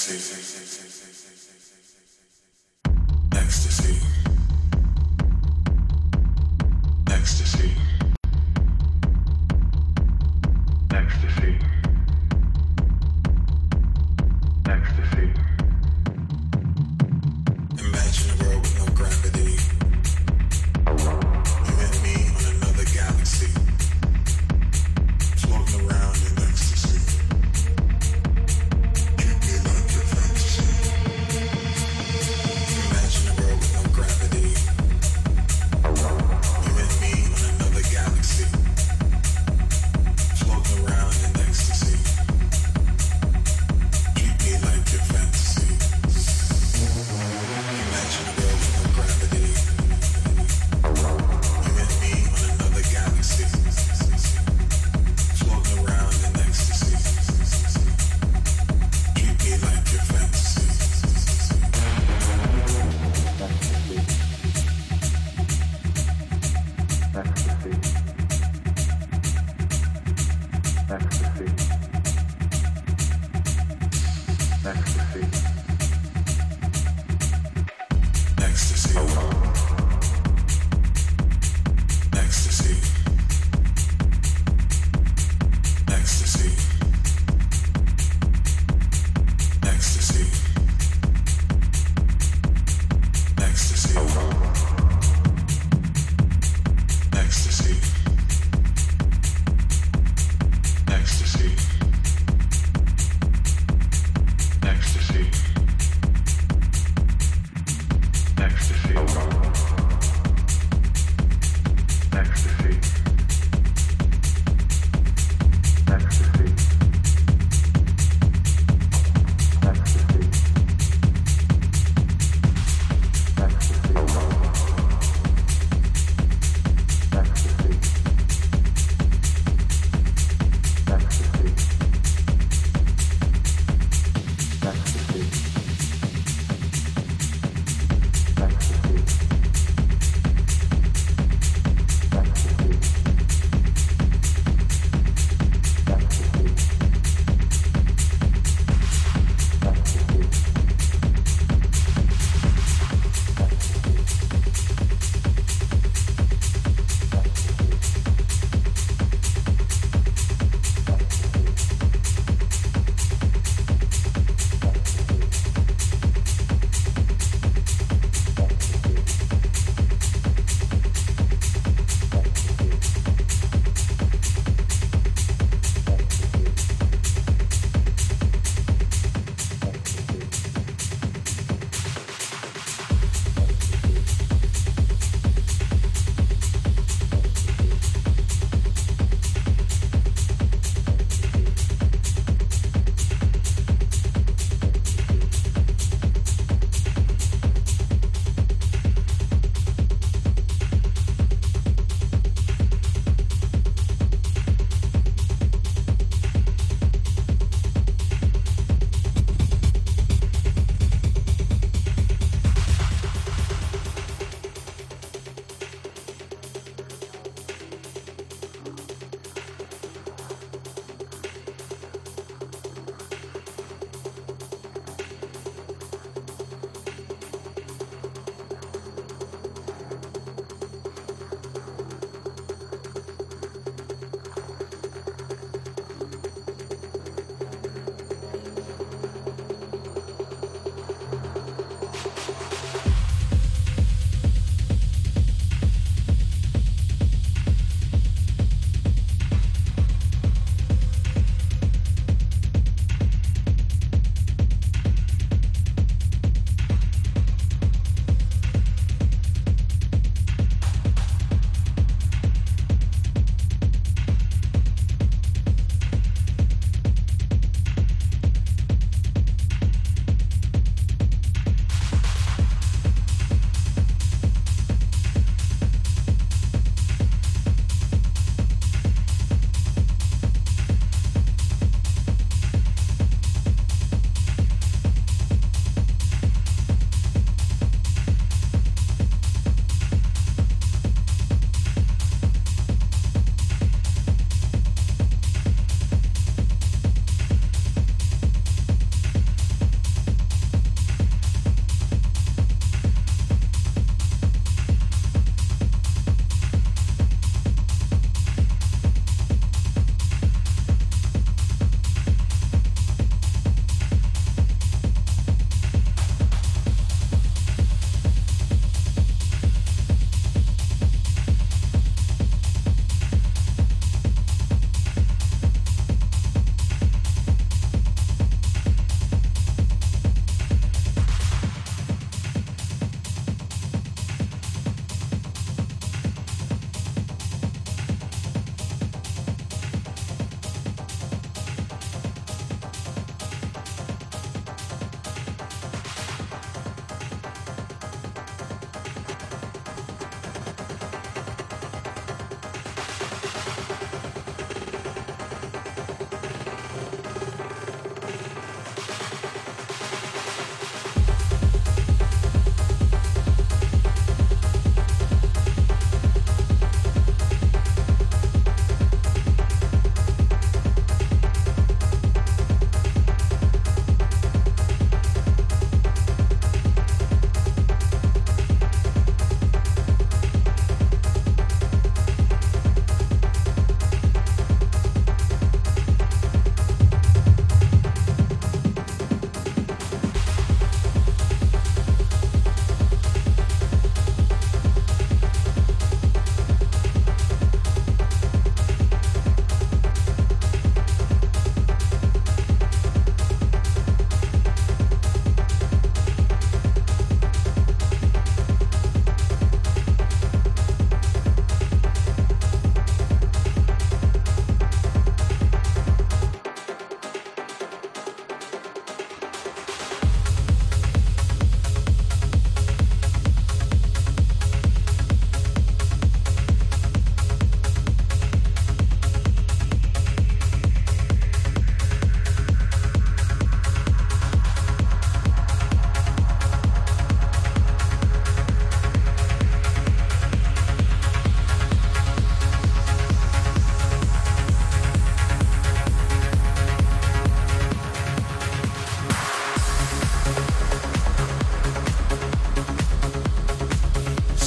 safely. 0.07 0.34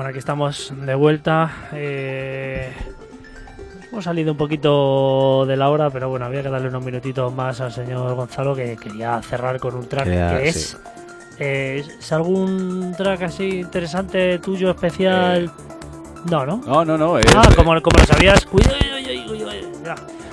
Bueno, 0.00 0.08
aquí 0.12 0.18
estamos 0.18 0.72
de 0.74 0.94
vuelta. 0.94 1.50
eh, 1.74 2.72
hemos 3.92 4.02
salido 4.02 4.32
un 4.32 4.38
poquito 4.38 5.44
de 5.44 5.58
la 5.58 5.68
hora, 5.68 5.90
pero 5.90 6.08
bueno, 6.08 6.24
había 6.24 6.42
que 6.42 6.48
darle 6.48 6.68
unos 6.68 6.82
minutitos 6.82 7.30
más 7.34 7.60
al 7.60 7.70
señor 7.70 8.14
Gonzalo 8.14 8.54
que 8.54 8.78
quería 8.78 9.20
cerrar 9.20 9.60
con 9.60 9.74
un 9.74 9.86
track 9.86 10.04
Quería- 10.04 10.38
que 10.38 10.52
sí. 10.54 10.58
es. 10.58 10.76
eh, 11.38 11.84
¿Es 11.98 12.12
algún 12.14 12.94
track 12.96 13.24
así 13.24 13.60
interesante 13.60 14.38
tuyo, 14.38 14.70
especial? 14.70 15.52
no, 16.30 16.46
¿no? 16.46 16.62
No, 16.66 16.82
no, 16.82 16.96
no. 16.96 17.18
es- 17.18 17.26
Ah, 17.36 17.42
como, 17.54 17.78
como 17.82 17.98
nos 17.98 18.10
habías. 18.10 18.46
Cuida, 18.46 18.70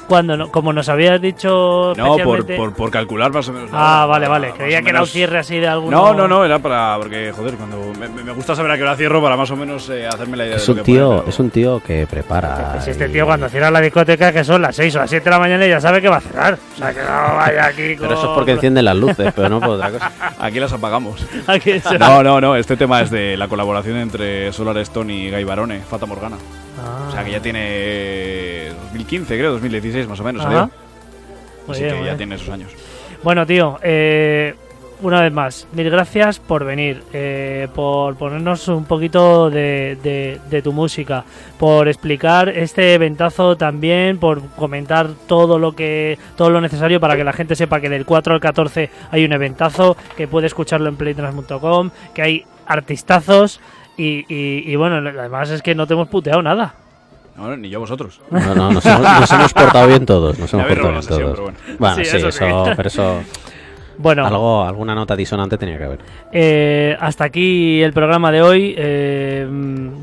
Cuando 0.08 0.38
no- 0.38 0.52
como 0.52 0.72
nos 0.72 0.88
habías 0.90 1.20
dicho. 1.22 1.94
No, 1.98 2.18
por, 2.18 2.46
por, 2.46 2.74
por 2.74 2.92
calcular 2.92 3.32
más 3.34 3.48
o 3.50 3.54
menos. 3.54 3.70
Ah, 3.74 4.06
hora, 4.06 4.06
vale, 4.08 4.28
para 4.28 4.40
vale. 4.40 4.54
Creía 4.58 4.82
que 4.82 4.90
era 4.90 5.02
un 5.02 5.08
cierre 5.08 5.40
así 5.40 5.58
de 5.58 5.68
algún. 5.68 5.92
No, 5.92 6.14
no, 6.14 6.28
no, 6.28 6.46
era 6.46 6.60
para. 6.60 6.96
Porque, 6.98 7.32
joder, 7.36 7.56
cuando. 7.56 7.78
Me, 8.00 8.08
me 8.08 8.32
gusta 8.32 8.56
saber 8.56 8.72
a 8.72 8.78
qué 8.78 8.84
hora 8.84 8.96
cierro 8.96 9.22
para 9.22 9.36
más 9.36 9.52
o 9.52 9.56
menos 9.58 9.90
eh, 9.90 10.08
hacerme 10.08 10.38
la 10.38 10.46
idea 10.46 10.56
Es 10.56 10.66
de 10.66 10.72
un 10.72 10.78
lo 10.78 10.84
que 10.84 10.92
tío, 10.92 11.08
poner, 11.10 11.30
es 11.30 11.40
un 11.40 11.50
tío 11.50 11.82
que 11.86 12.08
prepara. 12.08 12.72
Pues 12.74 12.88
este 12.88 13.08
y- 13.08 13.12
tío 13.12 13.26
cuando 13.26 13.50
cierra 13.50 13.70
la 13.70 13.82
discoteca, 13.82 14.32
que 14.32 14.44
son 14.44 14.62
las 14.62 14.76
6 14.76 14.96
o 14.96 15.00
las 15.00 15.10
7 15.10 15.24
de 15.26 15.30
la 15.32 15.40
mañana, 15.40 15.68
ya 15.68 15.82
sabe 15.82 16.02
que 16.02 16.08
va 16.10 16.18
a 16.18 16.22
cerrar. 16.22 16.58
O 16.74 16.78
sea, 16.78 16.94
que 16.94 17.02
no 17.02 17.36
vaya 17.36 17.66
aquí 17.66 17.96
con... 17.98 18.08
Pero 18.08 18.20
eso 18.20 18.30
es 18.32 18.36
porque 18.36 18.52
enciende 18.54 18.82
las 18.82 18.96
luces, 18.96 19.34
pero 19.36 19.50
no 19.50 19.60
por 19.60 19.72
otra 19.72 19.92
cosa. 19.92 20.12
Aquí 20.40 20.60
las 20.60 20.72
apagamos. 20.72 21.26
Aquí 21.48 21.74
No, 22.00 22.24
no, 22.24 22.40
no. 22.40 22.56
Este 22.56 22.78
tema 22.78 23.02
es 23.02 23.10
de 23.12 23.36
la 23.36 23.48
colaboración 23.48 23.98
entre 23.98 24.54
Solar 24.54 24.78
Stone 24.78 25.14
y 25.14 25.32
Guy 25.32 25.44
Barone, 25.44 25.80
Fata 25.82 26.06
Morgana. 26.06 26.38
Ah. 26.88 27.08
O 27.10 27.12
sea 27.12 27.24
que 27.24 27.32
ya 27.32 27.42
tiene 27.42 28.70
2015, 28.92 29.38
creo, 29.38 29.52
2016 29.54 30.08
más 30.08 30.20
o 30.20 30.24
menos. 30.24 30.44
Salió. 30.44 30.70
Así 31.70 31.84
bien, 31.84 31.98
que 32.00 32.06
ya 32.06 32.18
tiene 32.18 32.38
sus 32.38 32.50
años. 32.50 32.72
Bueno, 33.24 33.46
tío, 33.46 33.78
eh, 33.84 34.56
una 35.02 35.22
vez 35.22 35.32
más, 35.34 35.68
mil 35.74 35.90
gracias 35.90 36.40
por 36.40 36.64
venir, 36.64 37.04
eh, 37.14 37.68
por 37.76 38.16
ponernos 38.16 38.68
un 38.70 38.86
poquito 38.86 39.50
de, 39.50 39.98
de- 40.02 40.40
de 40.50 40.62
tu 40.62 40.72
música, 40.72 41.24
por 41.60 41.88
explicar 41.88 42.48
este 42.50 42.94
eventazo 42.94 43.58
también, 43.58 44.18
por 44.18 44.42
comentar 44.56 45.10
todo 45.28 45.60
lo 45.60 45.74
que 45.74 46.18
todo 46.36 46.50
lo 46.52 46.62
necesario 46.62 47.00
para 47.00 47.16
que 47.18 47.24
la 47.24 47.34
gente 47.34 47.56
sepa 47.56 47.82
que 47.82 47.90
del 47.90 48.06
4 48.06 48.34
al 48.36 48.40
14 48.40 48.90
hay 49.12 49.26
un 49.26 49.34
eventazo, 49.34 49.98
que 50.16 50.28
puede 50.28 50.48
escucharlo 50.48 50.88
en 50.90 50.96
playtrans.com, 50.96 51.90
que 52.14 52.22
hay 52.22 52.46
artistazos 52.66 53.60
y, 53.98 54.26
y- 54.34 54.72
y 54.72 54.76
bueno, 54.76 54.98
además 54.98 55.50
es 55.50 55.62
que 55.62 55.76
no 55.76 55.86
te 55.88 55.94
hemos 55.94 56.08
puteado 56.08 56.42
nada. 56.42 56.76
No, 57.36 57.56
ni 57.56 57.70
yo 57.70 57.80
vosotros. 57.80 58.20
No, 58.32 58.56
no, 58.56 58.72
nos 58.72 58.86
hemos, 58.86 59.02
nos 59.02 59.32
hemos 59.32 59.54
portado 59.54 59.88
bien 59.88 60.06
todos. 60.06 60.40
Nos 60.40 60.52
hemos 60.54 60.66
portado 60.68 60.92
bien 60.92 61.06
todos. 61.08 61.36
sesión, 61.36 61.54
pero 61.66 61.78
Bueno, 61.78 61.96
Sí, 61.98 62.06
sí, 62.06 62.18
eso 62.18 62.28
eso, 62.30 62.74
pero 62.76 62.88
eso. 62.88 63.22
Bueno, 64.00 64.26
Algo, 64.26 64.64
alguna 64.64 64.94
nota 64.94 65.16
disonante 65.16 65.58
tenía 65.58 65.78
que 65.78 65.84
haber. 65.84 66.00
Eh, 66.32 66.96
hasta 67.00 67.24
aquí 67.26 67.82
el 67.82 67.94
programa 67.94 68.32
de 68.32 68.42
hoy. 68.42 68.76
Eh, 68.78 69.48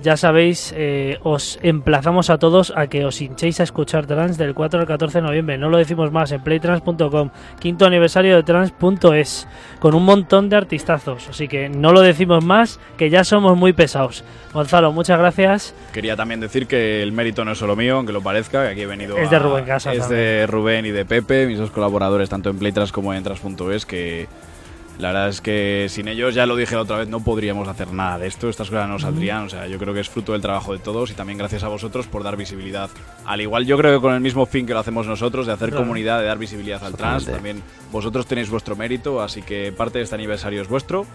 ya 0.03 0.17
sabéis, 0.17 0.75
eh, 0.77 1.19
os 1.23 1.59
emplazamos 1.63 2.31
a 2.31 2.39
todos 2.39 2.73
a 2.77 2.89
que 2.89 3.05
os 3.05 3.21
hinchéis 3.21 3.61
a 3.61 3.63
escuchar 3.63 4.07
trans 4.07 4.37
del 4.37 4.55
4 4.55 4.81
al 4.81 4.87
14 4.87 5.19
de 5.19 5.23
noviembre. 5.23 5.59
No 5.59 5.69
lo 5.69 5.79
decimos 5.79 6.11
más 6.11 6.33
en 6.33 6.43
playtrans.com, 6.43 7.31
quinto 7.61 7.87
aniversario 7.87 8.37
de 8.37 8.43
trans.es, 8.43 9.47
con 9.79 9.95
un 9.95 10.05
montón 10.05 10.49
de 10.49 10.57
artistazos. 10.57 11.29
Así 11.29 11.49
que 11.49 11.69
no 11.69 11.93
lo 11.93 12.01
decimos 12.01 12.45
más, 12.45 12.81
que 12.97 13.11
ya 13.11 13.25
somos 13.25 13.57
muy 13.57 13.73
pesados. 13.73 14.25
Gonzalo, 14.53 14.93
muchas 14.93 15.19
gracias. 15.19 15.75
Quería 15.93 16.17
también 16.17 16.41
decir 16.41 16.67
que 16.67 17.03
el 17.03 17.13
mérito 17.13 17.45
no 17.45 17.53
es 17.53 17.59
solo 17.59 17.75
mío, 17.75 17.97
aunque 17.97 18.13
lo 18.13 18.23
parezca, 18.23 18.65
que 18.65 18.69
aquí 18.73 18.81
he 18.83 18.87
venido. 18.87 19.17
Es 19.19 19.31
de 19.31 19.39
Rubén 19.39 19.65
Casas 19.65 19.95
Es 19.95 20.01
también. 20.01 20.21
de 20.21 20.47
Rubén 20.47 20.87
y 20.87 20.91
de 20.91 21.05
Pepe, 21.05 21.47
mis 21.47 21.59
dos 21.59 21.71
colaboradores, 21.71 22.29
tanto 22.29 22.51
en 22.51 22.59
Playtras 22.59 22.93
como 22.93 23.13
en 23.13 23.25
Que 23.85 24.27
la 24.99 25.09
verdad 25.09 25.29
es 25.29 25.41
que 25.41 25.87
sin 25.89 26.07
ellos, 26.07 26.35
ya 26.37 26.47
lo 26.47 26.55
dije 26.55 26.77
la 26.77 26.83
otra 26.83 26.99
vez, 26.99 27.09
no 27.09 27.19
podríamos 27.19 27.67
hacer 27.67 27.93
nada 27.93 28.17
de 28.19 28.29
esto, 28.29 28.49
estas 28.49 28.71
cosas 28.71 28.89
no 28.89 28.99
saldrían. 29.01 29.45
O 29.47 29.49
sea, 29.49 29.67
yo 29.67 29.77
creo 29.79 29.93
que 29.93 30.01
es 30.01 30.09
fruto 30.09 30.33
del 30.33 30.41
trabajo 30.41 30.73
de 30.73 30.79
todos 30.79 31.11
y 31.11 31.15
también 31.15 31.37
gracias 31.39 31.65
a 31.65 31.69
vosotros 31.69 32.07
por 32.07 32.23
dar 32.23 32.37
visibilidad. 32.37 32.89
Al 33.27 33.41
igual, 33.41 33.67
yo 33.67 33.77
creo 33.77 33.97
que 33.97 34.01
con 34.01 34.15
el 34.15 34.21
mismo 34.21 34.47
fin 34.47 34.67
que 34.67 34.73
lo 34.73 34.79
hacemos 34.79 35.07
nosotros, 35.07 35.47
de 35.47 35.53
hacer 35.53 35.71
Claro. 35.71 35.83
comunidad, 35.85 36.21
de 36.21 36.27
dar 36.27 36.39
visibilidad 36.39 36.85
al 36.85 36.95
trans, 36.95 37.25
también 37.27 37.61
vosotros 37.91 38.27
tenéis 38.27 38.51
vuestro 38.51 38.77
mérito, 38.77 39.21
así 39.21 39.43
que 39.43 39.73
parte 39.77 39.99
de 39.99 40.05
este 40.05 40.15
aniversario 40.15 40.63
es 40.63 40.69
vuestro. 40.69 41.07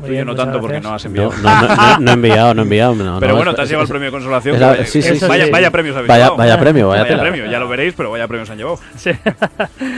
Muy 0.00 0.08
Tuyo 0.08 0.12
bien, 0.12 0.26
no 0.26 0.34
tanto 0.34 0.60
porque 0.60 0.80
gracias. 0.80 0.90
no 0.90 0.94
has 0.96 1.04
enviado. 1.04 1.30
no, 1.42 1.66
no, 1.66 1.76
no- 1.76 1.98
no 2.00 2.10
he 2.10 2.14
enviado, 2.14 2.54
no 2.54 2.62
he 2.62 2.64
enviado. 2.64 2.94
no, 2.96 3.20
Pero 3.20 3.32
no, 3.32 3.36
bueno, 3.36 3.50
es- 3.52 3.56
te 3.56 3.62
has 3.62 3.68
llevado 3.68 3.84
el 3.84 3.88
premio 3.88 4.06
de 4.06 4.10
consolación. 4.12 4.54
que 4.56 4.60
la- 4.60 4.66
vaya, 4.68 4.86
sí, 4.86 5.02
sí, 5.02 5.16
sí, 5.16 5.26
vaya, 5.26 5.44
sí. 5.46 5.50
vaya 5.50 5.70
premios 5.70 5.96
habéis 5.96 6.08
Vaya, 6.08 6.30
vaya 6.30 6.58
premio, 6.58 6.88
vaya, 6.88 7.06
tela. 7.06 7.22
premio, 7.22 7.46
ya 7.46 7.58
lo 7.60 7.68
veréis, 7.68 7.94
pero 7.96 8.10
vaya 8.10 8.26
premios 8.26 8.50
han 8.50 8.58
llevado. 8.58 8.78
Sí, 8.96 9.10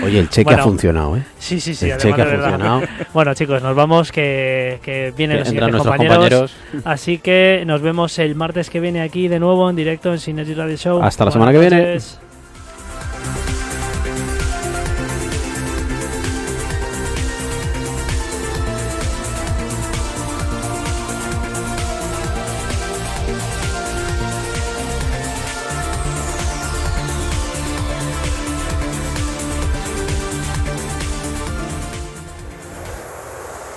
Oye, 0.04 0.18
el 0.20 0.28
cheque 0.28 0.44
Bueno. 0.44 0.60
ha 0.62 0.64
funcionado, 0.64 1.16
¿eh? 1.16 1.22
sí, 1.38 1.60
sí. 1.60 1.74
sí, 1.74 1.90
El 1.90 1.98
cheque 1.98 2.20
ha 2.22 2.26
funcionado. 2.26 2.82
Bueno, 3.14 3.34
chicos, 3.34 3.62
nos 3.62 3.74
vamos, 3.74 4.12
que, 4.12 4.78
que 4.82 5.12
vienen 5.16 5.36
Que 5.36 5.40
los 5.40 5.48
siguientes 5.48 5.76
compañeros. 5.82 6.14
compañeros. 6.16 6.56
Así 6.84 7.18
que 7.18 7.62
nos 7.66 7.80
vemos 7.80 8.18
el 8.18 8.34
martes 8.34 8.68
que 8.70 8.80
viene 8.80 9.00
aquí 9.02 9.28
de 9.28 9.40
nuevo 9.40 9.68
en 9.70 9.76
directo 9.76 10.12
en 10.12 10.18
Synergy 10.18 10.54
Radio 10.54 10.76
Show. 10.76 11.02
Hasta 11.02 11.24
la 11.24 11.30
semana 11.30 11.52
que 11.52 11.58
viene. 11.58 11.98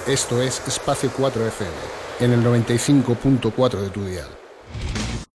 Esto 0.09 0.41
es 0.41 0.59
Espacio 0.67 1.11
4 1.15 1.45
FM, 1.45 1.71
en 2.21 2.31
el 2.31 2.43
95.4 2.43 3.79
de 3.79 3.89
tu 3.91 4.03
dial. 4.03 4.38